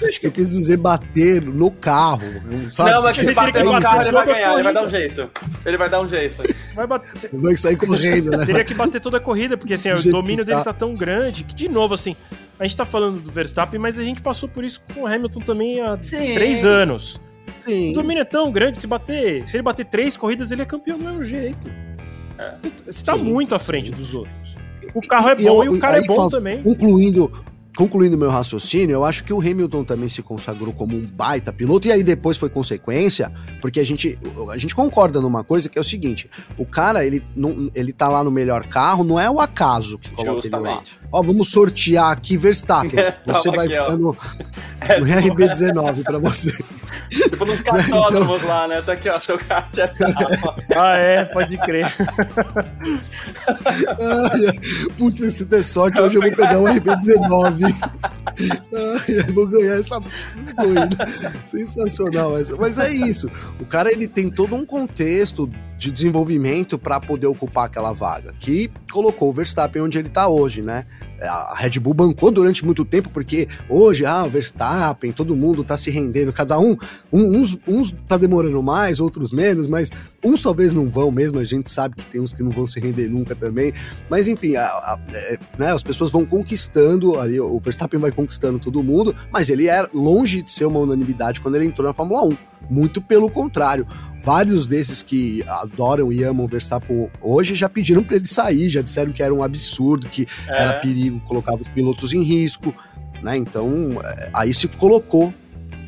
[0.08, 2.22] acho que eu quis dizer bater no carro,
[2.70, 2.92] sabe?
[2.92, 5.30] Não, mas se bater no carro ele vai ganhar, ele vai dar um jeito.
[5.66, 6.54] Ele vai dar um jeito.
[6.74, 7.30] Vai bater...
[7.32, 8.46] Vai sair correndo, né?
[8.46, 10.66] Teria que bater toda a corrida, porque assim, o domínio dele tá.
[10.66, 12.14] tá tão grande que, de novo, assim,
[12.60, 15.40] a gente tá falando do Verstappen, mas a gente passou por isso com o Hamilton
[15.40, 16.32] também há Sim.
[16.32, 17.20] três anos.
[17.64, 17.92] Sim.
[17.92, 19.48] O domínio é tão grande, se bater.
[19.48, 21.70] Se ele bater três corridas, ele é campeão do mesmo jeito.
[22.38, 22.54] É.
[22.86, 23.24] Você tá Sim.
[23.24, 24.56] muito à frente dos outros.
[24.94, 26.62] O carro é bom e, eu, e o cara é bom também.
[26.62, 27.30] Concluindo,
[27.80, 31.88] concluindo meu raciocínio, eu acho que o Hamilton também se consagrou como um baita piloto,
[31.88, 34.18] e aí depois foi consequência, porque a gente,
[34.52, 36.28] a gente concorda numa coisa que é o seguinte:
[36.58, 40.10] o cara, ele, não, ele tá lá no melhor carro, não é o acaso que
[40.10, 40.68] coloca Justamente.
[40.68, 41.00] ele lá.
[41.12, 42.92] Ó, vamos sortear aqui Verstappen.
[43.26, 44.16] Você vai ficar no,
[44.80, 46.52] é, no RB19 pra você.
[47.10, 48.54] Tipo nos cartódromos então...
[48.54, 48.82] lá, né?
[48.82, 49.90] Tá aqui, ó, seu kart é
[50.76, 51.92] Ah, é, pode crer.
[54.96, 57.69] Putz, se der sorte, hoje eu vou pegar o RB19.
[58.72, 60.00] Ai, vou ganhar essa.
[61.46, 62.56] Sensacional essa.
[62.56, 63.30] Mas é isso.
[63.58, 65.50] O cara, ele tem todo um contexto
[65.80, 70.60] de desenvolvimento para poder ocupar aquela vaga, que colocou o Verstappen onde ele está hoje,
[70.60, 70.84] né?
[71.22, 75.78] A Red Bull bancou durante muito tempo, porque hoje, ah, o Verstappen, todo mundo tá
[75.78, 76.76] se rendendo, cada um,
[77.10, 79.90] um uns, uns tá demorando mais, outros menos, mas
[80.22, 82.78] uns talvez não vão mesmo, a gente sabe que tem uns que não vão se
[82.78, 83.72] render nunca também,
[84.10, 88.58] mas enfim, a, a, é, né, as pessoas vão conquistando, ali o Verstappen vai conquistando
[88.58, 92.22] todo mundo, mas ele é longe de ser uma unanimidade quando ele entrou na Fórmula
[92.26, 92.49] 1.
[92.68, 93.86] Muito pelo contrário.
[94.20, 98.82] Vários desses que adoram e amam o Verstappen hoje já pediram para ele sair, já
[98.82, 100.62] disseram que era um absurdo, que é.
[100.62, 102.74] era perigo, colocava os pilotos em risco,
[103.22, 103.36] né?
[103.36, 105.32] Então, é, aí se colocou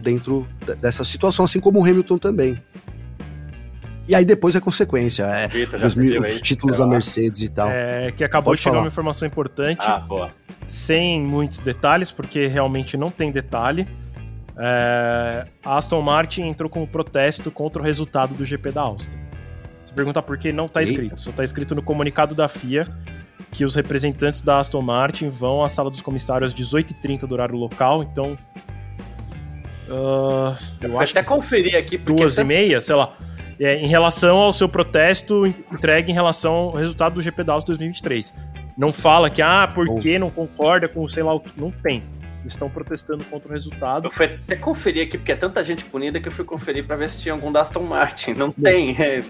[0.00, 0.46] dentro
[0.80, 2.58] dessa situação, assim como o Hamilton também.
[4.08, 5.48] E aí depois é consequência, é,
[5.84, 7.68] os, os títulos da Mercedes e tal.
[7.70, 8.84] É, que acabou Pode de chegar falar.
[8.84, 10.28] uma informação importante, ah,
[10.66, 13.86] sem muitos detalhes, porque realmente não tem detalhe.
[14.56, 19.20] É, a Aston Martin entrou com um protesto contra o resultado do GP da Áustria.
[19.86, 21.20] Você pergunta por que não está escrito.
[21.20, 22.86] Só está escrito no comunicado da FIA
[23.50, 27.56] que os representantes da Aston Martin vão à sala dos comissários às 18h30 do horário
[27.56, 28.32] local, então.
[29.88, 31.98] Uh, eu, eu acho até conferir aqui.
[31.98, 33.14] Duas e meia, sei lá.
[33.60, 38.32] É, em relação ao seu protesto entregue em relação ao resultado do GP da 2023.
[38.76, 41.50] Não fala que, ah, porque não concorda com sei lá o que.
[41.60, 42.02] Não tem.
[42.46, 44.06] Estão protestando contra o resultado.
[44.06, 46.96] Eu fui até conferir aqui, porque é tanta gente punida que eu fui conferir para
[46.96, 48.32] ver se tinha algum da Aston Martin.
[48.34, 48.96] Não tem.
[49.00, 49.22] É...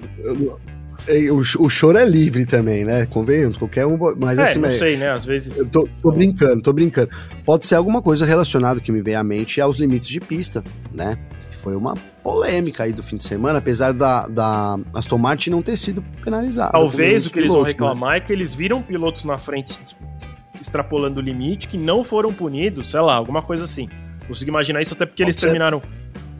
[1.30, 3.06] O, o choro é livre também, né?
[3.06, 3.98] Convenhamos, qualquer um.
[4.18, 5.10] Mas é, assim, não sei, né?
[5.10, 5.58] Às vezes.
[5.58, 7.10] Eu tô, tô brincando, tô brincando.
[7.44, 10.62] Pode ser alguma coisa relacionada que me vem à mente aos limites de pista,
[10.92, 11.18] né?
[11.50, 15.76] Foi uma polêmica aí do fim de semana, apesar da, da Aston Martin não ter
[15.76, 16.72] sido penalizada.
[16.72, 17.68] Talvez o que pilotos, eles vão né?
[17.68, 18.16] reclamar né?
[18.18, 19.78] é que eles viram pilotos na frente
[20.62, 23.88] extrapolando o limite que não foram punidos, sei lá, alguma coisa assim.
[24.26, 25.46] Consigo imaginar isso até porque Pode eles ser.
[25.46, 25.82] terminaram.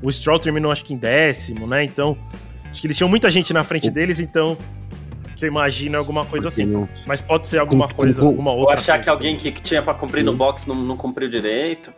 [0.02, 1.84] O Stroll terminou acho que em décimo, né?
[1.84, 2.16] Então,
[2.70, 3.92] acho que eles tinham muita gente na frente o...
[3.92, 4.56] deles, então
[5.36, 6.64] que eu imagino alguma coisa assim.
[6.64, 6.88] Não...
[7.06, 8.76] Mas pode ser alguma com, coisa, com, alguma outra.
[8.76, 11.92] Ou achar que alguém que, que, tinha para cumprir no box não, não cumpriu direito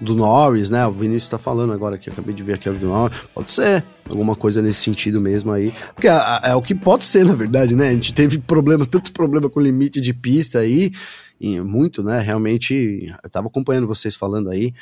[0.00, 0.86] do Norris, né?
[0.86, 3.18] O Vinícius tá falando agora aqui, acabei de ver aqui o do Norris.
[3.34, 5.72] Pode ser alguma coisa nesse sentido mesmo aí.
[5.94, 7.88] Porque é, é, o que pode ser, na verdade, né?
[7.88, 10.92] A gente teve problema, tanto problema com limite de pista aí,
[11.40, 12.20] e muito, né?
[12.20, 14.72] Realmente, eu tava acompanhando vocês falando aí.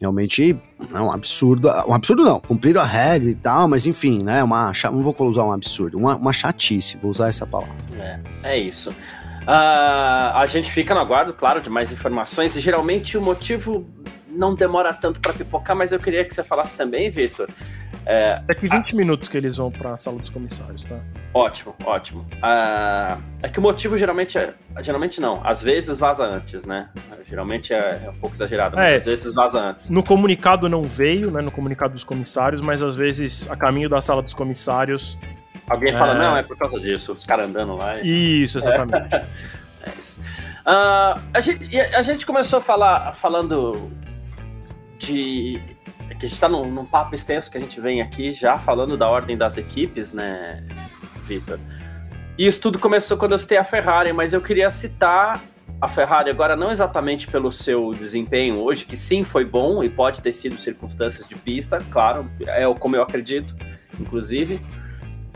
[0.00, 0.58] Realmente
[0.92, 1.68] é um absurdo.
[1.88, 4.42] Um absurdo não, cumpriram a regra e tal, mas enfim, né?
[4.42, 7.76] Uma, não vou usar um absurdo, uma, uma chatice, vou usar essa palavra.
[7.96, 8.90] É, é isso.
[9.42, 13.86] Uh, a gente fica no aguardo, claro, de mais informações, e geralmente o motivo
[14.34, 17.48] não demora tanto para pipocar, mas eu queria que você falasse também, Vitor.
[18.04, 18.96] É, Daqui 20 a...
[18.96, 20.98] minutos que eles vão para a sala dos comissários, tá?
[21.32, 22.26] Ótimo, ótimo.
[22.42, 24.54] Ah, é que o motivo geralmente é.
[24.80, 26.88] Geralmente não, às vezes vaza antes, né?
[27.28, 29.88] Geralmente é, é um pouco exagerado, mas é, às vezes vaza antes.
[29.88, 31.40] No comunicado não veio, né?
[31.40, 35.16] No comunicado dos comissários, mas às vezes a caminho da sala dos comissários.
[35.68, 36.18] Alguém fala, é.
[36.18, 38.00] não, é por causa disso, os caras andando lá.
[38.00, 38.42] E...
[38.42, 39.14] Isso, exatamente.
[39.14, 40.20] é isso.
[40.20, 43.90] Uh, a, gente, a gente começou a falar falando
[45.06, 45.60] de.
[46.08, 48.58] É que a gente está num, num, papo extenso que a gente vem aqui já
[48.58, 50.64] falando da ordem das equipes, né,
[51.26, 51.58] Vitor?
[52.38, 55.42] E isso tudo começou quando eu citei a Ferrari, mas eu queria citar
[55.80, 60.22] a Ferrari agora não exatamente pelo seu desempenho hoje, que sim foi bom e pode
[60.22, 63.54] ter sido circunstâncias de pista, claro, é como eu acredito,
[63.98, 64.60] inclusive,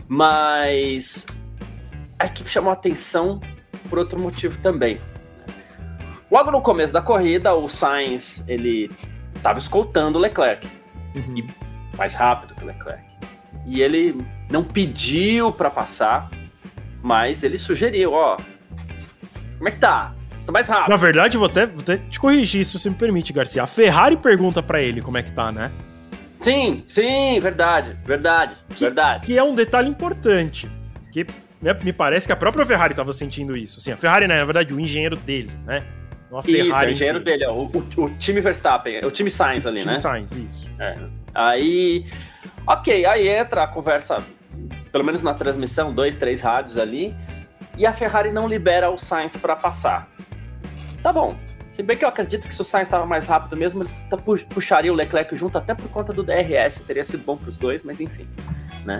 [0.07, 1.25] mas
[2.17, 3.41] a equipe chamou atenção
[3.89, 4.99] por outro motivo também.
[6.31, 8.89] Logo no começo da corrida, o Sainz ele
[9.47, 10.67] estava escoltando o Leclerc.
[11.15, 11.37] Uhum.
[11.37, 11.47] E
[11.97, 13.03] mais rápido que o Leclerc.
[13.65, 16.29] E ele não pediu para passar,
[17.01, 18.37] mas ele sugeriu, ó,
[19.57, 20.13] como é que tá?
[20.45, 20.89] Tô mais rápido.
[20.89, 23.63] Na verdade, vou até, vou até te corrigir, se você me permite, Garcia.
[23.63, 25.71] A Ferrari pergunta para ele como é que tá, né?
[26.41, 29.25] Sim, sim, verdade, verdade, que, verdade.
[29.25, 30.69] Que é um detalhe importante,
[31.11, 31.25] que
[31.83, 33.79] me parece que a própria Ferrari estava sentindo isso.
[33.79, 35.83] Assim, a Ferrari, né, na verdade, o engenheiro dele, né?
[36.29, 36.69] Uma Ferrari.
[36.69, 39.65] Isso, é o engenheiro dele, ó, o, o, o, time Verstappen, é o time Sainz
[39.65, 39.95] ali, o né?
[39.95, 40.69] Time Sainz, isso.
[40.79, 40.93] É.
[41.33, 42.05] Aí,
[42.65, 44.23] ok, aí entra a conversa,
[44.91, 47.15] pelo menos na transmissão, dois, três rádios ali,
[47.77, 50.07] e a Ferrari não libera o Sainz para passar.
[51.01, 51.35] Tá bom.
[51.71, 54.91] Se bem que eu acredito que se o Sainz estava mais rápido mesmo, ele puxaria
[54.91, 58.01] o Leclerc junto, até por conta do DRS, teria sido bom para os dois, mas
[58.01, 58.27] enfim,
[58.83, 58.99] né?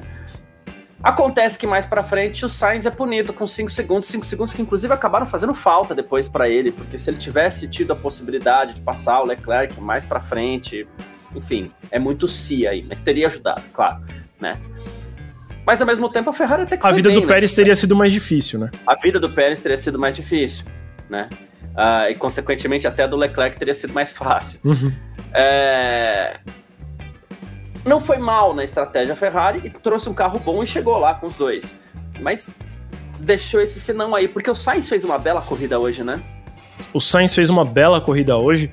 [1.01, 4.61] Acontece que mais para frente o Sainz é punido com 5 segundos, 5 segundos que
[4.61, 8.81] inclusive acabaram fazendo falta depois para ele, porque se ele tivesse tido a possibilidade de
[8.81, 10.87] passar o Leclerc mais para frente,
[11.35, 14.03] enfim, é muito si aí, mas teria ajudado, claro,
[14.39, 14.57] né?
[15.65, 17.95] Mas ao mesmo tempo a Ferrari até que A vida bem, do Pérez teria sido
[17.95, 18.71] mais difícil, né?
[18.85, 20.65] A vida do Pérez teria sido mais difícil,
[21.09, 21.29] né?
[21.75, 24.59] Uh, e consequentemente até a do Leclerc teria sido mais fácil.
[24.63, 24.91] Uhum.
[25.31, 26.39] É
[27.87, 31.27] não foi mal na estratégia Ferrari e trouxe um carro bom e chegou lá com
[31.27, 31.75] os dois.
[32.19, 32.49] Mas
[33.19, 36.21] deixou esse senão aí, porque o Sainz fez uma bela corrida hoje, né?
[36.93, 38.69] O Sainz fez uma bela corrida hoje.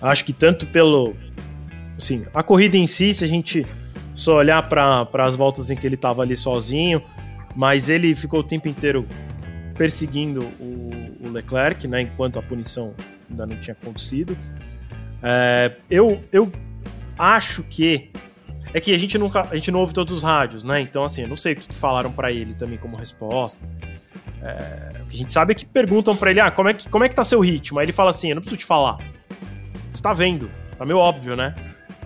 [0.00, 1.14] Acho que tanto pelo.
[1.96, 3.66] Assim, a corrida em si, se a gente
[4.14, 7.02] só olhar para as voltas em que ele estava ali sozinho,
[7.56, 9.06] mas ele ficou o tempo inteiro
[9.76, 10.90] perseguindo o,
[11.20, 12.94] o, Leclerc, né, enquanto a punição
[13.30, 14.36] ainda não tinha acontecido.
[15.22, 16.52] É, eu, eu
[17.16, 18.10] acho que
[18.72, 20.80] é que a gente nunca, a gente não ouve todos os rádios, né?
[20.80, 23.66] Então, assim, eu não sei o que falaram para ele também como resposta.
[24.42, 26.88] É, o que a gente sabe é que perguntam para ele, ah, como é, que,
[26.88, 27.78] como é que tá seu ritmo?
[27.78, 28.98] Aí ele fala assim, eu não preciso te falar.
[29.92, 31.54] Você tá vendo, tá meio óbvio, né?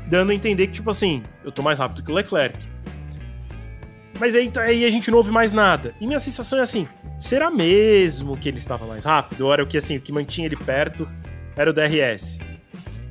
[0.07, 2.57] Dando a entender que, tipo assim, eu tô mais rápido que o Leclerc.
[4.19, 5.95] Mas aí, aí a gente não ouve mais nada.
[6.01, 6.87] E minha sensação é assim,
[7.19, 9.47] será mesmo que ele estava mais rápido?
[9.47, 11.09] Ou era o que, assim, o que mantinha ele perto
[11.57, 12.39] era o DRS?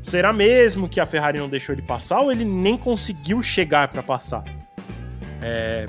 [0.02, 4.02] Será mesmo que a Ferrari não deixou ele passar ou ele nem conseguiu chegar para
[4.02, 4.44] passar?
[5.42, 5.88] É...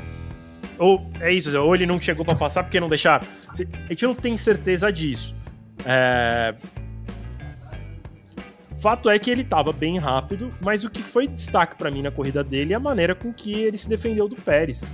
[0.78, 3.26] ou é isso, ou ele não chegou para passar porque não deixaram.
[3.84, 5.34] A gente não tem certeza disso.
[5.84, 6.54] É...
[8.78, 12.10] Fato é que ele estava bem rápido, mas o que foi destaque para mim na
[12.10, 14.92] corrida dele é a maneira com que ele se defendeu do Pérez.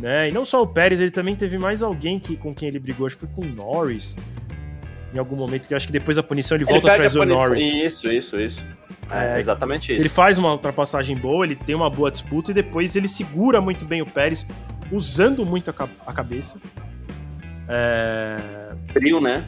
[0.00, 0.28] Né?
[0.28, 3.06] E não só o Pérez, ele também teve mais alguém que, com quem ele brigou,
[3.06, 4.16] acho que foi com o Norris.
[5.14, 7.66] Em algum momento, que acho que depois da punição ele, ele volta atrás do Norris.
[7.66, 8.62] Isso, isso, isso.
[9.10, 10.00] É, exatamente isso.
[10.00, 13.84] Ele faz uma ultrapassagem boa, ele tem uma boa disputa e depois ele segura muito
[13.84, 14.46] bem o Pérez,
[14.90, 16.58] usando muito a, a cabeça.
[17.68, 18.36] É...
[18.92, 19.46] Frio, né?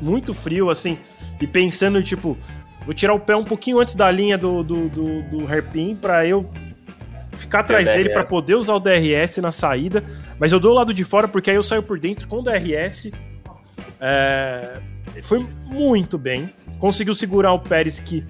[0.00, 0.98] Muito frio, assim.
[1.40, 2.36] E pensando, tipo,
[2.84, 6.26] vou tirar o pé um pouquinho antes da linha do, do, do, do hairpin pra
[6.26, 6.48] eu
[7.36, 10.02] ficar atrás dele para poder usar o DRS na saída.
[10.38, 12.42] Mas eu dou o lado de fora porque aí eu saio por dentro com o
[12.42, 13.10] DRS.
[14.00, 14.80] É...
[15.22, 16.52] Foi muito bem.
[16.78, 18.24] Conseguiu segurar o Pérez que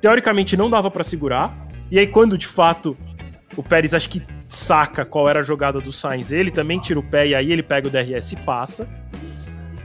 [0.00, 1.68] teoricamente não dava para segurar.
[1.90, 2.96] E aí, quando de fato
[3.56, 7.02] o Pérez acho que saca qual era a jogada do Sainz, ele também tira o
[7.02, 8.88] pé e aí ele pega o DRS e passa.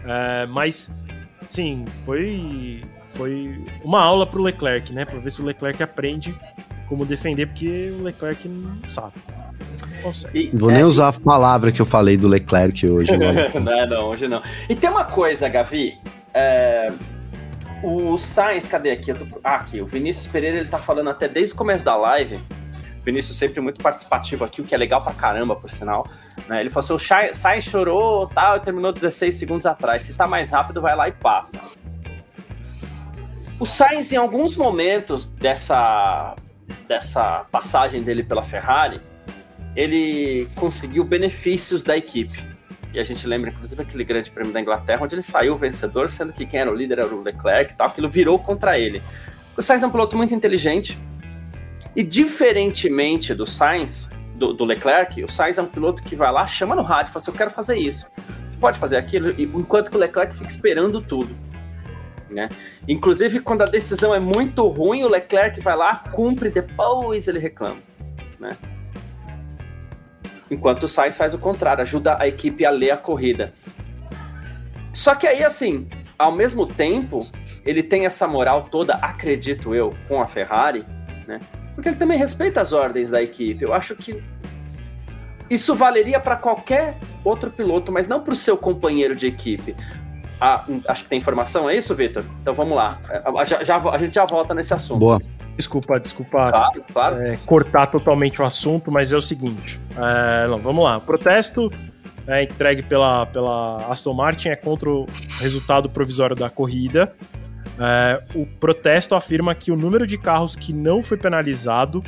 [0.05, 0.91] É, mas,
[1.47, 5.05] sim, foi, foi uma aula pro Leclerc, né?
[5.05, 6.35] Pra ver se o Leclerc aprende
[6.87, 9.13] como defender, porque o Leclerc não sabe.
[10.01, 10.51] Consegue.
[10.53, 13.11] Vou nem é, usar a palavra que eu falei do Leclerc hoje.
[13.17, 14.41] não, não, hoje não.
[14.69, 15.97] E tem uma coisa, Gavi.
[16.37, 16.91] É,
[17.81, 19.13] o Sainz, cadê aqui?
[19.13, 19.25] Tô...
[19.41, 19.79] Ah, aqui.
[19.79, 22.37] O Vinícius Pereira ele tá falando até desde o começo da live.
[23.05, 26.09] Vinícius sempre muito participativo aqui, o que é legal pra caramba, por sinal.
[26.47, 26.59] Né?
[26.59, 30.01] Ele falou assim: o Sainz chorou tal, e terminou 16 segundos atrás.
[30.01, 31.59] Se tá mais rápido, vai lá e passa.
[33.57, 36.35] O Sainz, em alguns momentos dessa,
[36.87, 38.99] dessa passagem dele pela Ferrari,
[39.75, 42.43] ele conseguiu benefícios da equipe.
[42.95, 46.31] E a gente lembra, inclusive, aquele grande prêmio da Inglaterra, onde ele saiu vencedor, sendo
[46.31, 49.03] que quem era o líder era o Leclerc e tal, aquilo virou contra ele.
[49.57, 50.97] O Sainz é um piloto muito inteligente,
[51.93, 56.47] e diferentemente do Sainz, do, do, Leclerc, o Sainz é um piloto que vai lá,
[56.47, 58.05] chama no rádio, fala assim, eu quero fazer isso.
[58.61, 61.35] Pode fazer aquilo, enquanto que o Leclerc fica esperando tudo.
[62.29, 62.47] Né?
[62.87, 67.75] Inclusive, quando a decisão é muito ruim, o Leclerc vai lá, cumpre, depois ele reclama.
[68.39, 68.55] Né?
[70.49, 73.53] Enquanto o Sainz faz o contrário, ajuda a equipe a ler a corrida.
[74.93, 77.27] Só que aí, assim, ao mesmo tempo,
[77.65, 80.85] ele tem essa moral toda, acredito eu, com a Ferrari,
[81.27, 81.39] né?
[81.73, 83.63] Porque ele também respeita as ordens da equipe.
[83.63, 84.23] Eu acho que
[85.49, 89.75] isso valeria para qualquer outro piloto, mas não para o seu companheiro de equipe.
[90.39, 92.23] Ah, acho que tem informação, é isso, Vitor?
[92.41, 92.97] Então vamos lá.
[93.09, 94.99] É, já, já, a gente já volta nesse assunto.
[94.99, 95.21] Boa.
[95.55, 97.21] Desculpa, desculpa claro, claro.
[97.21, 99.79] É, cortar totalmente o assunto, mas é o seguinte.
[99.97, 100.97] É, não, vamos lá.
[100.97, 101.71] O protesto
[102.27, 105.05] é, entregue pela, pela Aston Martin é contra o
[105.39, 107.13] resultado provisório da corrida.
[107.79, 112.03] É, o protesto afirma que o número de carros que não foi penalizado.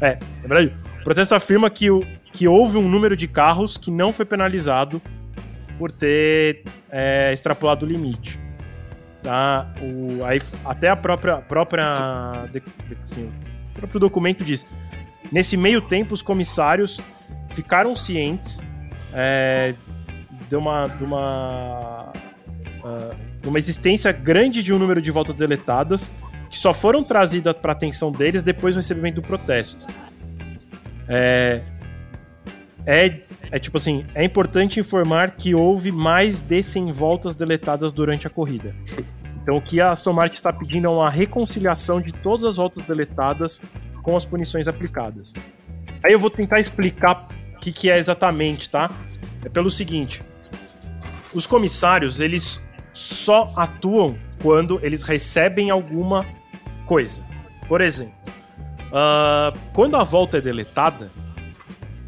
[0.00, 3.90] É, na verdade, o protesto afirma que, o, que houve um número de carros que
[3.90, 5.00] não foi penalizado
[5.78, 8.43] por ter é, extrapolado o limite.
[9.24, 9.72] Tá?
[9.80, 12.44] O, aí, até a própria, própria
[13.02, 13.32] assim,
[13.70, 14.66] o próprio documento diz:
[15.32, 17.00] nesse meio tempo, os comissários
[17.54, 18.66] ficaram cientes
[19.14, 19.74] é,
[20.46, 22.12] de uma, de uma,
[22.84, 26.12] uh, uma existência grande de um número de voltas deletadas
[26.50, 29.86] que só foram trazidas para atenção deles depois do recebimento do protesto.
[31.08, 31.62] É,
[32.84, 33.22] é,
[33.54, 38.30] é tipo assim, é importante informar que houve mais de 100 voltas deletadas durante a
[38.30, 38.74] corrida.
[39.40, 43.62] Então o que a Aston está pedindo é uma reconciliação de todas as voltas deletadas
[44.02, 45.34] com as punições aplicadas.
[46.04, 48.90] Aí eu vou tentar explicar o que, que é exatamente, tá?
[49.44, 50.20] É pelo seguinte:
[51.32, 52.60] os comissários eles
[52.92, 56.26] só atuam quando eles recebem alguma
[56.86, 57.22] coisa.
[57.68, 58.14] Por exemplo,
[58.88, 61.08] uh, quando a volta é deletada,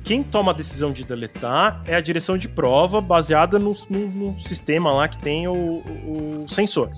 [0.07, 4.39] quem toma a decisão de deletar é a direção de prova baseada no, no, no
[4.39, 6.93] sistema lá que tem o, o, sensor.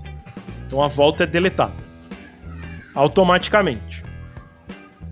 [0.66, 1.72] Então a volta é deletada
[2.94, 4.02] automaticamente.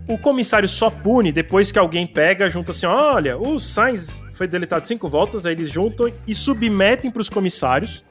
[0.06, 4.86] O comissário só pune depois que alguém pega, junta assim: olha, o Sainz foi deletado
[4.86, 8.04] cinco voltas, aí eles juntam e submetem para os comissários,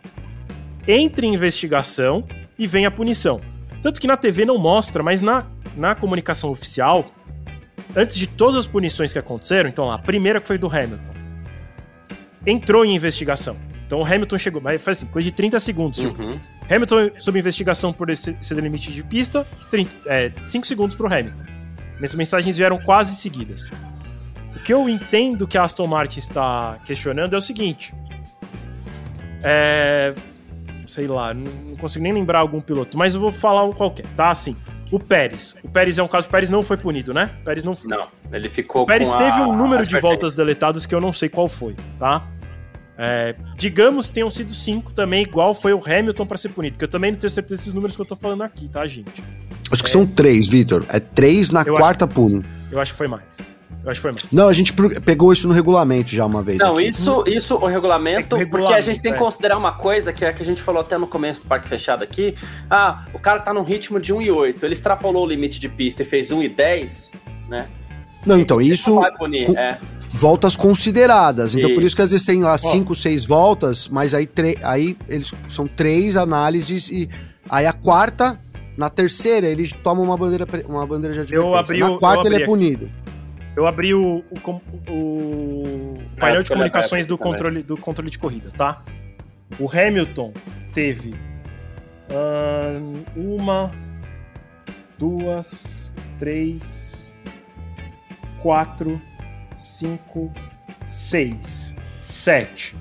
[0.87, 2.23] entre investigação
[2.57, 3.39] e vem a punição.
[3.83, 5.45] Tanto que na TV não mostra, mas na,
[5.77, 7.05] na comunicação oficial
[7.95, 11.13] antes de todas as punições que aconteceram, então lá, a primeira que foi do Hamilton,
[12.45, 13.57] entrou em investigação.
[13.85, 15.99] Então o Hamilton chegou, mas faz assim, coisa de 30 segundos.
[15.99, 16.39] Uhum.
[16.69, 21.43] Hamilton sob investigação por exceder limite de pista, 30, é, 5 segundos pro Hamilton.
[21.97, 23.71] Minhas mensagens vieram quase seguidas.
[24.55, 27.93] O que eu entendo que a Aston Martin está questionando é o seguinte.
[29.43, 30.13] É.
[30.87, 34.29] Sei lá, não consigo nem lembrar algum piloto, mas eu vou falar um qualquer, tá?
[34.29, 34.55] Assim.
[34.91, 35.55] O Pérez.
[35.63, 36.27] O Pérez é um caso.
[36.27, 37.31] O Pérez não foi punido, né?
[37.41, 37.89] O Pérez não foi.
[37.89, 40.93] Não, ele ficou O Pérez com teve a- um número a de voltas deletadas que
[40.93, 42.27] eu não sei qual foi, tá?
[42.97, 46.85] É, digamos que tenham sido cinco também, igual foi o Hamilton pra ser punido, porque
[46.85, 49.11] eu também não tenho certeza desses números que eu tô falando aqui, tá, gente?
[49.71, 50.85] Acho que são três, Vitor.
[50.87, 52.45] É três na Eu quarta pune.
[52.71, 53.51] Eu acho que foi mais.
[53.85, 54.25] Eu acho que foi mais.
[54.31, 56.57] Não, a gente pegou isso no regulamento já uma vez.
[56.57, 56.89] Não, aqui.
[56.89, 59.25] isso, isso o regulamento, É que o porque a gente tem que regulamento, é.
[59.25, 62.03] considerar uma coisa que é que a gente falou até no começo do parque fechado
[62.03, 62.35] aqui.
[62.69, 66.05] Ah, o cara tá num ritmo de 1,8, ele extrapolou o limite de pista e
[66.05, 67.11] fez 1,10,
[67.47, 67.67] né?
[68.25, 69.77] Não, então, isso Não vai punir, com- é.
[70.09, 71.53] voltas consideradas.
[71.55, 71.87] Então, por Isso.
[71.87, 74.27] isso que às vezes tem lá cinco, seis voltas, mas aí,
[74.63, 77.07] aí eles são três análises e
[77.47, 78.39] aí a quarta,
[78.75, 81.59] na terceira, ele toma uma bandeira, uma bandeira de advertência.
[81.59, 82.89] abri na quarta eu ele abri é punido.
[83.55, 84.61] Eu abri o, o,
[84.91, 87.31] o painel de comunicações do também.
[87.33, 88.83] controle, do controle de corrida, tá?
[89.59, 90.33] O Hamilton
[90.73, 91.15] teve
[93.15, 93.71] uma,
[94.97, 97.13] duas, três,
[98.41, 99.01] quatro,
[99.55, 100.31] cinco,
[100.85, 102.75] seis, sete.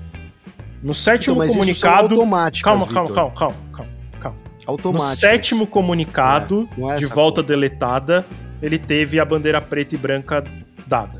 [0.83, 2.61] No sétimo Então, mas isso são comunicado.
[2.61, 4.37] Calma, calma, calma, calma, calma, calma.
[4.67, 5.19] No Automáticas.
[5.19, 7.47] sétimo comunicado É, é de volta cor.
[7.47, 8.25] deletada,
[8.61, 10.43] ele teve a bandeira preta e branca
[10.87, 11.19] dada.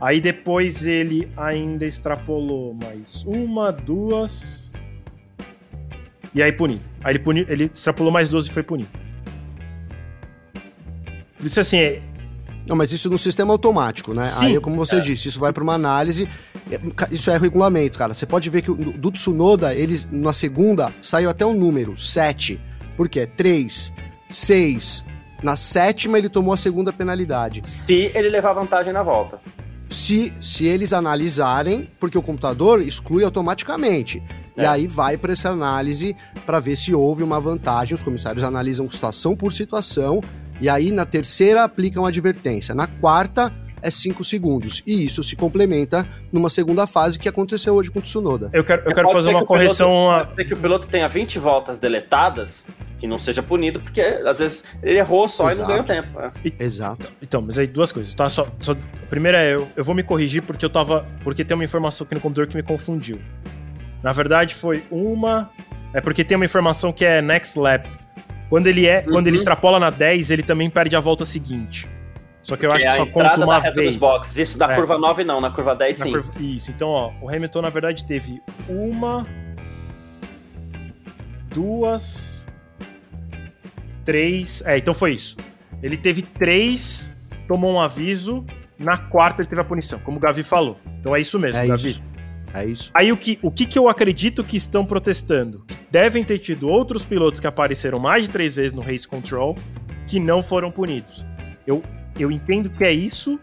[0.00, 4.70] Aí depois ele ainda extrapolou mais uma, duas.
[6.34, 6.82] E aí punido.
[7.02, 8.90] Aí ele, puni, ele extrapolou mais duas e foi punido.
[11.38, 12.02] Por isso assim, é-
[12.66, 14.24] Não, mas isso no sistema automático, né?
[14.24, 14.46] Sim.
[14.46, 16.28] Aí, como você disse, isso vai para uma análise.
[16.70, 18.12] é, Isso é regulamento, cara.
[18.12, 22.60] Você pode ver que do Tsunoda, ele na segunda saiu até um número, 7.
[22.96, 23.24] Por quê?
[23.26, 23.92] 3,
[24.28, 25.04] 6.
[25.42, 27.62] Na sétima ele tomou a segunda penalidade.
[27.66, 29.38] Se ele levar vantagem na volta.
[29.88, 34.22] Se, se eles analisarem, porque o computador exclui automaticamente.
[34.56, 34.66] E É.
[34.66, 37.94] aí vai para essa análise para ver se houve uma vantagem.
[37.94, 40.20] Os comissários analisam situação por situação.
[40.60, 42.74] E aí na terceira aplicam a advertência.
[42.74, 43.52] Na quarta
[43.86, 44.82] é 5 segundos.
[44.86, 48.50] E isso se complementa numa segunda fase que aconteceu hoje com o Tsunoda.
[48.52, 50.10] eu quero, eu quero Pode fazer uma que o piloto- correção.
[50.10, 52.64] a- Pode ser que o piloto tenha 20 voltas deletadas
[53.02, 55.60] e não seja punido, porque às vezes ele errou só e Exato.
[55.62, 56.20] não ganhou tempo.
[56.20, 56.30] é.
[56.58, 57.12] Exato.
[57.22, 58.28] Então, mas aí duas coisas, tá?
[58.28, 61.06] Só, só- a primeira é, eu, eu vou me corrigir porque eu tava.
[61.22, 63.20] Porque tem uma informação aqui no computador que me confundiu.
[64.02, 65.50] Na verdade, foi uma.
[65.94, 67.86] É porque tem uma informação que é next lap.
[68.48, 69.02] Quando ele é.
[69.02, 69.40] Quando ele Uhum.
[69.40, 71.86] extrapola na 10, ele também perde a volta seguinte.
[72.46, 73.88] Só que eu acho que a só conta da uma reta vez.
[73.88, 74.36] dos boxes.
[74.38, 74.76] Isso da É.
[74.76, 76.12] curva 9 não, na curva 10 Na sim.
[76.12, 79.26] curva- Isso, então, ó, o Hamilton na verdade teve uma,
[81.50, 82.46] duas,
[84.04, 84.62] três.
[84.64, 85.36] É, então foi isso.
[85.82, 87.14] Ele teve três,
[87.48, 88.44] tomou um aviso,
[88.78, 90.78] na quarta ele teve a punição, como o Gavi falou.
[91.00, 91.90] Então é isso mesmo, É Gavi.
[91.90, 92.02] isso.
[92.54, 92.90] É isso.
[92.94, 95.64] Aí o que, o que que eu acredito que estão protestando?
[95.66, 99.54] Que devem ter tido outros pilotos que apareceram mais de três vezes no Race Control
[100.06, 101.26] que não foram punidos.
[101.66, 101.82] Eu,
[102.22, 103.38] eu entendo que é isso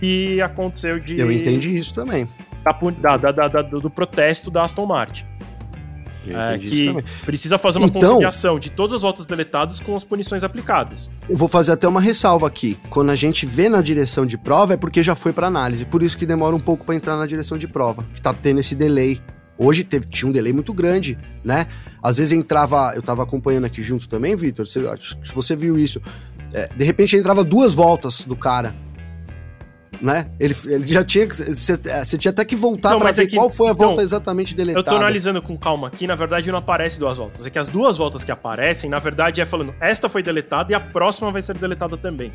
[0.00, 2.28] que aconteceu de Eu entendi isso também.
[3.00, 5.24] da da- da- da- do protesto da Aston Martin.
[6.30, 10.44] É, que precisa fazer uma Então- conciliação de todas as voltas deletadas com as punições
[10.44, 11.10] aplicadas.
[11.26, 12.76] Eu vou fazer até uma ressalva aqui.
[12.90, 15.86] Quando a gente vê na direção de prova é porque já foi para análise.
[15.86, 18.60] Por isso que demora um pouco para entrar na direção de prova, que tá tendo
[18.60, 19.18] esse delay.
[19.56, 21.66] Hoje teve, tinha um delay muito grande, né?
[22.02, 24.78] Às vezes entrava, eu tava acompanhando aqui junto também, Vitor, se
[25.34, 26.00] você viu isso,
[26.52, 28.74] é, de repente entrava duas voltas do cara,
[30.00, 30.30] né?
[30.38, 33.24] Ele, ele já tinha que, você, é, tinha até que voltar Não, para mas ver
[33.24, 34.78] é que- qual foi a então, volta exatamente deletada.
[34.78, 37.44] Eu tô analisando com calma aqui, na verdade não aparece duas voltas.
[37.46, 40.74] É que as duas voltas que aparecem, na verdade, é falando, esta foi deletada e
[40.74, 42.32] a próxima vai ser deletada também.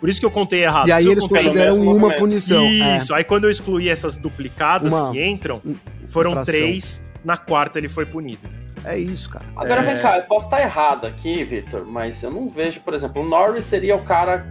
[0.00, 0.86] Por isso que eu contei errado.
[0.88, 2.18] E aí eles consideram mesmo uma movimento.
[2.20, 2.62] punição.
[2.64, 2.96] é.
[2.98, 5.60] Isso, aí quando eu excluí essas duplicadas Uma que entram,
[6.06, 6.54] foram infração.
[6.54, 8.48] três, na quarta ele foi punido.
[8.84, 9.44] É isso, cara.
[9.56, 9.92] Agora É.
[9.94, 13.28] vem cá, eu posso estar errado aqui, Vitor, mas eu não vejo, por exemplo, o
[13.28, 14.46] Norris seria o cara.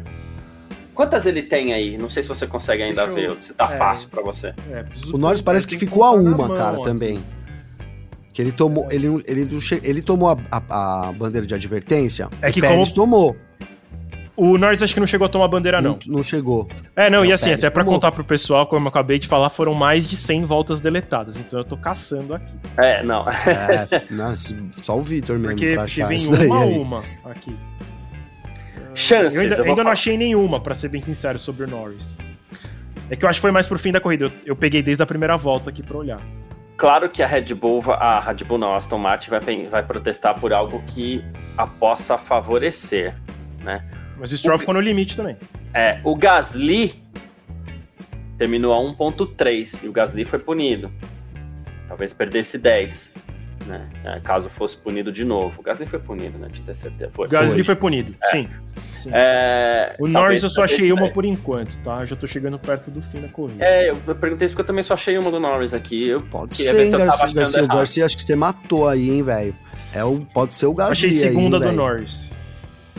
[0.93, 1.97] Quantas ele tem aí?
[1.97, 3.77] Não sei se você consegue ainda eu- ver, se tá é.
[3.77, 4.53] fácil pra você.
[4.71, 4.83] É,
[5.13, 6.81] O Norris parece que ficou a uma, mão, cara, ó.
[6.81, 7.23] também.
[8.33, 9.47] Que ele tomou, ele, ele,
[9.83, 12.29] ele tomou a, a- a bandeira de advertência.
[12.41, 13.35] É o que Pérez como- tomou.
[14.37, 15.91] O Norris acho que não chegou a tomar bandeira, não.
[16.05, 16.67] Não, não chegou.
[16.95, 17.95] É, não, É, e assim, Pérez até pra tomou.
[17.99, 21.37] contar pro pessoal, como eu acabei de falar, foram mais de 100 voltas deletadas.
[21.39, 22.53] Então eu tô caçando aqui.
[22.77, 23.25] É, não.
[23.27, 27.57] É, nossa, só o Vitor mesmo Porque, pra porque achar vem uma a uma aqui.
[28.93, 29.91] Chances, Eu ainda, eu ainda não falar.
[29.93, 32.17] achei nenhuma, pra ser bem sincero, sobre o Norris.
[33.09, 34.25] É que eu acho que foi mais pro fim da corrida.
[34.25, 36.19] Eu, eu peguei desde a primeira volta aqui pra olhar.
[36.75, 40.39] Claro que a Red Bull, a Red Bull não, a Aston Martin vai, vai protestar
[40.39, 41.23] por algo que
[41.57, 43.15] a possa favorecer.
[44.19, 45.37] Mas o Stroll ficou no limite também.
[45.73, 47.01] É, o Gasly
[48.37, 50.91] terminou a 1.3 e o Gasly foi punido.
[51.87, 53.13] Talvez perdesse 10.
[53.65, 53.87] né?
[54.03, 55.59] É, caso fosse punido de novo.
[55.59, 56.47] O Gasly foi punido, né?
[56.51, 57.11] De ter certeza.
[57.13, 57.27] Foi.
[57.27, 58.49] O Gasly foi, punido, sim.
[58.93, 59.09] sim.
[59.13, 62.05] É, o Norris eu só achei uma por enquanto, tá?
[62.05, 63.63] Já tô chegando perto do fim da corrida.
[63.63, 66.07] É, eu perguntei isso porque eu também só achei uma do Norris aqui.
[66.07, 69.55] Eu Pode ser, hein, Garcia, Garcia, o Garcia, acho que você matou aí, hein, velho.
[69.93, 71.77] É o, pode ser o Gasly Achei segunda aí, do véio.
[71.77, 72.37] Norris.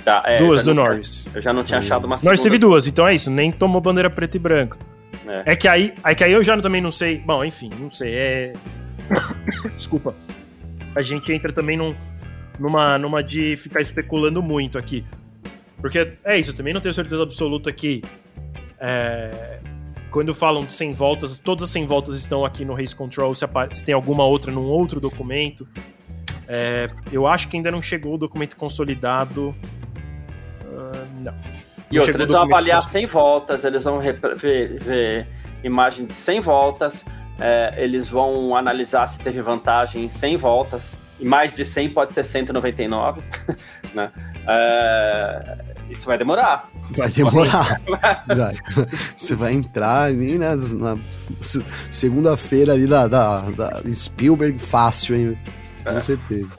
[0.08, 1.30] Tá, é, duas do não, Norris.
[1.34, 2.30] Eu já não tinha achado uma segunda.
[2.30, 3.30] Norris teve duas, então é isso.
[3.30, 4.78] Nem tomou bandeira preta e branca.
[5.26, 5.52] É.
[5.52, 7.18] é, que aí, é que aí eu já também não sei.
[7.18, 8.14] Bom, enfim, não sei.
[8.14, 8.52] É.
[9.76, 10.14] Desculpa.
[10.96, 11.94] A gente entra também num,
[12.58, 15.04] numa, numa de ficar especulando muito aqui.
[15.78, 18.02] Porque é isso, eu também não tenho certeza absoluta que.
[18.80, 19.60] É,
[20.10, 23.44] quando falam de 100 voltas, todas as 100 voltas estão aqui no Race Control, se,
[23.72, 25.68] se tem alguma outra num outro documento.
[26.48, 29.54] É, eu acho que ainda não chegou o documento consolidado.
[31.18, 31.34] Não.
[31.90, 35.26] E outra, eles vão avaliar 100 voltas, eles vão ver, ver
[35.64, 37.06] imagem de 100 voltas,
[37.40, 42.12] é, eles vão analisar se teve vantagem em 100 voltas, e mais de 100 pode
[42.12, 43.22] ser 199,
[43.94, 44.10] né?
[44.46, 45.58] É,
[45.90, 46.68] isso vai demorar.
[46.96, 47.80] Vai demorar.
[48.26, 48.56] vai.
[49.16, 50.98] Você vai entrar ali na, na
[51.90, 55.38] segunda-feira ali da, da, da, Spielberg fácil, hein?
[55.84, 56.00] Com é.
[56.00, 56.52] certeza.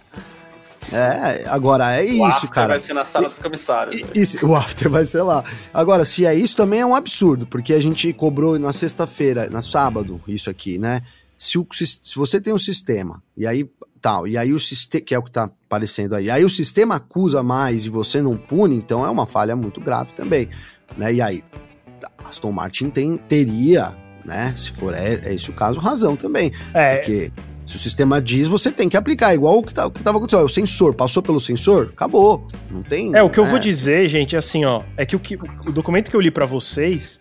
[0.92, 2.70] É, agora é o isso, cara.
[2.70, 4.04] vai ser na sala dos comissários.
[4.16, 5.44] Isso, o after vai ser lá.
[5.74, 9.62] Agora, se é isso, também é um absurdo, porque a gente cobrou na sexta-feira, na
[9.62, 11.02] sábado, isso aqui, né?
[11.38, 13.70] Se, o, se você tem um sistema, e aí
[14.02, 16.96] tal, e aí o sistema, que é o que tá aparecendo aí, aí o sistema
[16.96, 20.50] acusa mais e você não pune, então é uma falha muito grave também,
[20.98, 21.14] né?
[21.14, 21.44] E aí,
[22.26, 23.96] Aston Martin tem, teria,
[24.26, 24.54] né?
[24.58, 26.52] Se for é, é esse o caso, razão também.
[26.74, 26.98] É.
[26.98, 27.32] Porque
[27.70, 30.18] se o sistema diz, você tem que aplicar, igual o que, tá, o que tava
[30.18, 30.44] acontecendo.
[30.44, 32.48] O sensor, passou pelo sensor, acabou.
[32.68, 33.16] Não tem.
[33.16, 34.82] É, o que eu vou dizer, gente, é assim, ó.
[34.98, 37.20] É que o, que, o documento que eu li para vocês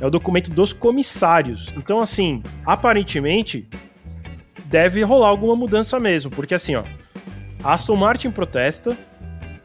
[0.00, 1.72] é o documento dos comissários.
[1.76, 3.68] Então, assim, aparentemente,
[4.64, 6.32] deve rolar alguma mudança mesmo.
[6.32, 6.82] Porque, assim, ó.
[7.62, 8.90] A Aston Martin protesta.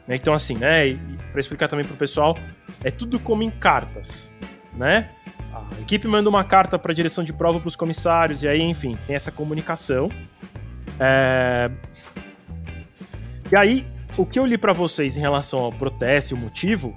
[0.06, 0.96] Né, então, assim, né?
[1.32, 2.38] Pra explicar também pro pessoal,
[2.84, 4.32] é tudo como em cartas,
[4.76, 5.10] né?
[5.52, 8.62] A equipe manda uma carta para a direção de prova para os comissários, e aí,
[8.62, 10.10] enfim, tem essa comunicação.
[10.98, 11.70] É...
[13.50, 16.96] E aí, o que eu li para vocês em relação ao protesto e o motivo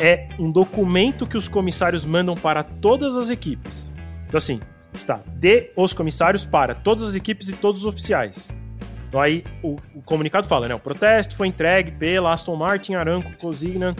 [0.00, 3.92] é um documento que os comissários mandam para todas as equipes.
[4.26, 4.60] Então, assim,
[4.92, 8.54] está de os comissários para todas as equipes e todos os oficiais.
[9.08, 10.74] Então, aí o, o comunicado fala, né?
[10.74, 13.94] O protesto foi entregue pela Aston Martin, Aramco, Cosignan,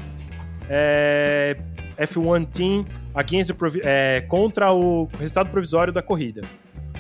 [0.69, 1.57] é,
[1.99, 3.51] F1 Team against
[3.83, 6.43] é, contra o resultado provisório da corrida.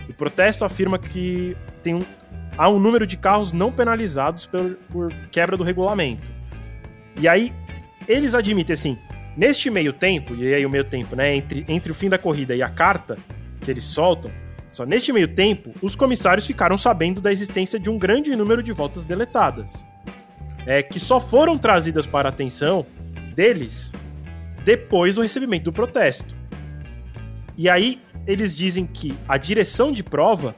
[0.08, 2.02] O protesto afirma que tem um,
[2.56, 6.26] há um número de carros não penalizados por, por quebra do regulamento.
[7.20, 7.52] E aí,
[8.06, 8.98] eles admitem assim,
[9.36, 12.54] neste meio tempo, e aí o meio tempo, né, entre, entre o fim da corrida
[12.54, 13.16] e a carta
[13.60, 14.30] que eles soltam,
[14.72, 18.72] só neste meio tempo, os comissários ficaram sabendo da existência de um grande número de
[18.72, 19.84] voltas deletadas,
[20.66, 22.86] é, que só foram trazidas para a atenção
[23.34, 23.92] deles
[24.68, 26.36] depois do recebimento do protesto.
[27.56, 30.54] E aí eles dizem que a direção de prova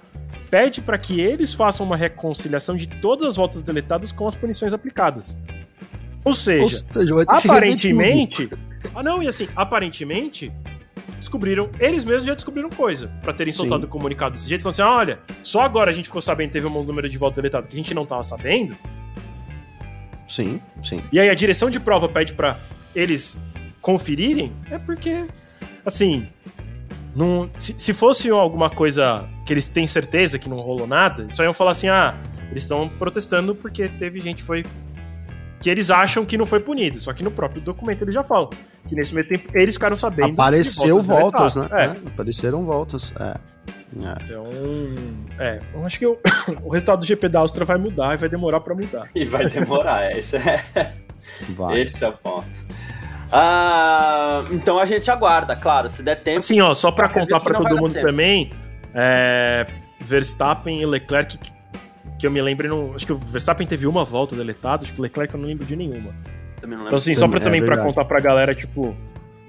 [0.50, 4.72] pede para que eles façam uma reconciliação de todas as voltas deletadas com as punições
[4.72, 5.38] aplicadas.
[6.24, 8.50] Ou seja, Ou seja aparentemente.
[8.94, 10.50] Ah, não, e assim, aparentemente,
[11.18, 14.82] descobriram, eles mesmos já descobriram coisa para terem soltado o comunicado desse jeito, falando assim:
[14.82, 17.74] olha, só agora a gente ficou sabendo que teve um número de voltas deletadas que
[17.74, 18.74] a gente não tava sabendo.
[20.26, 21.02] Sim, sim.
[21.12, 22.58] E aí a direção de prova pede para
[22.94, 23.38] eles
[23.80, 25.26] conferirem, é porque,
[25.84, 26.26] assim,
[27.14, 31.42] não, se, se fosse alguma coisa que eles têm certeza que não rolou nada, só
[31.42, 32.14] iam falar assim: ah,
[32.50, 34.64] eles estão protestando porque teve gente que foi.
[35.60, 37.00] que eles acham que não foi punido.
[37.00, 38.50] Só que no próprio documento eles já falam
[38.88, 40.32] que nesse meio tempo eles ficaram sabendo.
[40.32, 41.68] Apareceu voltas, voltas né?
[41.72, 41.84] É.
[41.86, 43.12] É, apareceram voltas.
[43.18, 43.36] É.
[43.92, 44.22] É.
[44.22, 44.46] Então,
[45.36, 46.20] é, eu acho que eu,
[46.62, 49.10] o resultado do GP da Áustria vai mudar e vai demorar para mudar.
[49.12, 50.94] E vai demorar, esse é.
[51.56, 51.80] Vai.
[51.80, 52.46] Esse é o ponto.
[53.32, 56.38] Ah, então a gente aguarda, claro, se der tempo.
[56.38, 58.50] Assim, ó, só para contar para todo mundo também,
[58.94, 59.66] é,
[60.00, 61.52] Verstappen e Leclerc, que,
[62.18, 64.98] que eu me lembro, não, acho que o Verstappen teve uma volta deletado, acho que
[64.98, 66.14] o Leclerc eu não lembro de nenhuma.
[66.62, 68.96] então assim, só para é também para contar pra galera, tipo,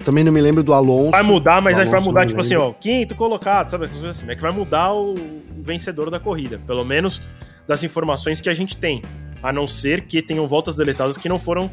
[0.04, 1.12] também não me lembro do Alonso.
[1.12, 3.84] Vai mudar, mas a gente vai mudar, tipo assim, ó, quinto colocado, sabe?
[3.84, 5.14] Assim, é que vai mudar o
[5.58, 6.60] vencedor da corrida.
[6.66, 7.22] Pelo menos
[7.66, 9.02] das informações que a gente tem.
[9.42, 11.70] A não ser que tenham voltas deletadas que não foram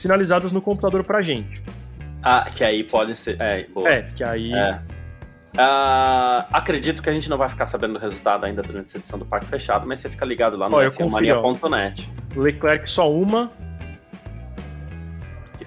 [0.00, 1.62] sinalizadas no computador pra gente.
[2.22, 3.40] Ah, que aí pode ser.
[3.40, 3.88] É, boa.
[3.88, 4.52] é que aí.
[4.52, 4.80] É.
[5.52, 9.18] Uh, acredito que a gente não vai ficar sabendo do resultado ainda durante essa edição
[9.18, 10.76] do Parque Fechado, mas você fica ligado lá no
[11.10, 12.08] Mania.net.
[12.36, 13.50] Leclerc só uma.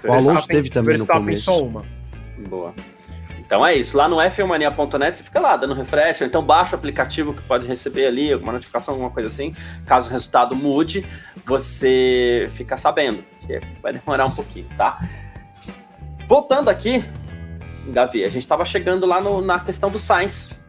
[0.04, 1.46] O Alonso teve também no começo.
[1.46, 1.84] só uma.
[2.48, 2.74] Boa.
[3.54, 3.96] Então é isso.
[3.96, 7.68] Lá no fmania.net você fica lá dando refresh, ou então baixa o aplicativo que pode
[7.68, 9.56] receber ali alguma notificação, alguma coisa assim.
[9.86, 11.06] Caso o resultado mude,
[11.46, 13.24] você fica sabendo.
[13.46, 15.00] Que vai demorar um pouquinho, tá?
[16.28, 17.06] Voltando aqui,
[17.90, 20.60] Gavi, a gente estava chegando lá no, na questão do Sainz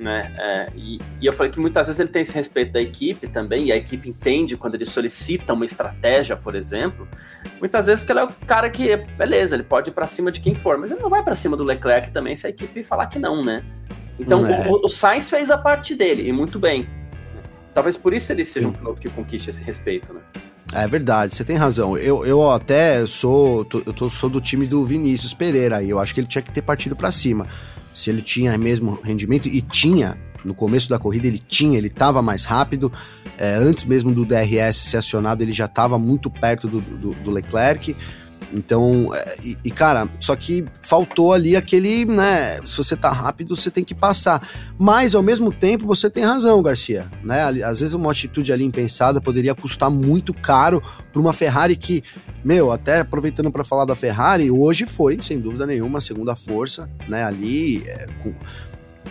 [0.00, 0.32] né?
[0.38, 3.66] É, e, e, eu falei que muitas vezes ele tem esse respeito da equipe também,
[3.66, 7.06] e a equipe entende quando ele solicita uma estratégia, por exemplo,
[7.60, 10.40] muitas vezes porque ele é o cara que, beleza, ele pode ir para cima de
[10.40, 13.06] quem for, mas ele não vai para cima do Leclerc também se a equipe falar
[13.06, 13.62] que não, né?
[14.18, 14.68] Então é.
[14.68, 16.88] o, o Sainz fez a parte dele, e muito bem.
[17.74, 20.20] Talvez por isso ele seja um piloto que conquiste esse respeito, né?
[20.72, 21.98] É verdade, você tem razão.
[21.98, 26.14] Eu, eu até sou, eu tô, sou do time do Vinícius Pereira e eu acho
[26.14, 27.46] que ele tinha que ter partido para cima
[27.94, 32.22] se ele tinha mesmo rendimento, e tinha, no começo da corrida ele tinha, ele estava
[32.22, 32.92] mais rápido,
[33.38, 37.30] é, antes mesmo do DRS ser acionado, ele já estava muito perto do, do, do
[37.30, 37.96] Leclerc.
[38.52, 42.60] Então, é, e, e, cara, só que faltou ali aquele, né?
[42.64, 44.46] Se você tá rápido, você tem que passar.
[44.78, 47.42] Mas ao mesmo tempo, você tem razão, Garcia, né?
[47.64, 50.82] Às vezes uma atitude ali impensada poderia custar muito caro
[51.12, 52.02] para uma Ferrari que,
[52.44, 56.90] meu, até aproveitando para falar da Ferrari, hoje foi, sem dúvida nenhuma, a segunda força,
[57.08, 57.24] né?
[57.24, 58.34] Ali, é, com,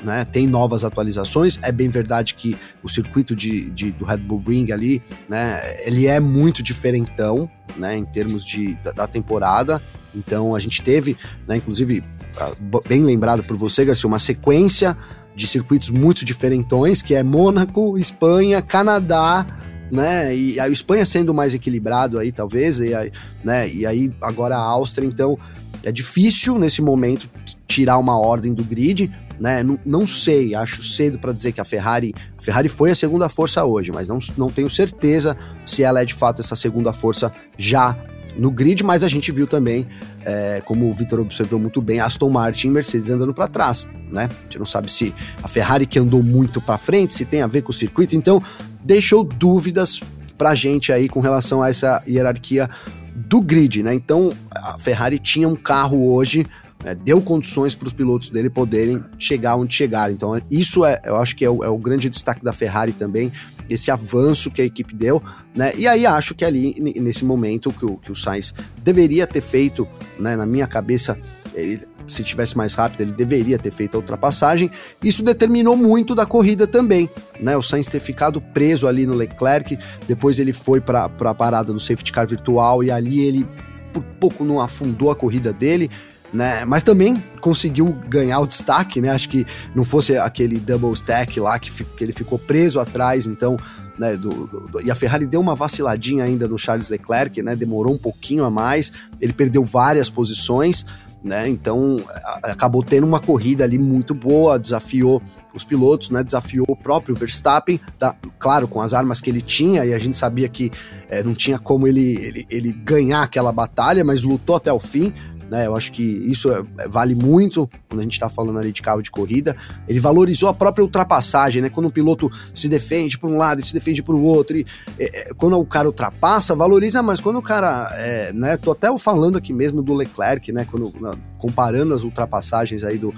[0.03, 1.59] né, tem novas atualizações.
[1.63, 6.07] É bem verdade que o circuito de, de, do Red Bull Ring ali, né, ele
[6.07, 9.81] é muito diferentão, né, em termos de, da, da temporada.
[10.13, 11.17] Então a gente teve,
[11.47, 12.03] né, inclusive,
[12.37, 12.51] ah,
[12.87, 14.97] bem lembrado por você, Garcia, uma sequência
[15.35, 19.45] de circuitos muito diferentões, que é Mônaco, Espanha, Canadá,
[19.91, 20.35] né?
[20.35, 23.11] E a Espanha sendo mais equilibrado aí, talvez, e aí,
[23.43, 23.69] né?
[23.69, 25.37] E aí agora a Áustria, então
[25.83, 27.29] é difícil nesse momento
[27.67, 29.09] tirar uma ordem do grid,
[29.39, 29.63] né?
[29.63, 33.29] Não, não sei, acho cedo para dizer que a Ferrari, a Ferrari foi a segunda
[33.29, 35.35] força hoje, mas não, não tenho certeza
[35.65, 37.97] se ela é de fato essa segunda força já
[38.37, 39.85] no grid, mas a gente viu também,
[40.23, 44.29] é, como o Vitor observou muito bem, Aston Martin e Mercedes andando para trás, né?
[44.31, 45.13] A gente não sabe se
[45.43, 48.41] a Ferrari que andou muito para frente, se tem a ver com o circuito, então
[48.83, 49.99] deixou dúvidas
[50.37, 52.69] pra gente aí com relação a essa hierarquia
[53.13, 53.93] do grid, né?
[53.93, 56.45] Então a Ferrari tinha um carro hoje
[56.83, 60.13] é, deu condições para os pilotos dele poderem chegar onde chegaram.
[60.13, 63.31] Então, isso é, eu acho que é o, é o, grande destaque da Ferrari também,
[63.69, 65.21] esse avanço que a equipe deu,
[65.53, 65.73] né?
[65.77, 68.53] E aí acho que ali, nesse momento, que o, que o Sainz
[68.83, 69.87] deveria ter feito,
[70.17, 71.19] né, na minha cabeça,
[71.53, 74.71] ele, se tivesse mais rápido, ele deveria ter feito a ultrapassagem.
[75.03, 77.57] Isso determinou muito da corrida também, né?
[77.57, 79.77] O Sainz ter ficado preso ali no Leclerc,
[80.07, 83.47] depois ele foi para a parada do safety car virtual e ali ele
[83.93, 85.89] por pouco não afundou a corrida dele
[86.33, 86.63] né?
[86.65, 89.09] Mas também conseguiu ganhar o destaque, né?
[89.09, 93.57] Acho que não fosse aquele double stack lá que, que ele ficou preso atrás, então,
[93.97, 94.15] né?
[94.15, 97.55] Do, do, e a Ferrari deu uma vaciladinha ainda no Charles Leclerc, né?
[97.55, 100.85] Demorou um pouquinho a mais, ele perdeu várias posições.
[101.21, 102.01] Né, então
[102.43, 105.21] acabou tendo uma corrida ali muito boa, desafiou
[105.53, 109.83] os pilotos, né, desafiou o próprio Verstappen, tá, claro, com as armas que ele tinha,
[109.83, 110.71] e a gente sabia que
[111.09, 115.13] é, não tinha como ele, ele, ele ganhar aquela batalha, mas lutou até o fim,
[115.49, 115.67] né?
[115.67, 118.81] Eu acho que isso é, é, vale muito quando a gente está falando ali de
[118.81, 119.55] carro de corrida.
[119.87, 121.69] Ele valorizou a própria ultrapassagem, né?
[121.69, 124.65] Quando o piloto se defende por um lado e se defende por outro, e,
[124.99, 127.19] é, quando o cara ultrapassa, valoriza mais.
[127.19, 128.57] Quando o cara, é, né?
[128.57, 130.65] Tô até falando aqui mesmo do Leclerc, né?
[130.69, 130.93] Quando,
[131.37, 133.13] comparando as ultrapassagens aí do,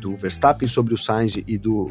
[0.00, 1.88] do Verstappen sobre o Sainz e do,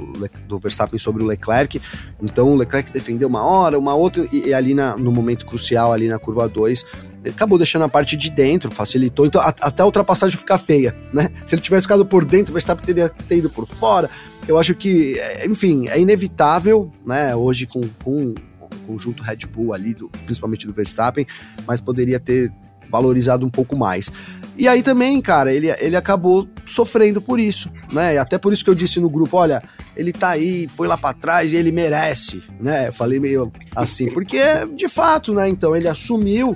[0.47, 1.81] do Verstappen sobre o Leclerc.
[2.21, 5.93] Então o Leclerc defendeu uma hora, uma outra, e, e ali na, no momento crucial,
[5.93, 6.85] ali na curva 2,
[7.23, 9.25] ele acabou deixando a parte de dentro, facilitou.
[9.25, 11.29] Então a, até a ultrapassagem ficar feia, né?
[11.45, 14.09] Se ele tivesse ficado por dentro, o Verstappen teria ter ido por fora.
[14.47, 17.35] Eu acho que, é, enfim, é inevitável, né?
[17.35, 21.27] Hoje com, com o conjunto Red Bull ali, do, principalmente do Verstappen,
[21.67, 22.51] mas poderia ter
[22.89, 24.11] valorizado um pouco mais.
[24.57, 28.15] E aí também, cara, ele, ele acabou sofrendo por isso, né?
[28.15, 29.61] E até por isso que eu disse no grupo, olha,
[29.95, 32.87] ele tá aí, foi lá para trás e ele merece, né?
[32.87, 34.39] Eu falei meio assim, porque
[34.75, 35.47] de fato, né?
[35.47, 36.55] Então ele assumiu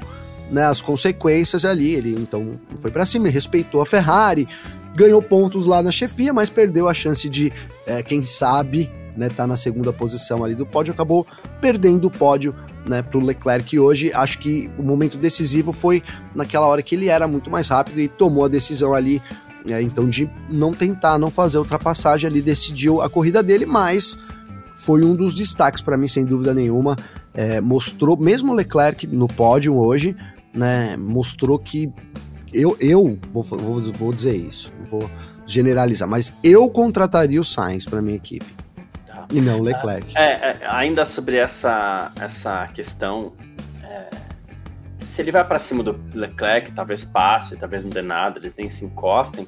[0.49, 4.47] né, as consequências ali, ele então foi para cima, respeitou a Ferrari,
[4.93, 7.53] ganhou pontos lá na chefia, mas perdeu a chance de,
[7.87, 11.25] é, quem sabe, né, tá na segunda posição ali do pódio, acabou
[11.61, 12.53] perdendo o pódio
[12.85, 14.11] né, para o Leclerc hoje.
[14.13, 16.03] Acho que o momento decisivo foi
[16.35, 19.21] naquela hora que ele era muito mais rápido e tomou a decisão ali,
[19.67, 24.17] é, então, de não tentar, não fazer ultrapassagem ali, decidiu a corrida dele, mas
[24.75, 26.95] foi um dos destaques para mim, sem dúvida nenhuma.
[27.33, 30.15] É, mostrou, mesmo o Leclerc no pódio hoje,
[30.53, 31.91] né, mostrou que
[32.53, 35.09] eu, eu vou, vou, vou dizer isso, vou
[35.45, 38.60] generalizar, mas eu contrataria o Sainz para minha equipe.
[39.31, 40.17] E não Leclerc.
[40.17, 43.33] É, é, ainda sobre essa, essa questão,
[43.83, 44.09] é,
[45.03, 48.69] se ele vai para cima do Leclerc, talvez passe, talvez não dê nada, eles nem
[48.69, 49.47] se encostem.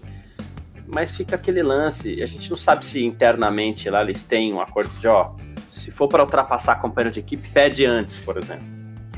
[0.87, 2.21] mas fica aquele lance.
[2.21, 5.33] A gente não sabe se internamente lá eles têm um acordo de, ó,
[5.69, 8.73] se for para ultrapassar companheiro de equipe, pede antes, por exemplo.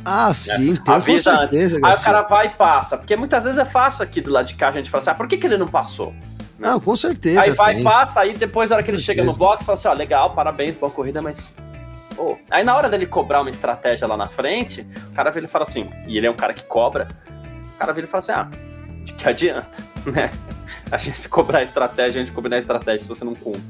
[0.05, 0.81] Ah, sim, né?
[0.85, 1.77] tem com certeza.
[1.77, 1.83] Antes.
[1.83, 2.97] Aí o cara vai e passa.
[2.97, 5.15] Porque muitas vezes é fácil aqui do lado de cá a gente falar assim, ah,
[5.15, 6.13] por que, que ele não passou?
[6.57, 7.41] Não, com certeza.
[7.41, 9.87] Aí vai, e passa, aí depois, na hora que ele chega no box, fala assim,
[9.87, 11.53] ó, legal, parabéns, boa corrida, mas.
[12.17, 12.35] Oh.
[12.49, 15.63] Aí na hora dele cobrar uma estratégia lá na frente, o cara vira e fala
[15.63, 17.09] assim, e ele é um cara que cobra,
[17.75, 18.49] o cara vira e fala assim, ah,
[19.03, 20.31] de que adianta, né?
[20.89, 23.61] A gente se cobrar a estratégia, a gente combinar a estratégia se você não cumpre.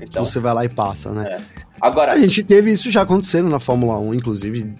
[0.00, 1.38] Então, você vai lá e passa, né?
[1.60, 1.64] É.
[1.80, 4.74] Agora, a gente teve isso já acontecendo na Fórmula 1, inclusive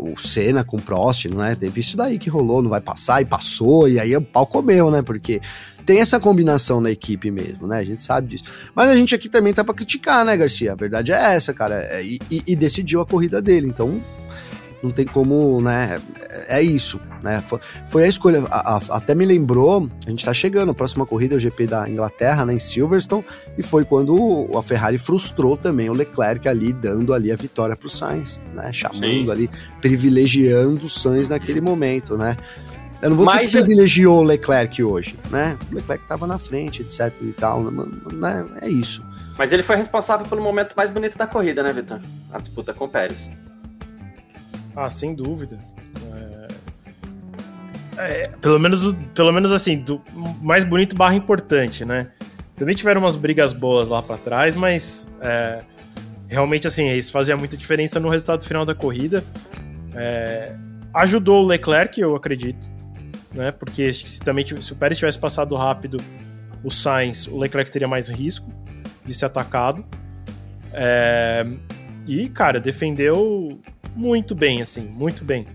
[0.00, 1.54] o Senna com o Prost, não é?
[1.54, 4.90] Teve isso daí que rolou, não vai passar e passou, e aí o pau comeu,
[4.90, 5.02] né?
[5.02, 5.40] Porque
[5.84, 7.78] tem essa combinação na equipe mesmo, né?
[7.78, 8.44] A gente sabe disso.
[8.74, 10.72] Mas a gente aqui também tá pra criticar, né, Garcia?
[10.72, 11.74] A verdade é essa, cara.
[11.74, 14.00] É, e, e, decidiu a corrida dele, então
[14.82, 16.00] não tem como, né?
[16.48, 17.42] É isso, né?
[17.46, 18.42] Foi, foi a escolha.
[18.50, 21.66] A, a, até me lembrou, a gente tá chegando, a próxima corrida é o GP
[21.66, 23.24] da Inglaterra, né, em Silverstone,
[23.56, 27.88] e foi quando a Ferrari frustrou também o Leclerc ali, dando ali a vitória pro
[27.88, 28.72] Sainz, né?
[28.72, 29.30] Chamando Sim.
[29.30, 29.50] ali,
[29.80, 32.36] privilegiando o Sainz naquele momento, né?
[33.02, 35.58] Eu não vou Mas dizer que privilegiou o Leclerc hoje, né?
[35.70, 38.46] O Leclerc tava na frente, etc e tal, né?
[38.62, 39.04] É isso.
[39.36, 42.00] Mas ele foi responsável pelo momento mais bonito da corrida, né, Vitor?
[42.32, 43.28] A disputa com o Pérez.
[44.76, 45.58] Ah, sem dúvida.
[47.98, 50.00] É, é, pelo menos, pelo menos assim, do
[50.40, 52.12] mais bonito barra importante, né?
[52.56, 55.62] Também tiveram umas brigas boas lá para trás, mas é,
[56.28, 59.24] realmente assim, isso fazia muita diferença no resultado final da corrida.
[59.92, 60.54] É,
[60.94, 62.68] ajudou o Leclerc, eu acredito,
[63.34, 63.50] né?
[63.50, 65.98] Porque se também se o Pérez tivesse passado rápido
[66.62, 68.48] o Sainz, o Leclerc teria mais risco
[69.04, 69.84] de ser atacado.
[70.72, 71.44] É,
[72.06, 73.60] e, cara, defendeu
[73.94, 75.46] muito bem, assim, muito bem.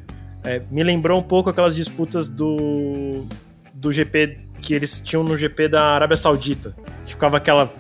[0.44, 3.26] É, me lembrou um pouco aquelas disputas do,
[3.74, 6.76] do GP que eles tinham no GP da Arábia Saudita.
[7.06, 7.72] Que ficava aquela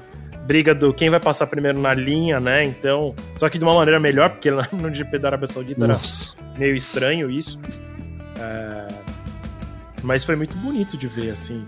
[0.45, 2.63] briga do quem vai passar primeiro na linha, né?
[2.63, 6.35] Então, só que de uma maneira melhor, porque lá no GP da Arábia Saudita Nossa.
[6.37, 7.59] era meio estranho isso.
[8.39, 8.87] É,
[10.07, 11.65] mas foi muito bonito de ver, assim.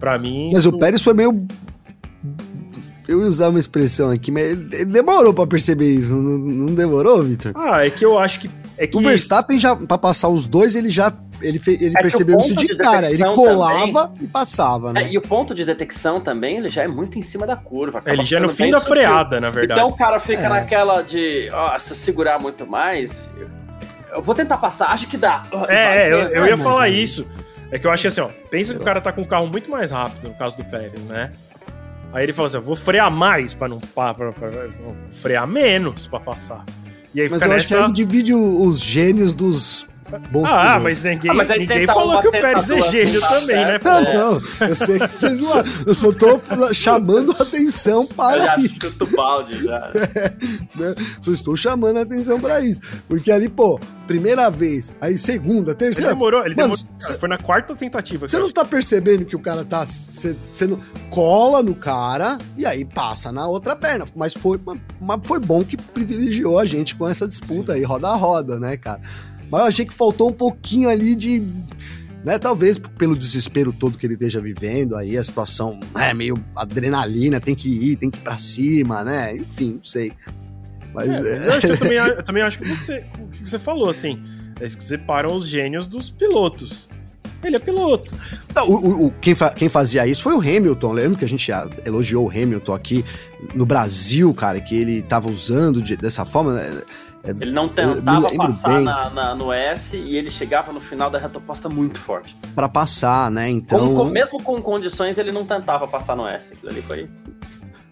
[0.00, 0.50] Para mim.
[0.54, 0.70] Mas isso...
[0.70, 1.36] o Pérez foi meio
[3.06, 7.22] eu ia usar uma expressão aqui, mas ele demorou para perceber isso, não, não demorou,
[7.22, 7.52] Victor?
[7.54, 8.50] Ah, é que eu acho que.
[8.76, 12.02] É que o Verstappen já, pra passar os dois, ele já ele, fe, ele é
[12.02, 15.04] percebeu isso de, de cara, ele colava também, e passava, né?
[15.04, 18.00] É, e o ponto de detecção também, ele já é muito em cima da curva.
[18.04, 19.80] Ele já é no fim da freada, na verdade.
[19.80, 20.48] Então o cara fica é.
[20.48, 23.30] naquela de, ó, se segurar muito mais,
[24.16, 25.44] eu, vou tentar passar, acho que dá.
[25.68, 27.26] É, é eu, eu, ia falar isso.
[27.70, 29.46] É que eu acho que assim, ó, pensa que o cara tá com o carro
[29.46, 31.32] muito mais rápido, no caso do Pérez, né?
[32.12, 35.46] Aí ele falou assim: eu vou frear mais pra não, pra, pra, pra, não frear
[35.46, 36.64] menos pra passar.
[37.14, 37.56] E aí Mas eu nessa...
[37.56, 39.86] acho que aí divide os gênios dos
[40.30, 40.82] Bons ah, pilotos.
[40.82, 43.80] mas ninguém, ah, mas ninguém falou que o Pérez é gênio também, né?
[43.82, 45.52] Não, não, eu sei que vocês não.
[45.86, 46.40] Eu só tô
[46.72, 48.96] chamando a atenção para eu já isso.
[49.00, 49.92] o balde já.
[50.16, 50.30] É,
[50.76, 50.94] né?
[51.20, 52.80] Só estou chamando a atenção para isso.
[53.08, 56.10] Porque ali, pô, primeira vez, aí segunda, terceira.
[56.10, 56.96] Ele demorou, ele Mano, demorou.
[57.00, 58.28] Cê, foi na quarta tentativa.
[58.28, 60.80] Você não tá percebendo que o cara tá sendo.
[61.10, 64.04] cola no cara e aí passa na outra perna.
[64.14, 64.60] Mas foi,
[65.00, 67.78] mas foi bom que privilegiou a gente com essa disputa Sim.
[67.78, 69.00] aí, roda a roda, né, cara?
[69.50, 71.42] Mas eu achei que faltou um pouquinho ali de.
[72.24, 76.36] Né, talvez pelo desespero todo que ele esteja vivendo, aí a situação é né, meio
[76.56, 79.36] adrenalina, tem que ir, tem que ir pra cima, né?
[79.36, 80.12] Enfim, não sei.
[80.92, 83.88] Mas, é, eu, acho, eu, também, eu, também, acho que você, o que você falou,
[83.88, 84.20] assim,
[84.60, 86.88] é que separam os gênios dos pilotos.
[87.44, 88.14] Ele é piloto.
[88.54, 90.92] Não, o, o, quem, fa, quem fazia isso foi o Hamilton.
[90.92, 91.50] Lembra que a gente
[91.84, 93.04] elogiou o Hamilton aqui
[93.54, 96.54] no Brasil, cara, que ele tava usando de, dessa forma.
[96.54, 96.82] Né?
[97.26, 101.18] É, ele não tentava passar na, na, no S e ele chegava no final da
[101.18, 102.36] reta oposta muito forte.
[102.54, 103.50] Para passar, né?
[103.50, 103.94] Então.
[103.94, 106.52] Com, mesmo com condições, ele não tentava passar no S.
[106.52, 107.08] Aquilo ali foi.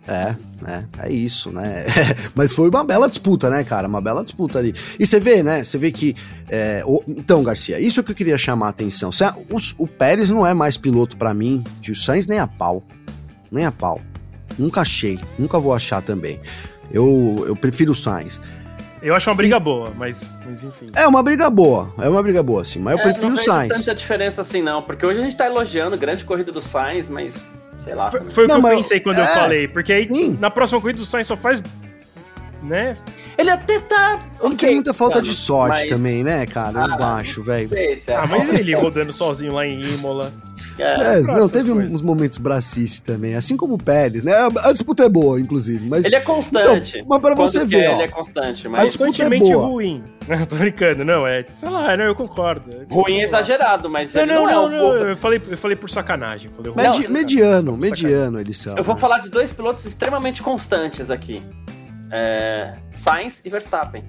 [0.06, 0.36] É,
[0.66, 1.84] é, é isso, né?
[2.34, 3.88] Mas foi uma bela disputa, né, cara?
[3.88, 4.74] Uma bela disputa ali.
[5.00, 5.64] E você vê, né?
[5.64, 6.14] Você vê que.
[6.48, 9.10] É, o, então, Garcia, isso é que eu queria chamar a atenção.
[9.50, 12.84] O, o Pérez não é mais piloto para mim que o Sainz nem a pau.
[13.50, 14.00] Nem a pau.
[14.58, 16.40] Nunca achei, nunca vou achar também.
[16.90, 18.40] Eu, eu prefiro o Sainz.
[19.04, 19.60] Eu acho uma briga e...
[19.60, 20.90] boa, mas, mas enfim.
[20.96, 22.78] É uma briga boa, é uma briga boa, sim.
[22.78, 23.68] Mas eu é, prefiro o Sainz.
[23.68, 27.10] Não tanta diferença assim, não, porque hoje a gente tá elogiando grande corrida do Sainz,
[27.10, 28.10] mas sei lá.
[28.10, 29.20] Foi, foi não, o que eu pensei quando é...
[29.20, 30.38] eu falei, porque aí sim.
[30.40, 31.62] na próxima corrida do Sainz só faz.
[32.64, 32.94] Né?
[33.36, 34.18] Ele até tá.
[34.40, 35.88] Ele okay, tem muita falta de sorte mas...
[35.90, 36.84] também, né, cara?
[36.84, 37.68] Ah, eu acho, velho.
[38.08, 40.32] Ah, mas ele rodando sozinho lá em Imola.
[40.78, 41.92] É, pra não, teve coisas.
[41.92, 44.32] uns momentos bracice também, assim como o Pérez, né?
[44.64, 46.98] A disputa é boa, inclusive, mas Ele é constante.
[46.98, 47.92] Então, mas pra Quando você ver, ó.
[47.94, 49.66] Ele é constante, A mas disputa é boa.
[49.66, 50.02] ruim.
[50.26, 51.44] Não, tô brincando, não, é.
[51.54, 52.70] Sei lá, não, eu concordo.
[52.90, 55.58] ruim é exagerado, mas Não, ele não, não, não, é não, um eu, falei, eu
[55.58, 56.50] falei por sacanagem.
[56.50, 56.82] Falei ruim.
[56.82, 58.74] Medi- Não, mediano, não, mediano eles são.
[58.74, 59.00] Eu vou né?
[59.02, 61.42] falar de dois pilotos extremamente constantes aqui.
[62.10, 64.04] É, Sainz e Verstappen.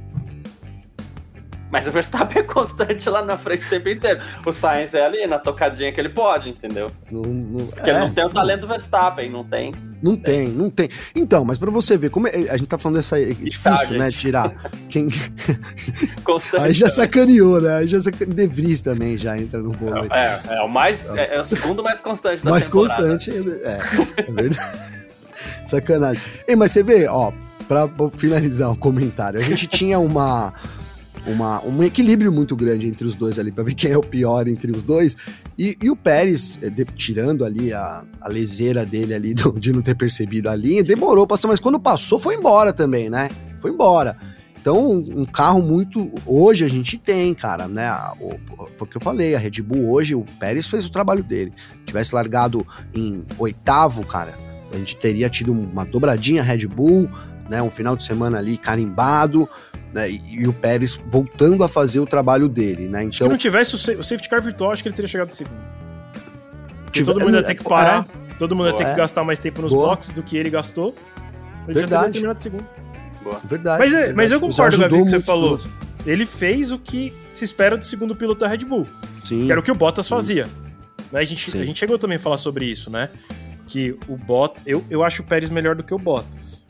[1.71, 4.21] Mas o Verstappen é constante lá na frente o tempo inteiro.
[4.45, 6.91] O Sainz é ali na tocadinha que ele pode, entendeu?
[7.11, 9.73] Não, não- Porque é, ele não tem o talento do Verstappen, não tem.
[10.01, 10.87] não tem, não tem.
[11.15, 13.19] Então, mas pra você ver, como é- a gente tá falando dessa.
[13.19, 13.97] É difícil, Sargent.
[13.97, 14.11] né?
[14.11, 14.53] Tirar.
[14.87, 15.09] Quem,
[16.23, 16.63] Constante.
[16.63, 17.77] aí já sacaneou, né?
[17.77, 18.35] Aí já sacaneou.
[18.35, 20.09] De Vries também já entra no bolo aí.
[20.11, 21.09] É, é o mais.
[21.15, 22.95] É, é o segundo mais constante da Mais temporada.
[23.09, 24.55] constante, é, é verdade.
[25.65, 26.21] Sacanagem.
[26.47, 27.31] Ei, mas você vê, ó,
[27.67, 30.53] pra finalizar o comentário, a gente tinha uma,
[31.25, 34.47] uma, um equilíbrio muito grande entre os dois ali, pra ver quem é o pior
[34.47, 35.15] entre os dois.
[35.57, 39.71] E, e o Pérez, eh, de- tirando ali a, a leseira dele ali do- de
[39.73, 43.29] não ter percebido a linha, demorou passar, mas quando passou foi embora também, né?
[43.61, 44.15] Foi embora.
[44.59, 46.11] Então, um carro muito.
[46.25, 47.89] Hoje a gente tem, cara, né?
[48.19, 48.35] o-
[48.75, 51.53] Foi o que eu falei, a Red Bull hoje, o Pérez fez o trabalho dele.
[51.85, 54.33] Tivesse largado em oitavo, cara,
[54.73, 57.07] a gente teria tido uma dobradinha Red Bull,
[57.49, 57.61] né?
[57.61, 59.47] Um final de semana ali carimbado,
[59.93, 60.09] né?
[60.09, 63.01] E, e o Pérez voltando a fazer o trabalho dele, né?
[63.03, 65.29] Se Então, não tivesse o, sa- o safety car virtual, acho que ele teria chegado
[65.29, 65.59] em segundo.
[66.91, 68.07] Tive- todo mundo ia ter que parar,
[68.39, 68.91] todo mundo ia ter É.
[68.91, 69.89] que gastar mais tempo nos Boa.
[69.89, 70.95] boxes do que ele gastou.
[71.67, 71.89] Ele já Verdade.
[72.03, 72.67] teria terminado em segundo.
[73.25, 73.79] é verdade.
[73.79, 74.13] Mas, é- verdade.
[74.15, 75.59] mas eu concordo, Gabi, ajudou com o que você falou.
[76.05, 78.85] Ele fez o que se espera do segundo piloto da Red Bull,
[79.23, 79.45] Sim.
[79.47, 80.45] que era o que o Bottas fazia.
[81.11, 81.61] Né, A, gente, Sim.
[81.61, 83.09] a gente chegou também a falar sobre isso, né?
[83.67, 84.61] Que o Bottas.
[84.67, 86.64] Eu, eu acho o Pérez melhor do que o Bottas.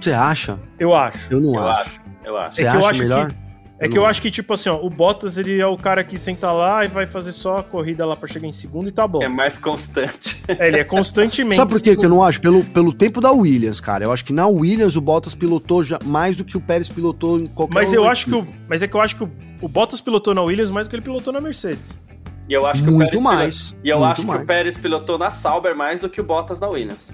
[0.00, 0.58] Você acha?
[0.78, 1.32] Eu acho.
[1.32, 1.80] Eu não Eu acho.
[1.82, 2.00] acho.
[2.24, 2.56] Eu acho.
[2.56, 3.28] Você É que eu acha acho melhor?
[3.30, 3.48] que-
[3.80, 6.02] É Eu que eu acho que, tipo assim, ó, o Bottas ele é o cara
[6.02, 8.90] que senta lá e vai fazer só a corrida lá pra chegar em segundo e
[8.90, 9.22] tá bom.
[9.22, 10.42] É mais constante.
[10.48, 11.54] É, ele é constantemente.
[11.54, 12.40] Sabe por quê que eu não acho?
[12.40, 14.02] Pelo, pelo tempo da Williams, cara.
[14.04, 17.38] Eu acho que na Williams o Bottas pilotou já mais do que o Pérez pilotou
[17.38, 19.30] em qualquer Mas eu acho que o, mas é que eu acho que o,
[19.62, 22.00] o Bottas pilotou na Williams mais do que ele pilotou na Mercedes.
[22.48, 23.70] E eu acho que o Muito Pérez mais.
[23.70, 24.38] pilo- E eu acho mais.
[24.40, 27.12] que o Pérez pilotou na Sauber mais do que o Bottas na Williams.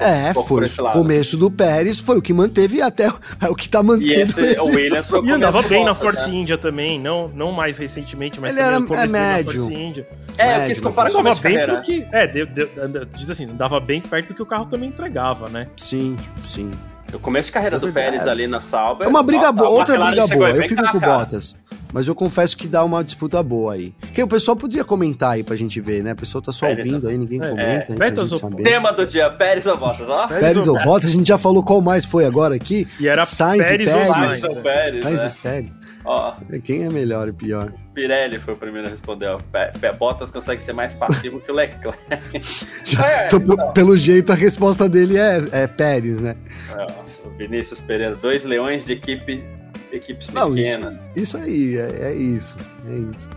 [0.00, 3.04] É, um foi o começo do Pérez, foi o que manteve até
[3.40, 4.58] é o que tá E mantendo esse, ele.
[4.60, 6.36] o Williams foi o E andava bem na Bottas, Force né?
[6.36, 9.52] India também, não, não mais recentemente, mas Ele também era- é na médio.
[9.60, 10.08] Force India.
[10.38, 11.74] É, eu Médio, quis comparar com a bem carreira.
[11.74, 12.06] porque.
[12.12, 15.48] É, deu- deu- anda- diz assim, andava bem perto do que o carro também entregava,
[15.50, 15.66] né?
[15.76, 16.70] Sim, sim.
[17.12, 17.92] O começo de carreira É do.
[17.92, 19.06] Pérez ali na Sauber.
[19.06, 20.50] É uma briga boa, a outra briga boa.
[20.50, 21.00] Eu fico com a o.
[21.00, 21.56] Bottas.
[21.92, 23.92] Mas eu confesso que dá uma disputa boa aí.
[24.14, 26.12] Que o pessoal podia comentar aí pra gente ver, né?
[26.12, 27.92] O pessoal tá só Pérez, ouvindo aí, ninguém é, comenta.
[28.32, 28.62] ou- saber.
[28.62, 30.28] Tema do dia, Pérez ou Bottas, ó?
[30.28, 32.86] Pérez ou Bottas, a gente já falou qual mais foi agora aqui.
[33.00, 34.40] E era Sainz e Pérez ou Pérez.
[34.40, 34.54] Sainz.
[34.54, 34.60] Né?
[34.62, 35.32] Pérez, Sainz e né?
[35.42, 35.70] Pérez.
[36.04, 37.72] Ó, Quem é melhor e pior?
[37.94, 39.38] Pirelli foi o primeiro a responder, ó.
[39.38, 41.98] Pe- Pe- Bottas consegue ser mais passivo que o Leclerc.
[42.84, 43.72] Já- É, então, pe- então.
[43.72, 46.36] Pelo jeito, a resposta dele é, é Pérez, né?
[46.74, 49.44] É, ó, o Vinícius Pereira, dois leões de equipe,
[49.92, 50.98] equipes Não, pequenas.
[51.14, 52.56] Isso aí, é, é isso.
[52.88, 53.28] É isso.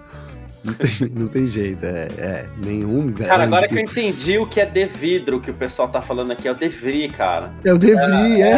[0.63, 3.27] Não tem, não tem jeito, é, é nenhum grande.
[3.29, 6.31] Cara, agora que eu entendi o que é de vidro que o pessoal tá falando
[6.31, 7.51] aqui, é o Devry, cara.
[7.65, 8.55] É o De Vries, é.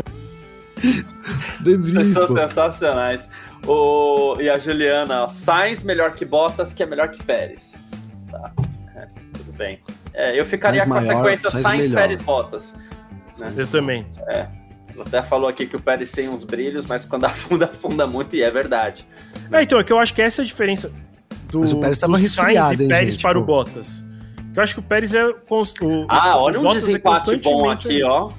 [1.60, 2.34] De Vries, Vocês são pô.
[2.34, 3.28] sensacionais.
[3.66, 4.36] O...
[4.40, 7.74] E a Juliana, ó, Sainz melhor que Bottas, que é melhor que Pérez.
[8.30, 8.52] Tá,
[8.96, 9.80] é, tudo bem.
[10.12, 11.90] É, eu ficaria Mas com a sequência Sainz.
[11.90, 12.74] Pérez, Bottas.
[13.56, 14.06] Eu também.
[14.28, 18.36] Ela até falou aqui que o Pérez tem uns brilhos, mas quando afunda, afunda muito,
[18.36, 19.06] e é verdade.
[19.50, 20.92] É, então, é que eu acho que essa é a diferença
[21.50, 23.44] do, Mas o Pérez tava do Sainz e hein, Pérez gente, para o.
[23.44, 24.04] Bottas.
[24.54, 25.32] Eu acho que o Pérez é.
[25.48, 28.30] cons- O, Ah, olha o um Bottas é desempate bom constantemente- aqui, ó.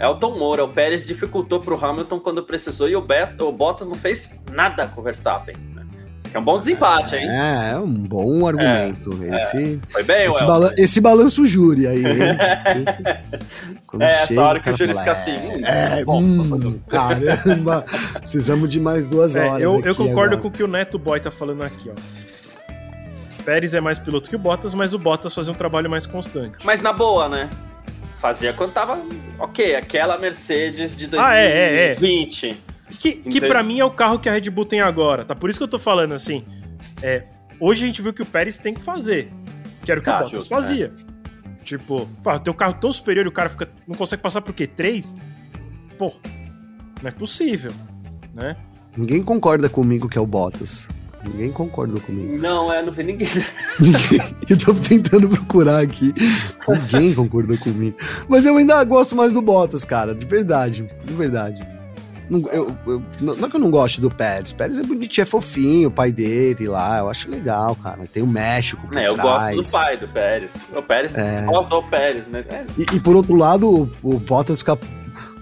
[0.00, 3.94] Elton Moura, o Pérez dificultou pro Hamilton quando precisou e o, Bet, o Bottas não
[3.96, 5.54] fez nada com o Verstappen.
[5.74, 5.82] né?
[6.18, 7.28] Isso aqui é um bom desempate, hein?
[7.28, 9.10] É, é um bom argumento.
[9.34, 12.02] Esse, Foi bem, esse, esse balanço júri aí.
[12.04, 12.82] hein?
[12.82, 13.38] Esse-
[13.86, 16.80] quando É, essa chega, hora que o júri fala, fica assim, hum, É, bom, hum,
[16.88, 17.84] caramba.
[18.20, 19.60] Precisamos de mais duas É, horas.
[19.62, 20.36] eu, eu concordo agora.
[20.38, 21.94] com o que o Neto Boy tá falando aqui, ó.
[23.44, 26.64] Pérez é mais piloto que o Bottas, mas o Bottas fazia um trabalho mais constante.
[26.64, 27.48] Mas na boa, né?
[28.20, 29.00] Fazia quando tava.
[29.38, 31.94] Ok, aquela Mercedes de Ah, é, é, é.
[31.94, 32.62] 2020.
[32.98, 35.34] Que, que pra mim é o carro que a Red Bull tem agora, tá?
[35.34, 36.44] Por isso que eu tô falando assim.
[37.02, 37.24] É,
[37.58, 39.30] hoje a gente viu que o Pérez tem que fazer.
[39.82, 40.92] Que era o que Tá, o Bottas justo, fazia.
[41.64, 44.52] Tipo, pô, tem um carro tão superior e o cara fica, não consegue passar por
[44.54, 44.66] quê?
[44.66, 45.16] Três?
[45.96, 46.12] Pô,
[47.02, 47.72] não é possível,
[48.34, 48.56] né?
[48.96, 50.88] Ninguém concorda comigo que é o Bottas.
[51.24, 52.38] Ninguém concorda comigo.
[52.38, 53.28] Não, é, não vi ninguém.
[54.48, 56.12] eu tô tentando procurar aqui.
[56.92, 57.96] Ninguém concordou comigo.
[58.28, 60.14] Mas eu ainda gosto mais do Bottas, cara.
[60.14, 60.88] De verdade.
[61.04, 61.62] De verdade.
[62.30, 64.52] não, eu, eu, não é que eu não gosto do Pérez.
[64.54, 66.98] Pérez é bonitinho, é fofinho, o pai dele lá.
[67.00, 68.00] Eu acho legal, cara.
[68.10, 69.56] Tem o México por É, eu trás.
[69.56, 70.50] gosto do pai do Pérez.
[70.74, 71.42] O Pérez, É.
[71.44, 72.44] gosta do Pérez, né?
[72.48, 74.78] É, E, e por outro lado, o, o Bottas fica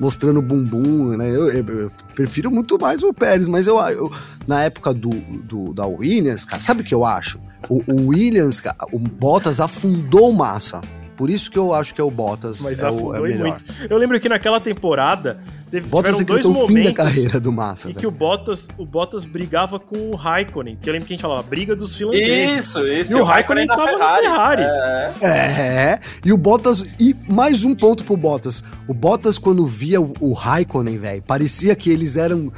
[0.01, 1.29] mostrando bumbum, né?
[1.31, 4.13] Eu, eu- eu prefiro muito mais o Pérez, mas eu, eu-
[4.47, 7.41] na época do, do- da Williams, cara, sabe o que eu acho?
[7.69, 10.81] O, o Williams, cara, o Bottas afundou Massa.
[11.19, 12.61] Por isso que eu acho que é o Bottas.
[12.61, 13.49] Mas é o, é afundou o e melhor.
[13.49, 13.65] muito.
[13.91, 17.51] Eu lembro que naquela temporada teve, Bottas dois decretou o fim da momentos carreira do
[17.51, 17.91] Massa.
[17.91, 18.09] em que velho.
[18.09, 20.79] o Bottas, o Bottas brigava com o Raikkonen.
[20.81, 22.67] Que eu lembro que a gente falava, briga dos finlandeses.
[22.67, 23.13] Isso, isso.
[23.13, 24.63] E o Raikkonen tava na Ferrari.
[24.63, 25.13] É.
[25.21, 26.89] É, e o Bottas.
[27.01, 28.63] E mais um ponto pro Bottas.
[28.87, 32.53] O Bottas, quando via o, o Raikkonen, velho, parecia que eles eram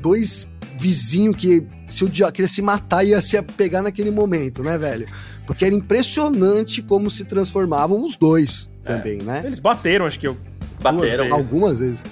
[0.00, 4.78] dois vizinhos que se o dia queria se matar ia se pegar naquele momento, né,
[4.78, 5.06] velho?
[5.48, 9.42] Porque era impressionante como se transformavam os dois também, né?
[9.44, 10.36] Eles bateram, acho que eu.
[10.80, 11.26] Bateram.
[11.26, 11.52] duas vezes.
[11.52, 12.04] Algumas vezes.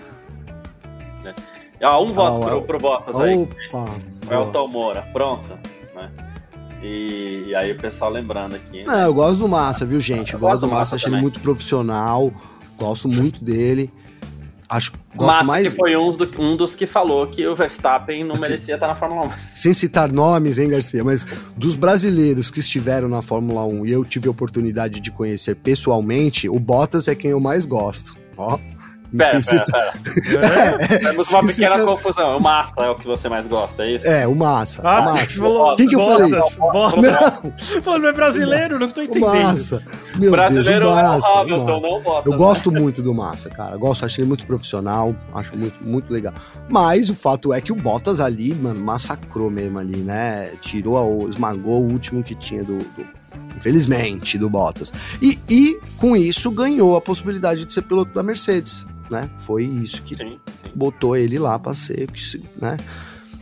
[1.83, 3.37] Ó, um voto Ah, pro, o- pro Bottas aí.
[3.37, 3.91] Opa!
[4.29, 5.49] O Elton Moura, pronto.
[5.95, 6.11] Né?
[6.83, 8.85] E, e aí o pessoal lembrando aqui.
[8.85, 10.33] Não, eu gosto do Massa, viu, gente?
[10.33, 12.33] Eu Eu gosto gosto do Massa, Massa achei ele muito profissional.
[12.79, 13.93] Gosto muito dele.
[14.69, 15.69] Acho gosto Mas mais.
[15.69, 18.97] que foi um, do- um dos que falou que o Verstappen não merecia estar na
[18.97, 19.31] Fórmula 1.
[19.55, 21.25] sem citar nomes, hein, Garcia, mas
[21.57, 26.49] dos brasileiros que estiveram na Fórmula 1 e eu tive a oportunidade de conhecer pessoalmente,
[26.49, 28.17] o Bottas é quem eu mais gosto.
[28.37, 28.59] Ó.
[29.17, 29.93] Pera, pera,
[30.41, 30.89] pera.
[31.01, 32.39] Temos uma pequena confusão.
[32.39, 34.07] O Massa é o que você mais gosta, é isso?
[34.07, 34.83] É, o Massa.
[34.85, 35.41] Ah, o você Massa.
[35.41, 35.77] falou.
[35.77, 37.03] Quem que eu Bottas, Bottas.
[37.03, 39.33] Não, Falando, não é brasileiro, não tô o entendendo.
[39.33, 39.83] Massa.
[40.19, 41.29] Meu Brasileiro Deus, o é o Massa.
[41.29, 42.27] o Hamilton, não Bottas.
[42.27, 42.39] Eu né?
[42.39, 43.77] gosto muito do Massa, cara.
[43.77, 46.35] Gosto, acho ele muito profissional, acho muito, muito legal.
[46.69, 50.51] Mas o fato é que o Bottas ali, mano, massacrou mesmo ali, né?
[50.61, 52.79] Tirou, a- esmagou o último que tinha do.
[52.79, 53.17] do-
[53.57, 54.93] infelizmente, do Bottas.
[55.21, 59.29] E, e com isso ganhou a possibilidade de ser piloto da Mercedes, né?
[59.37, 60.41] Foi isso que Sim, sim.
[60.75, 62.09] botou ele lá pra ser,
[62.61, 62.77] né?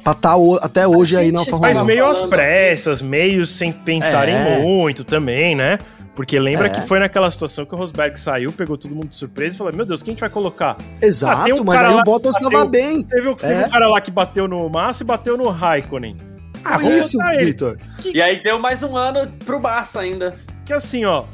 [0.02, 1.86] Pra estar até hoje aí na gente Fórmula Mas Tava 1.
[1.86, 4.60] meio às pressas, meio sem pensarem É.
[4.60, 5.78] muito também, né?
[6.14, 6.70] Porque lembra É.
[6.70, 9.72] que foi naquela situação que o Rosberg saiu, pegou todo mundo de surpresa e falou:
[9.72, 10.76] Meu Deus, quem a gente vai colocar?
[11.02, 13.02] Exato, Ah, tem um mas cara aí o Bottas que tava bateu- bem.
[13.02, 13.66] Teve, teve É.
[13.66, 16.16] um cara lá que bateu no Massa e bateu no Raikkonen.
[16.64, 17.18] Ah, isso.
[17.40, 17.78] Vitor.
[18.04, 20.34] E aí deu mais um ano pro Massa ainda.
[20.64, 21.24] Que assim, ó,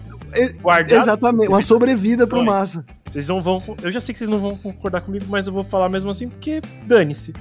[0.60, 0.98] guardado.
[1.00, 2.44] Exatamente, uma sobrevida pro.
[2.44, 2.84] Massa.
[3.10, 3.62] Vocês não vão.
[3.82, 6.28] Eu já sei que vocês não vão concordar comigo, mas eu vou falar mesmo assim,
[6.28, 7.32] porque dane-se.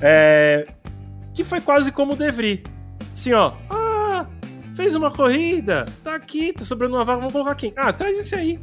[0.00, 0.66] É,
[1.34, 2.62] que foi quase como o Devry.
[3.12, 3.52] Assim, ó.
[3.68, 4.26] Ah,
[4.76, 7.72] fez uma corrida, tá aqui, tá sobrando uma vaga, vamos colocar quem?
[7.76, 8.58] Ah, traz esse aí.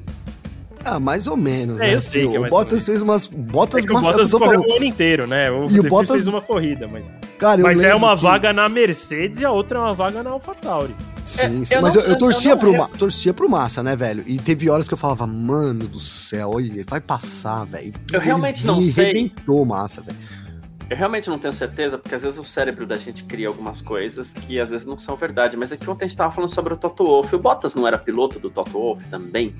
[0.87, 1.95] Ah, mais ou menos, É, né?
[1.95, 3.25] eu sei que é o Bottas fez umas.
[3.27, 5.49] Bottas, É o Bottas correu falando, o ano inteiro, né?
[5.51, 7.05] O E o Bottas- fez uma corrida, mas.
[7.39, 10.29] cara, Mas é uma que- vaga na Mercedes e a outra é uma vaga na
[10.29, 10.95] AlphaTauri.
[11.25, 12.77] Sim, É, sim, eu mas não- eu, eu eu torcia, não pro.
[12.77, 14.23] Ma- torcia pro Massa, né, velho?
[14.27, 17.91] E teve horas que eu falava, mano do céu, olha, ele vai passar, velho.
[18.13, 19.05] Eu Ele realmente não vinha e sei.
[19.07, 20.17] rebentou o Massa, velho.
[20.87, 24.33] Eu realmente não tenho certeza, porque às vezes o cérebro da gente cria algumas coisas
[24.33, 25.57] que às vezes não são verdade.
[25.57, 27.35] Mas aqui ontem a gente tava falando sobre o Toto Wolff.
[27.35, 29.55] O Bottas não era piloto do Toto Wolff também?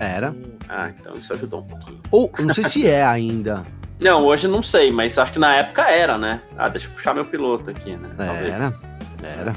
[0.00, 0.34] Era.
[0.68, 2.00] Ah, então isso ajudou um pouquinho.
[2.10, 3.64] Ou, eu não sei se é ainda.
[3.98, 6.42] Não, hoje não sei, mas acho que na época era, né?
[6.58, 8.10] Ah, deixa eu puxar meu piloto aqui, né?
[8.14, 8.52] Talvez.
[8.52, 8.74] Era.
[9.22, 9.56] Era.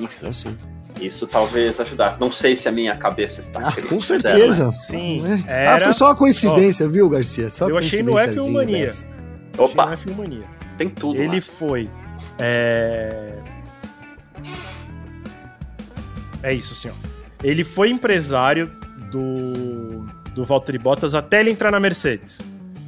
[0.00, 0.56] Enfim, Era sim.
[1.00, 2.18] isso talvez ajudasse.
[2.20, 4.68] Não sei se a minha cabeça está Ah, com dela, certeza.
[4.70, 4.78] né?
[4.80, 5.52] Sim, É.
[5.64, 7.48] era- Ah, foi só uma coincidência, viu, Garcia?
[7.50, 8.84] Só Eu achei no coincidênciazinha F1 Mania.
[8.86, 9.06] dessa.
[9.58, 10.44] Opa, Achei na F1 Mania.
[10.78, 11.20] tem tudo.
[11.20, 11.42] Ele lá.
[11.42, 11.88] foi.
[12.38, 13.34] É...
[16.42, 17.08] é isso, assim, ó.
[17.42, 18.70] Ele foi empresário
[19.10, 20.04] do,
[20.34, 22.40] do Valtteri Bottas até ele entrar na Mercedes.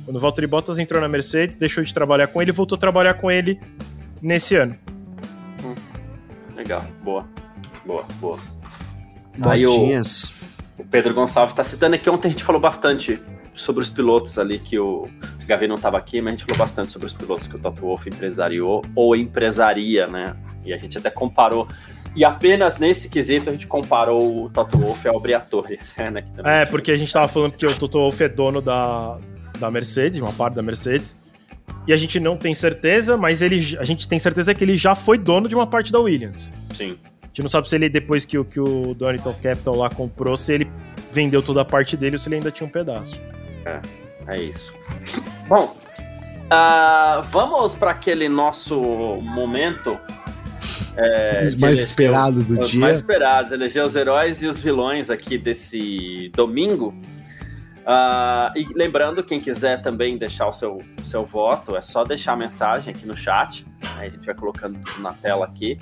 [0.04, 2.78] Quando o Valtteri Bottas entrou na Mercedes, deixou de trabalhar com ele e voltou a
[2.78, 3.58] trabalhar com ele
[4.20, 4.76] nesse ano.
[6.62, 7.26] Legal, boa.
[7.84, 8.38] Boa, boa.
[9.42, 10.44] Aí o, Botinhas.
[10.78, 12.08] o Pedro Gonçalves está citando aqui.
[12.08, 13.20] Ontem a gente falou bastante
[13.52, 15.08] sobre os pilotos ali, que o
[15.44, 17.82] Gavi não estava aqui, mas a gente falou bastante sobre os pilotos que o Toto
[17.82, 20.36] Wolff empresariou ou empresaria, né?
[20.64, 21.66] E a gente até comparou.
[22.14, 25.80] E apenas nesse quesito a gente comparou o Toto Wolff ao Briatore,
[26.12, 26.22] né?
[26.22, 29.18] que também É, porque a gente tava falando que o Toto Wolff é dono da,
[29.58, 31.20] da Mercedes, de uma parte da Mercedes.
[31.86, 34.94] E a gente não tem certeza, mas ele, a gente tem certeza que ele já
[34.94, 36.52] foi dono de uma parte da Williams.
[36.76, 36.96] Sim.
[37.22, 40.36] A gente não sabe se ele, depois que, o- que o Donington Capital lá comprou,
[40.36, 40.70] se ele
[41.10, 43.20] vendeu toda a parte dele ou se ele ainda tinha um pedaço.
[44.28, 44.74] É isso.
[45.48, 45.74] Bom,
[46.50, 48.76] ah, vamos para aquele nosso
[49.22, 49.98] momento.
[50.96, 52.80] é, Os mais eleger esperados do os dia.
[52.80, 56.94] mais esperados, eleger os heróis e os vilões aqui desse domingo.
[57.84, 62.36] Ah, e lembrando, quem quiser também deixar o seu, seu voto, é só deixar a
[62.36, 63.66] mensagem aqui no chat.
[63.96, 65.78] Aí a gente vai colocando tudo na tela aqui.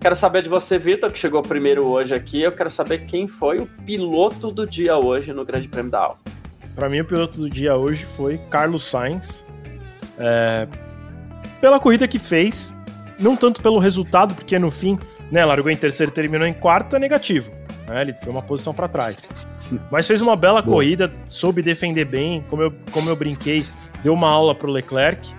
[0.00, 2.42] Quero saber de você, Vitor, que chegou primeiro hoje aqui.
[2.42, 6.34] Eu quero saber quem foi o piloto do dia hoje no Grande Prêmio da Áustria.
[6.74, 9.46] Pra mim, o piloto do dia hoje foi Carlos Sainz.
[10.18, 10.68] É,
[11.60, 12.74] pela corrida que fez,
[13.18, 14.98] não tanto pelo resultado, porque no fim,
[15.30, 17.50] né, largou em terceiro e terminou em quarto, é negativo.
[17.86, 19.28] Né, ele foi uma posição para trás.
[19.90, 20.76] Mas fez uma bela Boa.
[20.76, 23.64] corrida, soube defender bem, como eu, como eu brinquei,
[24.02, 25.34] deu uma aula pro Leclerc,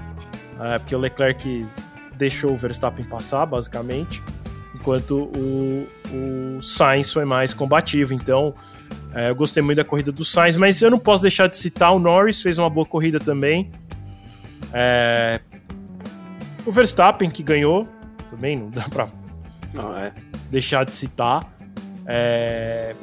[0.60, 1.66] é, porque o Leclerc
[2.16, 4.22] deixou o Verstappen passar, basicamente,
[4.74, 8.14] enquanto o, o Sainz foi mais combativo.
[8.14, 8.54] Então,
[9.14, 11.94] é, eu gostei muito da corrida do Sainz, mas eu não posso deixar de citar
[11.94, 13.72] o Norris, fez uma boa corrida também.
[14.74, 15.40] É,
[16.66, 17.88] o Verstappen, que ganhou,
[18.30, 19.08] também não dá pra
[19.74, 20.12] não, é.
[20.50, 21.55] deixar de citar.
[22.06, 22.96] É,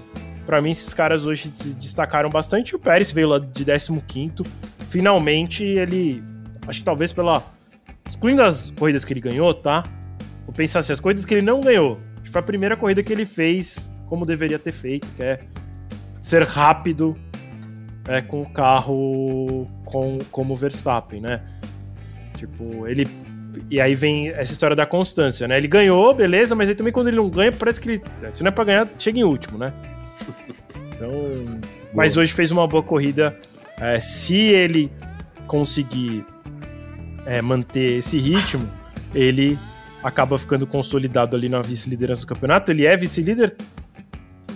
[0.47, 2.74] para mim, esses caras hoje se destacaram bastante.
[2.74, 4.35] O Pérez veio lá de 15.
[4.89, 6.23] Finalmente, ele.
[6.66, 7.43] Acho que talvez pela.
[8.07, 9.85] Excluindo as corridas que ele ganhou, tá?
[10.45, 11.99] Vou pensar assim: as corridas que ele não ganhou.
[12.16, 15.41] Acho que foi a primeira corrida que ele fez como deveria ter feito, que é
[16.20, 17.16] ser rápido
[18.07, 21.43] é, com o carro com, como Verstappen, né?
[22.37, 23.09] Tipo, ele.
[23.70, 25.57] E aí vem essa história da constância, né?
[25.57, 28.03] Ele ganhou, beleza, mas aí também quando ele não ganha, parece que ele.
[28.31, 29.73] Se não é pra ganhar, chega em último, né?
[30.95, 31.11] Então,
[31.93, 33.37] mas hoje fez uma boa corrida.
[33.81, 34.89] É, se ele
[35.49, 36.24] conseguir
[37.27, 38.70] é, manter esse ritmo,
[39.12, 39.59] ele
[40.03, 42.70] acaba ficando consolidado ali na vice-liderança do campeonato.
[42.70, 43.57] Ele é vice-líder,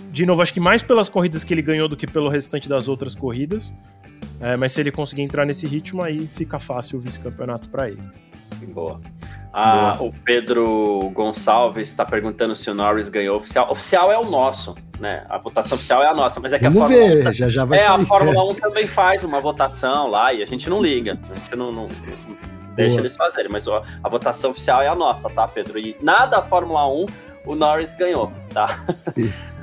[0.09, 2.87] de novo, acho que mais pelas corridas que ele ganhou do que pelo restante das
[2.87, 3.73] outras corridas.
[4.39, 8.01] É, mas se ele conseguir entrar nesse ritmo, aí fica fácil o vice-campeonato para ele.
[8.67, 8.99] Boa.
[9.51, 10.09] Ah, Boa.
[10.09, 13.71] O Pedro Gonçalves está perguntando se o Norris ganhou oficial.
[13.71, 15.25] Oficial é o nosso né?
[15.29, 17.49] A votação oficial é a nossa, mas é que Vamos a Fórmula ver, 1, já,
[17.49, 18.01] já vai É, sair.
[18.01, 21.17] a Fórmula 1 também faz uma votação lá e a gente não liga.
[21.29, 23.01] A gente não, não deixa Boa.
[23.01, 25.77] eles fazerem, mas ó, a votação oficial é a nossa, tá, Pedro?
[25.79, 27.05] E nada a Fórmula 1
[27.45, 28.79] o Norris ganhou, tá?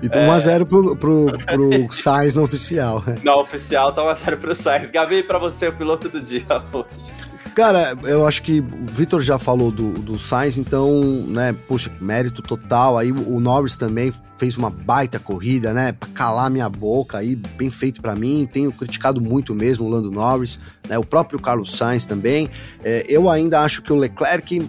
[0.05, 0.29] E, então é...
[0.29, 3.03] 1x0 pro, pro, pro Sainz no oficial.
[3.23, 4.91] No oficial tá 1x0 pro Sainz.
[4.91, 7.35] Gabi, pra você, o piloto do dia hoje.
[7.55, 10.91] Cara, eu acho que o Vitor já falou do, do Sainz, então,
[11.29, 12.99] né, poxa, mérito total.
[12.99, 17.71] Aí o Norris também fez uma baita corrida, né, pra calar minha boca aí, bem
[17.71, 18.49] feito para mim.
[18.53, 20.59] Tenho criticado muito mesmo o Lando Norris,
[20.89, 22.51] né, o próprio Carlos Sainz também.
[22.83, 24.69] É, eu ainda acho que o Leclerc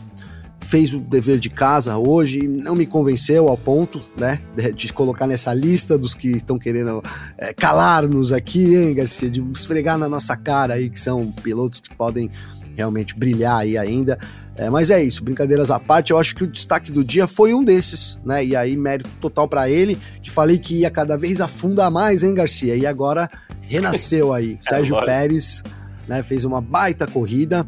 [0.60, 4.40] fez o dever de casa hoje, não me convenceu ao ponto, né,
[4.73, 7.03] de, colocar nessa lista dos que estão querendo
[7.38, 11.94] é, calar-nos aqui, hein, Garcia, de esfregar na nossa cara aí que são pilotos que
[11.95, 12.32] podem
[12.76, 14.18] realmente brilhar aí ainda.
[14.57, 17.53] É, mas é isso, brincadeiras à parte, eu acho que o destaque do dia foi
[17.53, 18.44] um desses, né?
[18.44, 22.34] E aí, mérito total para ele, que falei que ia cada vez afundar mais, hein,
[22.34, 22.73] Garcia?
[22.73, 23.30] E agora
[23.61, 24.57] renasceu aí.
[24.65, 25.61] É Sérgio Pérez,
[26.07, 26.23] né?
[26.23, 27.68] Fez uma baita corrida,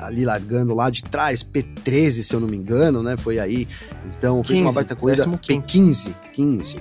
[0.00, 3.16] ali largando lá de trás, P13, se eu não me engano, né?
[3.16, 3.68] Foi aí.
[4.16, 5.24] Então, fez 15, uma baita corrida.
[5.26, 6.76] P15, 15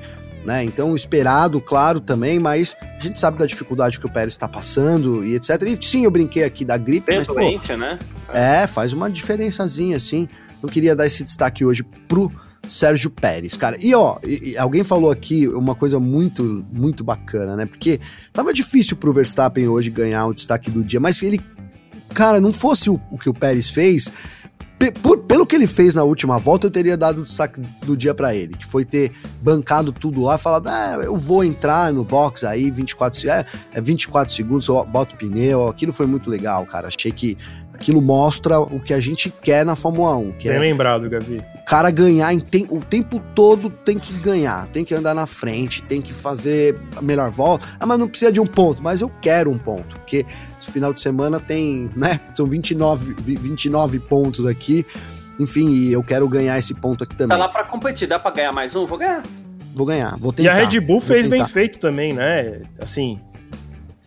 [0.48, 0.64] né?
[0.64, 5.26] Então, esperado, claro, também, mas a gente sabe da dificuldade que o Pérez está passando
[5.26, 5.62] e etc.
[5.64, 8.00] E sim, eu brinquei aqui da gripe, Bem mas, doente, pô, né?
[8.34, 10.30] É, faz uma diferençazinha, assim.
[10.64, 12.32] Eu queria dar esse destaque hoje pro
[12.66, 13.76] Sérgio Pérez, cara.
[13.80, 17.66] E ó, e, e alguém falou aqui uma coisa muito, muito bacana, né?
[17.66, 18.00] Porque
[18.32, 21.42] tava difícil pro Verstappen hoje ganhar o destaque do dia, mas ele,
[22.18, 24.12] cara, não fosse o, o que o Pérez fez,
[25.04, 28.12] por, pelo que ele fez na última volta, eu teria dado o destaque do dia
[28.12, 32.44] para ele, que foi ter bancado tudo lá, falado, ah, eu vou entrar no box
[32.44, 36.88] aí, 24, é, é 24 segundos, eu boto pneu, aquilo foi muito legal, cara.
[36.88, 37.38] Achei que
[37.78, 40.32] aquilo mostra o que a gente quer na Fórmula 1.
[40.34, 41.38] Que Bem é lembrado, Gavi.
[41.38, 45.84] O cara ganhar tem, o tempo todo tem que ganhar, tem que andar na frente,
[45.84, 47.66] tem que fazer a melhor volta.
[47.80, 50.26] Ah, mas não precisa de um ponto, mas eu quero um ponto, porque
[50.60, 52.20] esse final de semana tem, né?
[52.36, 54.86] São 29, 29 pontos aqui.
[55.40, 57.38] Enfim, e eu quero ganhar esse ponto aqui também.
[57.38, 58.88] Tá lá pra competir, dá pra ganhar mais um?
[58.88, 59.22] Vou ganhar.
[59.78, 60.60] Vou ganhar, vou tentar.
[60.60, 62.62] E a Red Bull fez bem feito também, né?
[62.80, 63.20] Assim,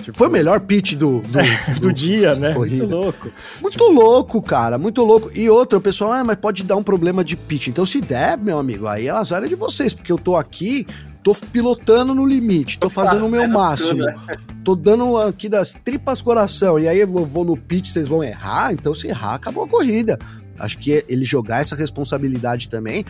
[0.02, 1.38] Tipo, Foi o melhor pitch do, do,
[1.74, 2.52] do, do dia, né?
[2.54, 2.86] Corrida.
[2.86, 3.32] Muito louco.
[3.60, 3.92] Muito tipo...
[3.92, 4.78] louco, cara.
[4.78, 5.30] Muito louco.
[5.34, 7.68] E outro, o pessoal, ah, mas pode dar um problema de pitch.
[7.68, 10.86] Então, se der, meu amigo, aí é azar é de vocês, porque eu tô aqui,
[11.22, 14.04] tô pilotando no limite, tô fazendo o meu máximo.
[14.04, 14.14] Né?
[14.62, 16.78] Tô dando aqui das tripas coração.
[16.78, 18.74] E aí eu vou no pitch, vocês vão errar.
[18.74, 20.18] Então, se errar, acabou a corrida.
[20.58, 23.02] Acho que ele jogar essa responsabilidade também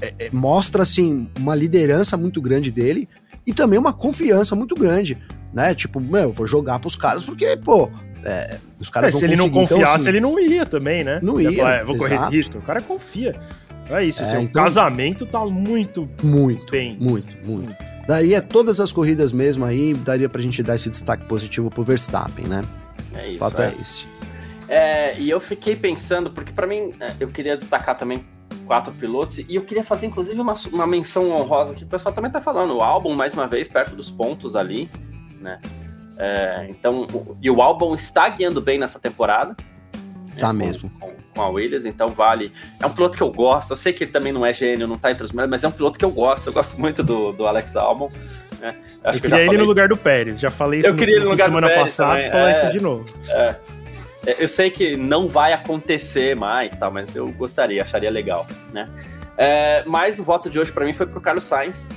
[0.00, 3.08] é, é, mostra, assim, uma liderança muito grande dele
[3.46, 5.16] e também uma confiança muito grande
[5.52, 5.74] né?
[5.74, 7.90] Tipo, meu, vou jogar pros caras porque, pô,
[8.24, 10.66] é, os caras é, vão Se ele não então, confiasse, então, assim, ele não ia
[10.66, 11.20] também, né?
[11.22, 11.52] Não ia.
[11.56, 12.58] Falar, é, vou correr esse risco.
[12.58, 13.38] O cara confia.
[13.88, 16.96] É isso, é, assim, então, o casamento tá muito, muito bem.
[17.00, 17.74] Muito, muito.
[18.06, 21.82] Daí é todas as corridas mesmo aí, daria pra gente dar esse destaque positivo pro
[21.82, 22.64] Verstappen, né?
[23.14, 23.36] É isso.
[23.36, 24.06] O fato é, é esse.
[24.68, 28.24] É, e eu fiquei pensando, porque para mim, é, eu queria destacar também
[28.66, 32.30] quatro pilotos, e eu queria fazer inclusive uma, uma menção honrosa que o pessoal também
[32.30, 32.76] tá falando.
[32.76, 34.88] O álbum, mais uma vez, perto dos pontos ali
[35.46, 35.58] né?
[36.18, 37.06] É, então,
[37.40, 39.54] e o álbum está guiando bem nessa temporada,
[40.38, 40.90] Tá né, mesmo.
[41.00, 42.52] Com, com, a Williams, então vale.
[42.80, 43.70] É um piloto que eu gosto.
[43.70, 45.68] Eu sei que ele também não é gênio, não tá entre os melhores, mas é
[45.68, 46.48] um piloto que eu gosto.
[46.48, 48.10] Eu gosto muito do, do Alex Albon.
[48.60, 48.72] Né?
[49.02, 50.38] Acho eu queria ele no lugar do Pérez.
[50.38, 53.04] Já falei isso eu queria no, no semana passada e falar é, isso de novo.
[53.28, 53.56] É.
[54.26, 54.42] é.
[54.42, 58.88] Eu sei que não vai acontecer mais, tá, mas eu gostaria, acharia legal, né?
[59.38, 61.88] É, mas o voto de hoje para mim foi pro Carlos Sainz.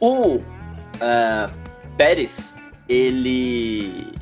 [0.00, 1.50] O uh,
[1.98, 2.56] Pérez,
[2.88, 4.12] ele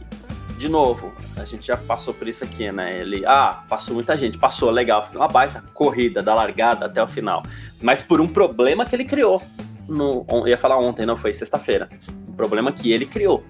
[0.58, 2.98] de novo, a gente já passou por isso aqui, né?
[3.00, 7.06] Ele, ah, passou muita gente, passou, legal, foi uma baita corrida da largada até o
[7.06, 7.42] final.
[7.82, 9.42] Mas por um problema que ele criou.
[9.86, 11.88] No, ia falar ontem, não foi sexta-feira.
[12.26, 13.44] Um problema que ele criou.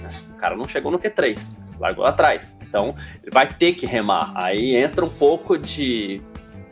[0.00, 0.08] Né?
[0.34, 1.38] O cara não chegou no Q3,
[1.80, 2.56] largou atrás.
[2.62, 4.30] Então, ele vai ter que remar.
[4.36, 6.22] Aí entra um pouco de.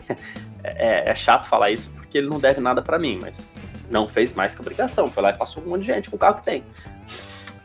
[0.63, 3.51] é, é chato falar isso porque ele não deve nada para mim, mas
[3.91, 5.09] não fez mais que obrigação.
[5.09, 6.65] Foi lá e passou um monte de gente com o carro que tem.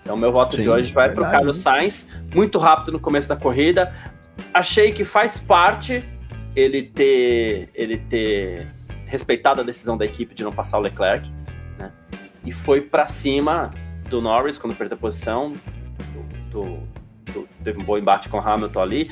[0.02, 3.28] Então, meu voto Sim, de hoje vai para o Carlos Sainz, muito rápido no começo
[3.28, 3.94] da corrida.
[4.54, 6.04] Achei que faz parte
[6.56, 8.68] ele ter, ele ter
[9.08, 11.28] respeitado a decisão da equipe de não passar o Leclerc,
[11.78, 11.92] né?
[12.44, 13.74] E foi para cima
[14.10, 15.54] do Norris quando perdeu a posição.
[16.52, 16.88] Do, do,
[17.34, 19.12] do, teve um bom embate com o Hamilton ali.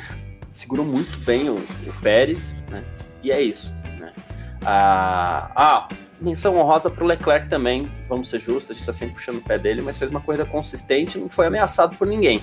[0.51, 2.83] Segurou muito bem o, o Pérez, né?
[3.23, 3.73] E é isso.
[3.97, 4.13] Né?
[4.63, 5.89] Ah, ah,
[6.23, 9.41] menção honrosa para o Leclerc também, vamos ser justos, a gente está sempre puxando o
[9.41, 12.41] pé dele, mas fez uma corrida consistente não foi ameaçado por ninguém.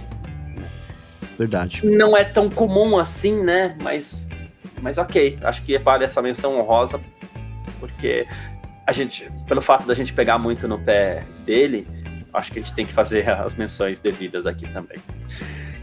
[1.38, 1.84] Verdade.
[1.86, 3.76] Não é tão comum assim, né?
[3.82, 4.28] Mas,
[4.82, 7.00] mas ok, acho que vale essa menção honrosa,
[7.78, 8.26] porque
[8.86, 11.88] a gente, pelo fato da gente pegar muito no pé dele,
[12.34, 14.98] acho que a gente tem que fazer as menções devidas aqui também.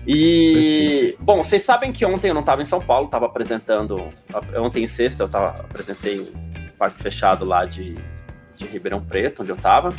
[0.05, 1.23] E, Perfeito.
[1.23, 4.05] bom, vocês sabem que ontem eu não estava em São Paulo, estava apresentando,
[4.55, 6.25] ontem em sexta eu tava, apresentei
[6.77, 7.95] parque fechado lá de,
[8.57, 9.93] de Ribeirão Preto, onde eu estava.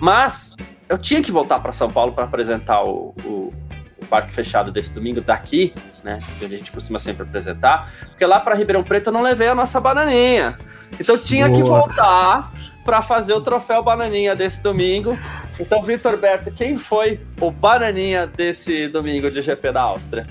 [0.00, 0.54] Mas
[0.88, 3.52] eu tinha que voltar para São Paulo para apresentar o, o,
[4.00, 6.18] o, parque fechado desse domingo daqui, né?
[6.42, 9.54] Onde a gente costuma sempre apresentar, porque lá para Ribeirão Preto eu não levei a
[9.54, 10.56] nossa bananinha.
[10.98, 11.58] Então eu tinha Boa.
[11.58, 12.52] que voltar
[12.84, 15.14] para fazer o troféu bananinha desse domingo.
[15.60, 20.26] Então, Vitor Berto, quem foi o bananinha desse domingo de GP da Áustria?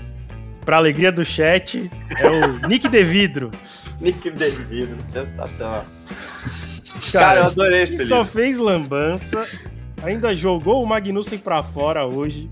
[0.68, 3.50] Para alegria do chat, é o Nick De Vidro.
[3.98, 5.86] Nick Devido, sensacional.
[7.10, 9.46] Cara, Cara, eu adorei esse Só fez lambança,
[10.02, 12.50] ainda jogou o Magnussen pra fora hoje.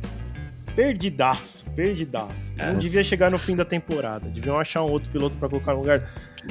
[0.75, 2.55] Perdidaço, perdidaço.
[2.57, 4.31] Não devia chegar no fim da temporada.
[4.31, 6.03] Deviam achar um outro piloto para colocar no lugar.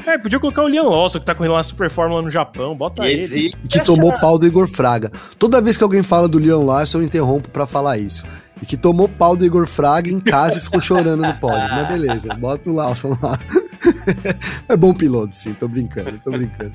[0.05, 2.75] É, podia colocar o Liam Lawson, que tá correndo lá Super Fórmula no Japão.
[2.75, 3.53] Bota e ele.
[3.67, 5.11] Que tomou pau do Igor Fraga.
[5.39, 8.23] Toda vez que alguém fala do Liam Lawson, eu interrompo para falar isso.
[8.61, 11.69] E que tomou pau do Igor Fraga em casa e ficou chorando no pódio.
[11.69, 13.37] Mas beleza, bota o Lawson lá.
[14.69, 16.71] é bom piloto, sim, tô brincando, tô brincando.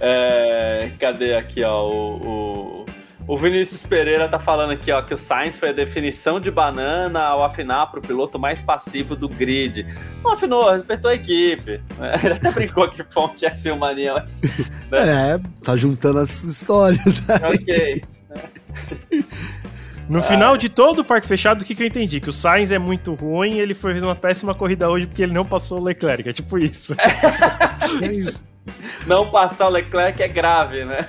[0.00, 2.86] É, cadê aqui, ó, o, o,
[3.26, 7.20] o, Vinícius Pereira tá falando aqui, ó, que o Sainz foi a definição de banana
[7.20, 9.86] ao afinar para o piloto mais passivo do grid.
[10.24, 11.82] Não afinou, respeitou a equipe.
[12.24, 14.40] Ele até brincou que fonte é filmania, mas...
[14.90, 15.34] Né?
[15.34, 17.28] É, tá juntando as histórias.
[17.28, 18.02] Ok.
[20.10, 22.18] No final de todo o parque fechado, o que, que eu entendi?
[22.18, 25.32] Que o Sainz é muito ruim e ele fez uma péssima corrida hoje porque ele
[25.32, 26.28] não passou o Leclerc.
[26.28, 26.96] É tipo isso.
[28.02, 28.44] é isso.
[29.06, 31.06] Não passar o Leclerc é grave, né?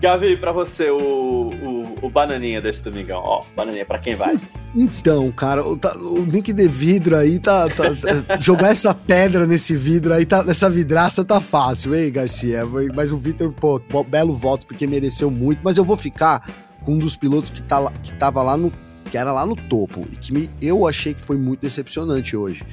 [0.00, 3.20] Gavi, pra você, o, o, o, bananinha desse domingão.
[3.24, 4.38] Ó, bananinha, pra quem vai?
[4.74, 7.66] Então, cara, o, tá, o Nick de vidro aí tá.
[7.68, 7.84] tá,
[8.26, 12.62] tá jogar essa pedra nesse vidro aí, tá, nessa vidraça tá fácil, hein, Garcia?
[12.94, 15.60] Mas o Victor, pô, belo voto porque mereceu muito.
[15.64, 16.46] Mas eu vou ficar
[16.86, 18.72] com um dos pilotos que, tá, que tava lá no.
[19.10, 22.64] que era lá no topo e que me, eu achei que foi muito decepcionante hoje.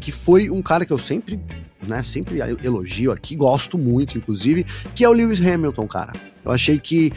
[0.00, 1.40] Que foi um cara que eu sempre,
[1.86, 4.66] né, sempre elogio aqui, gosto muito, inclusive,
[4.96, 6.12] que é o Lewis Hamilton, cara.
[6.44, 7.12] Eu achei que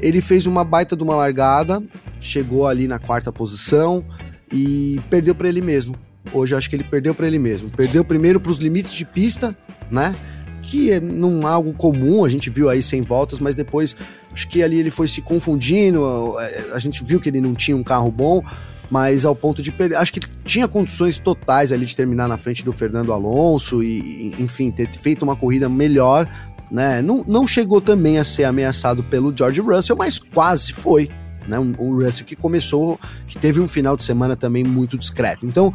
[0.00, 1.82] ele fez uma baita de uma largada,
[2.18, 4.02] chegou ali na quarta posição
[4.50, 5.94] e perdeu para ele mesmo.
[6.32, 7.68] Hoje eu acho que ele perdeu para ele mesmo.
[7.68, 9.54] Perdeu primeiro para os limites de pista,
[9.90, 10.14] né?
[10.62, 13.94] Que é não é algo comum, a gente viu aí sem voltas, mas depois
[14.32, 16.36] Acho que ali ele foi se confundindo.
[16.72, 18.42] A gente viu que ele não tinha um carro bom,
[18.90, 19.96] mas ao ponto de perder.
[19.96, 24.70] Acho que tinha condições totais ali de terminar na frente do Fernando Alonso e, enfim,
[24.70, 26.28] ter feito uma corrida melhor.
[26.70, 27.02] Né?
[27.02, 31.10] Não, não chegou também a ser ameaçado pelo George Russell, mas quase foi.
[31.50, 31.58] Né?
[31.58, 35.44] Um, um Russell que começou, que teve um final de semana também muito discreto.
[35.44, 35.74] Então,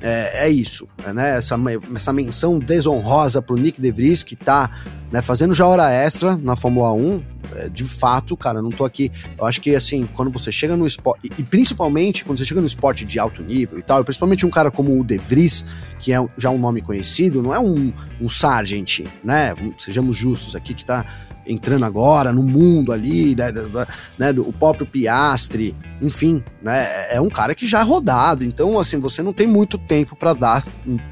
[0.00, 1.38] é, é isso, né?
[1.38, 1.56] Essa,
[1.94, 4.70] essa menção desonrosa pro Nick De Vries, que tá
[5.10, 7.22] né, fazendo já hora extra na Fórmula 1.
[7.54, 9.10] É, de fato, cara, não tô aqui.
[9.38, 12.60] Eu acho que assim, quando você chega no esporte, e, e, principalmente quando você chega
[12.60, 15.64] no esporte de alto nível e tal, e principalmente um cara como o De Vries,
[16.00, 19.54] que é já um nome conhecido, não é um, um Sargent, né?
[19.78, 21.04] Sejamos justos aqui, que tá
[21.46, 23.52] entrando agora no mundo ali, né,
[24.18, 28.78] né, do, o próprio Piastre, enfim, né, é um cara que já é rodado, então
[28.78, 30.64] assim, você não tem muito tempo para dar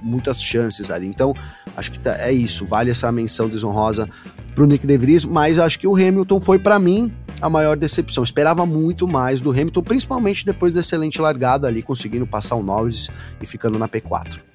[0.03, 1.35] muitas chances ali, então
[1.77, 4.09] acho que tá, é isso, vale essa menção desonrosa
[4.55, 8.65] pro Nick DeVries, mas acho que o Hamilton foi para mim a maior decepção, esperava
[8.65, 13.47] muito mais do Hamilton, principalmente depois da excelente largada ali, conseguindo passar o Norris e
[13.47, 14.54] ficando na P4.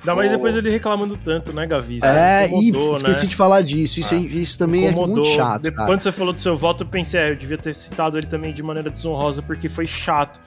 [0.00, 1.98] Ainda mais depois ele reclamando tanto, né, Gavi?
[1.98, 3.28] Isso é, e esqueci né?
[3.28, 4.00] de falar disso.
[4.00, 5.62] Isso, ah, isso também é muito chato.
[5.62, 8.26] Depois, quando você falou do seu voto, eu pensei, é, eu devia ter citado ele
[8.26, 10.40] também de maneira desonrosa, porque foi chato.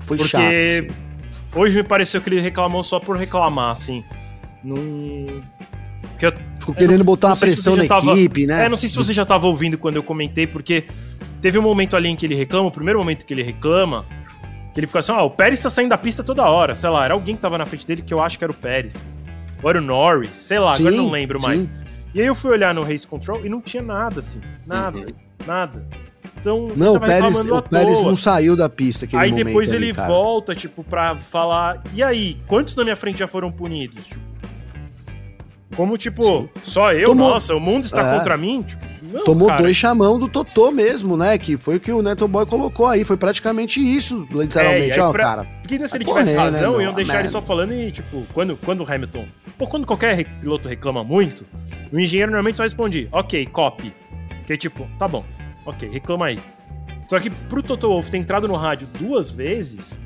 [0.00, 0.86] Foi porque chato.
[0.86, 1.10] Sim.
[1.54, 4.04] Hoje me pareceu que ele reclamou só por reclamar, assim.
[4.62, 5.40] Num.
[6.20, 8.66] Eu, Ficou querendo não, botar uma pressão na tava, equipe, né?
[8.66, 10.84] É, não sei se você já estava ouvindo quando eu comentei, porque
[11.40, 14.04] teve um momento ali em que ele reclama, o primeiro momento que ele reclama,
[14.72, 16.90] que ele fica assim, ó, oh, o Pérez tá saindo da pista toda hora, sei
[16.90, 19.06] lá, era alguém que tava na frente dele que eu acho que era o Pérez.
[19.62, 21.46] Ou era o Norris, sei lá, sim, agora não lembro sim.
[21.46, 21.68] mais.
[22.14, 24.40] E aí eu fui olhar no Race Control e não tinha nada, assim.
[24.66, 25.14] Nada, uhum.
[25.46, 25.86] nada.
[26.40, 30.08] Então, não, o Pérez, o Pérez não saiu da pista Aí depois ele cara.
[30.08, 31.82] volta, tipo, pra falar.
[31.92, 34.06] E aí, quantos na minha frente já foram punidos?
[34.06, 34.30] Tipo,
[35.76, 36.48] como, tipo, Sim.
[36.62, 37.30] só eu, Tomou...
[37.30, 38.16] nossa, o mundo está é.
[38.16, 38.62] contra mim?
[38.62, 39.62] Tipo, não, Tomou cara.
[39.62, 41.36] dois chamão do Totô mesmo, né?
[41.38, 43.04] Que foi o que o Neto Boy colocou aí.
[43.04, 45.24] Foi praticamente isso, literalmente, é, ó, pra...
[45.24, 45.46] cara.
[45.62, 47.26] Porque se ele tivesse né, razão, né, iam deixar merda.
[47.26, 49.24] ele só falando e, tipo, quando, quando o Hamilton.
[49.58, 51.44] Ou quando qualquer piloto reclama muito,
[51.92, 53.92] o engenheiro normalmente só responde, ok, copy.
[54.46, 55.24] Que é tipo, tá bom,
[55.64, 56.38] ok, reclama aí.
[57.08, 59.98] Só que pro Toto Wolff ter entrado no rádio duas vezes,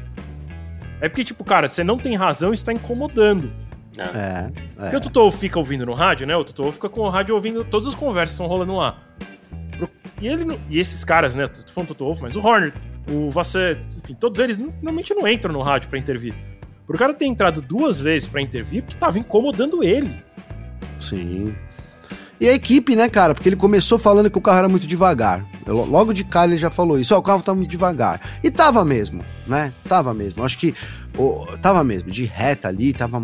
[1.01, 3.52] é porque, tipo, cara, você não tem razão e está incomodando.
[3.98, 4.46] É.
[4.46, 4.50] é.
[4.76, 6.36] Porque o Tutou fica ouvindo no rádio, né?
[6.36, 8.98] O Tutou fica com o rádio ouvindo todas as conversas que estão rolando lá.
[10.20, 11.46] E, ele, e esses caras, né?
[11.46, 12.72] Tô falando Toto Wolff, mas o Horner,
[13.10, 16.34] o Vasser, enfim, todos eles normalmente não entram no rádio para intervir.
[16.86, 20.14] Pro cara ter entrado duas vezes para intervir, porque tava incomodando ele.
[20.98, 21.54] Sim.
[22.40, 23.35] E a equipe, né, cara?
[23.35, 25.44] Porque ele começou falando que o carro era muito devagar.
[25.66, 27.15] Logo de cara ele já falou isso.
[27.15, 28.20] Ó, oh, o carro tá muito devagar.
[28.43, 29.73] E tava mesmo, né?
[29.89, 30.44] Tava mesmo.
[30.44, 30.74] Acho que
[31.16, 32.11] oh, tava mesmo.
[32.11, 33.20] De reta ali, tava,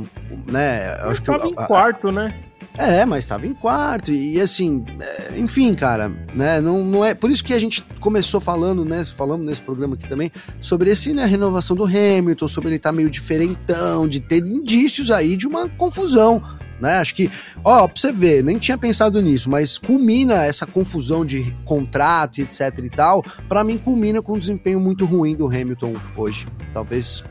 [0.46, 0.96] né?
[1.00, 2.34] Mas acho tava que, em a, quarto, a, né?
[2.78, 6.60] É, mas estava em quarto e, e assim, é, enfim, cara, né?
[6.60, 9.04] Não, não é por isso que a gente começou falando, né?
[9.04, 10.30] Falamos nesse programa aqui também
[10.60, 11.24] sobre esse, né?
[11.24, 15.46] A renovação do Hamilton, sobre ele estar tá meio diferentão, de ter indícios aí de
[15.46, 16.42] uma confusão,
[16.80, 16.94] né?
[16.96, 17.30] Acho que,
[17.64, 22.42] ó, pra você ver, nem tinha pensado nisso, mas culmina essa confusão de contrato e
[22.42, 26.46] etc e tal, para mim culmina com um desempenho muito ruim do Hamilton hoje.
[26.72, 27.24] Talvez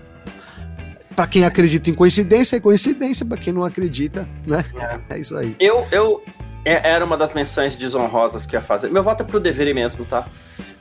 [1.15, 4.63] para quem acredita em coincidência, é coincidência, para quem não acredita, né?
[5.09, 5.55] É, é isso aí.
[5.59, 6.23] Eu, eu
[6.63, 8.89] é, era uma das menções desonrosas que ia fazer.
[8.89, 10.27] Meu voto é pro dever mesmo, tá?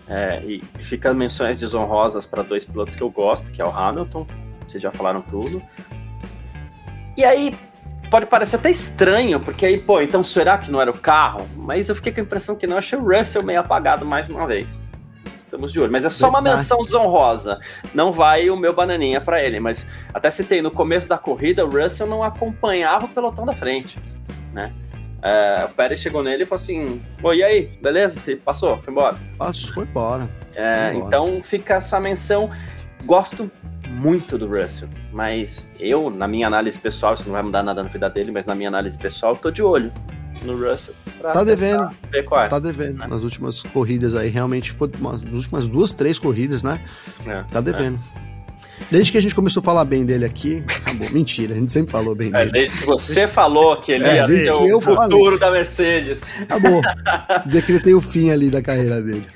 [0.07, 4.27] É, e fica menções desonrosas para dois pilotos que eu gosto, que é o Hamilton,
[4.67, 5.63] vocês já falaram tudo.
[7.17, 7.55] E aí,
[8.11, 11.47] pode parecer até estranho, porque aí, pô, então será que não era o carro?
[11.57, 12.79] Mas eu fiquei com a impressão que não.
[12.79, 14.81] Achei o Russell meio apagado mais uma vez.
[15.41, 15.91] Estamos de olho.
[15.91, 17.59] Mas é só uma menção desonrosa.
[17.95, 19.59] Não vai o meu bananinha para ele.
[19.59, 23.99] Mas até citei, no começo da corrida, o Russell não acompanhava o pelotão da frente,
[24.53, 24.73] né?
[25.23, 28.21] É, o Pérez chegou nele e falou assim: Oi, e aí, beleza?
[28.27, 29.17] E passou, foi embora.
[29.37, 30.29] Passou, foi embora.
[30.55, 31.07] É, foi embora.
[31.07, 32.51] Então fica essa menção.
[33.05, 33.51] Gosto
[33.99, 37.89] muito do Russell, mas eu, na minha análise pessoal, isso não vai mudar nada na
[37.89, 39.93] vida dele, mas na minha análise pessoal, tô de olho
[40.43, 40.95] no Russell.
[41.21, 41.91] Tá devendo.
[42.13, 42.99] É, tá devendo.
[42.99, 43.07] Né?
[43.09, 46.81] Nas últimas corridas aí, realmente ficou nas últimas duas, três corridas, né?
[47.27, 47.99] É, tá devendo.
[48.25, 48.29] É.
[48.91, 51.11] Desde que a gente começou a falar bem dele aqui, acabou.
[51.11, 52.53] Mentira, a gente sempre falou bem é, dele.
[52.53, 55.39] Desde que você falou que ele é, ia ser o futuro falei.
[55.39, 56.21] da Mercedes.
[56.43, 56.81] Acabou.
[57.47, 59.27] Decretei o fim ali da carreira dele.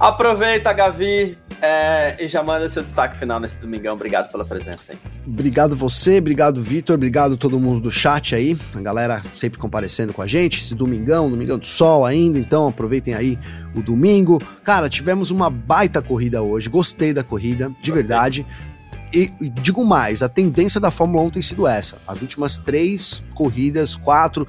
[0.00, 3.94] Aproveita, Gavi, é, e já manda seu destaque final nesse domingão.
[3.94, 4.98] Obrigado pela presença aí.
[5.26, 10.22] Obrigado você, obrigado Vitor, obrigado todo mundo do chat aí, a galera sempre comparecendo com
[10.22, 10.60] a gente.
[10.60, 13.36] Esse domingão, domingão do sol ainda, então aproveitem aí
[13.74, 14.40] o domingo.
[14.62, 18.46] Cara, tivemos uma baita corrida hoje, gostei da corrida, de verdade.
[19.12, 21.96] E digo mais, a tendência da Fórmula 1 tem sido essa.
[22.06, 24.46] As últimas três corridas, quatro,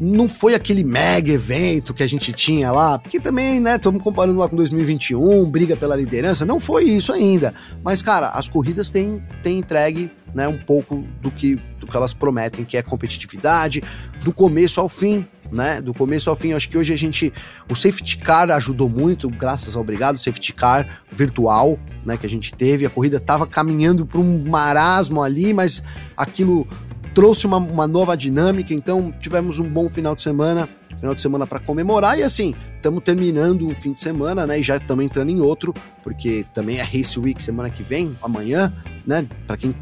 [0.00, 4.38] não foi aquele mega evento que a gente tinha lá, porque também, né, estamos comparando
[4.38, 7.54] lá com 2021, briga pela liderança, não foi isso ainda.
[7.82, 12.14] Mas, cara, as corridas têm, têm entregue, né, um pouco do que, do que elas
[12.14, 13.82] prometem, que é competitividade,
[14.22, 16.52] do começo ao fim, né, do começo ao fim.
[16.52, 17.32] acho que hoje a gente,
[17.70, 22.54] o safety car ajudou muito, graças ao obrigado safety car virtual, né, que a gente
[22.54, 22.86] teve.
[22.86, 25.82] A corrida estava caminhando para um marasmo ali, mas
[26.16, 26.68] aquilo
[27.14, 31.46] trouxe uma, uma nova dinâmica, então tivemos um bom final de semana, final de semana
[31.46, 34.58] para comemorar e assim, estamos terminando um fim de semana, né?
[34.60, 38.72] E já estamos entrando em outro, porque também é Race Week semana que vem, amanhã,
[39.06, 39.26] né?
[39.46, 39.74] Para quem,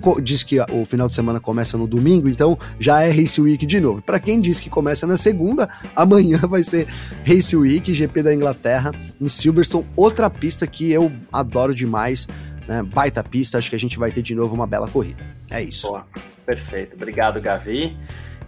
[0.00, 3.64] quem diz que o final de semana começa no domingo, então já é Race Week
[3.66, 4.02] de novo.
[4.02, 6.86] Para quem diz que começa na segunda, amanhã vai ser
[7.26, 12.28] Race Week, GP da Inglaterra, em Silverstone, outra pista que eu adoro demais,
[12.66, 12.82] né?
[12.82, 15.22] Baita pista, acho que a gente vai ter de novo uma bela corrida.
[15.50, 15.88] É isso.
[15.88, 16.06] Boa,
[16.44, 16.94] perfeito.
[16.94, 17.96] Obrigado, Gavi.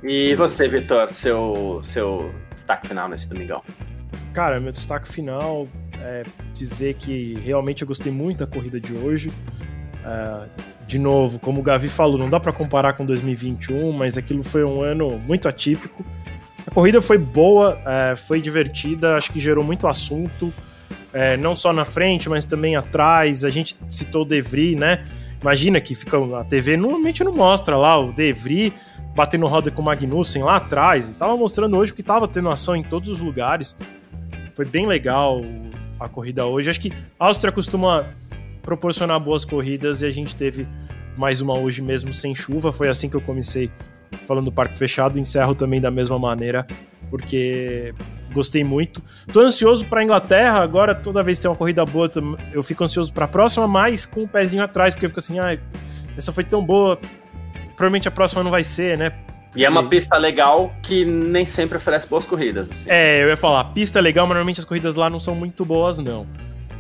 [0.03, 3.63] E você, Vitor, seu, seu destaque final nesse domingão?
[4.33, 5.67] Cara, meu destaque final
[6.01, 9.31] é dizer que realmente eu gostei muito da corrida de hoje.
[10.05, 10.47] Uh,
[10.87, 14.65] de novo, como o Gavi falou, não dá para comparar com 2021, mas aquilo foi
[14.65, 16.05] um ano muito atípico.
[16.67, 20.53] A corrida foi boa, é, foi divertida, acho que gerou muito assunto,
[21.13, 23.45] é, não só na frente, mas também atrás.
[23.45, 25.05] A gente citou o Devry, né?
[25.41, 28.73] Imagina que fica a TV normalmente não mostra lá o Devry
[29.15, 31.15] batendo roda com o Magnussen lá atrás.
[31.15, 33.77] Tava mostrando hoje que tava tendo ação em todos os lugares.
[34.55, 35.41] Foi bem legal
[35.99, 36.71] a corrida hoje.
[36.71, 38.07] Acho que a Áustria costuma
[38.63, 40.67] proporcionar boas corridas e a gente teve
[41.17, 42.73] mais uma hoje mesmo sem chuva.
[42.73, 43.71] Foi assim que eu comecei
[44.27, 45.19] falando do parque fechado.
[45.19, 46.67] Encerro também da mesma maneira,
[47.11, 47.95] porque
[48.33, 49.03] gostei muito.
[49.33, 50.61] Tô ansioso para Inglaterra.
[50.61, 52.11] Agora, toda vez que tem uma corrida boa,
[52.53, 55.21] eu fico ansioso para a próxima, mas com o um pezinho atrás, porque eu fico
[55.21, 55.59] assim, ah,
[56.17, 56.99] essa foi tão boa.
[57.77, 59.13] Provavelmente a próxima não vai ser, né?
[59.55, 62.71] E é uma pista legal que nem sempre oferece boas corridas.
[62.71, 62.85] Assim.
[62.89, 65.99] É, eu ia falar, pista legal, mas normalmente as corridas lá não são muito boas,
[65.99, 66.27] não.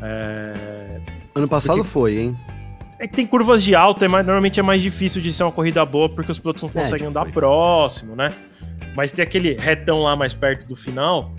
[0.03, 1.01] É...
[1.35, 1.91] Ano passado porque...
[1.91, 2.37] foi, hein?
[2.99, 5.53] É que tem curvas de alta, é mais, normalmente é mais difícil de ser uma
[5.53, 7.33] corrida boa porque os pilotos não é, conseguem é, andar foi.
[7.33, 8.33] próximo, né?
[8.95, 11.35] Mas tem aquele retão lá mais perto do final,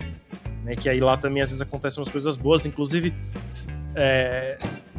[0.63, 0.75] né?
[0.75, 3.13] Que aí lá também às vezes acontecem umas coisas boas, inclusive
[3.95, 4.57] é,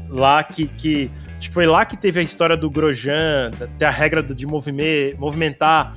[0.09, 1.11] lá que, que.
[1.39, 5.95] Acho que foi lá que teve a história do Grosjean, ter a regra de movimentar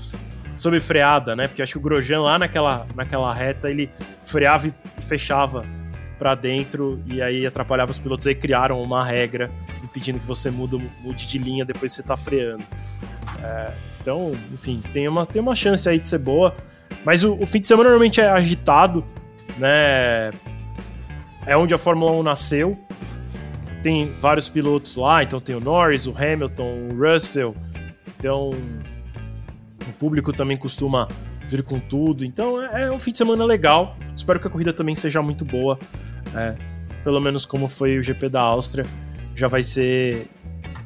[0.56, 1.48] sob freada, né?
[1.48, 3.90] Porque acho que o Grosjean lá naquela, naquela reta ele
[4.28, 5.66] freava e fechava
[6.20, 8.28] para dentro e aí atrapalhava os pilotos.
[8.28, 9.50] Aí criaram uma regra
[9.92, 12.64] impedindo que você mude, mude de linha depois que você tá freando.
[13.44, 16.56] É, então, enfim, tem uma, tem uma chance aí de ser boa.
[17.06, 19.06] Mas o, o, fim de semana normalmente é agitado,
[19.58, 20.32] né?
[21.46, 22.78] É onde a Fórmula 1 nasceu.
[23.84, 27.56] Tem vários pilotos lá, então tem o Norris, o Hamilton, o Russell.
[28.18, 31.08] Então, o público também costuma
[31.48, 32.24] vir com tudo.
[32.24, 33.98] Então é, é um fim de semana legal.
[34.16, 35.78] Espero que a corrida também seja muito boa.
[36.36, 36.56] É,
[37.04, 38.86] pelo menos como foi o GP da Áustria.
[39.36, 40.28] Já vai ser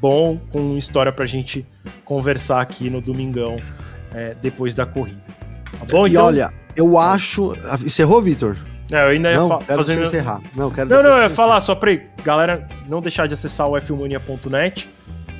[0.00, 1.66] bom com história pra gente
[2.04, 3.60] conversar aqui no domingão
[4.14, 5.20] é, depois da corrida.
[5.78, 6.06] Tá bom?
[6.06, 6.24] E então...
[6.24, 7.54] olha, eu acho.
[7.84, 8.56] Encerrou, Vitor?
[8.90, 10.04] É, eu ainda não, ia quero fazendo...
[10.04, 10.40] encerrar.
[10.54, 13.80] Não, quero Não, não, eu ia falar só pra galera não deixar de acessar o
[13.80, 14.88] fmonia.net.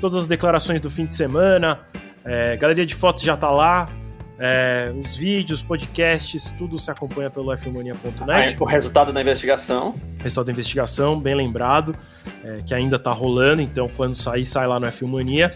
[0.01, 1.81] Todas as declarações do fim de semana,
[2.24, 3.89] é, galeria de fotos já tá lá.
[4.38, 8.54] É, os vídeos, podcasts, tudo se acompanha pelo fmonia.net.
[8.54, 9.94] Ah, o resultado da investigação.
[10.22, 11.96] Resultado da investigação, bem lembrado,
[12.44, 15.50] é, que ainda tá rolando, então quando sair, sai lá no F-Mania.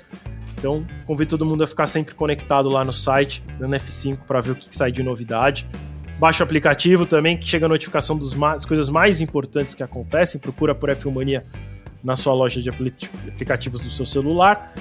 [0.56, 4.50] Então, convido todo mundo a ficar sempre conectado lá no site, dando F5 para ver
[4.52, 5.66] o que, que, sai de novidade.
[6.18, 10.38] Baixa o aplicativo também, que chega a notificação das coisas mais importantes que acontecem.
[10.38, 11.46] Procura por F-Mania
[12.04, 14.72] na sua loja de aplicativos do seu celular.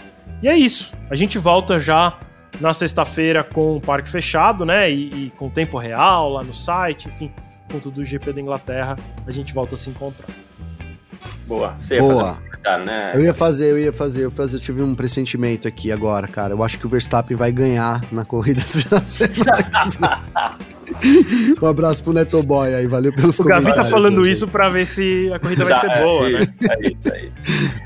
[0.41, 0.93] E é isso.
[1.09, 2.17] A gente volta já
[2.59, 4.89] na sexta-feira com o parque fechado, né?
[4.91, 7.31] E, e, com tempo real lá no site, enfim,
[7.71, 8.95] com tudo do GP da Inglaterra,
[9.25, 10.27] a gente volta a se encontrar.
[11.47, 11.75] Boa.
[11.79, 12.35] Você Boa.
[12.35, 13.11] Fazer, né?
[13.15, 16.53] Eu ia fazer, eu ia fazer, eu, fazer, eu tive um pressentimento aqui agora, cara.
[16.53, 20.21] Eu acho que o Verstappen vai ganhar na corrida do final de semana.
[21.61, 23.73] um abraço pro Neto Boy aí, valeu pelos o comentários.
[23.73, 26.47] O Gavi tá falando isso pra ver se a corrida vai ser boa, é, né?
[26.69, 27.31] É isso aí.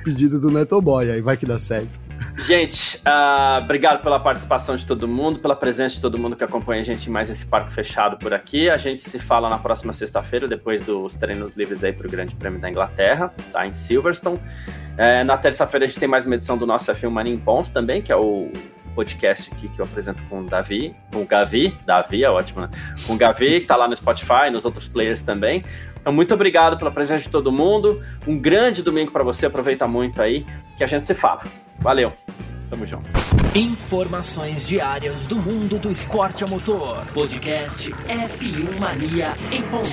[0.03, 2.01] Pedido do Neto Boy aí, vai que dá certo.
[2.45, 6.81] Gente, uh, obrigado pela participação de todo mundo, pela presença de todo mundo que acompanha
[6.81, 8.69] a gente em mais esse parque fechado por aqui.
[8.69, 12.35] A gente se fala na próxima sexta-feira, depois dos treinos livres aí para o Grande
[12.35, 13.65] Prêmio da Inglaterra, tá?
[13.65, 14.39] Em Silverstone.
[14.97, 17.71] É, na terça-feira a gente tem mais uma edição do nosso F1 Mania em Ponto
[17.71, 18.51] também, que é o
[18.93, 22.69] podcast aqui que eu apresento com o Davi, com o Gavi, Davi é ótimo, né?
[23.07, 25.63] Com o Gavi, que tá lá no Spotify, nos outros players também.
[26.03, 28.03] Então, muito obrigado pela presença de todo mundo.
[28.27, 31.43] Um grande domingo para você, aproveita muito aí, que a gente se fala.
[31.79, 32.11] Valeu.
[32.69, 33.09] Tamo junto.
[33.55, 37.05] Informações diárias do mundo do esporte a motor.
[37.13, 39.87] Podcast F1 Mania em ponto.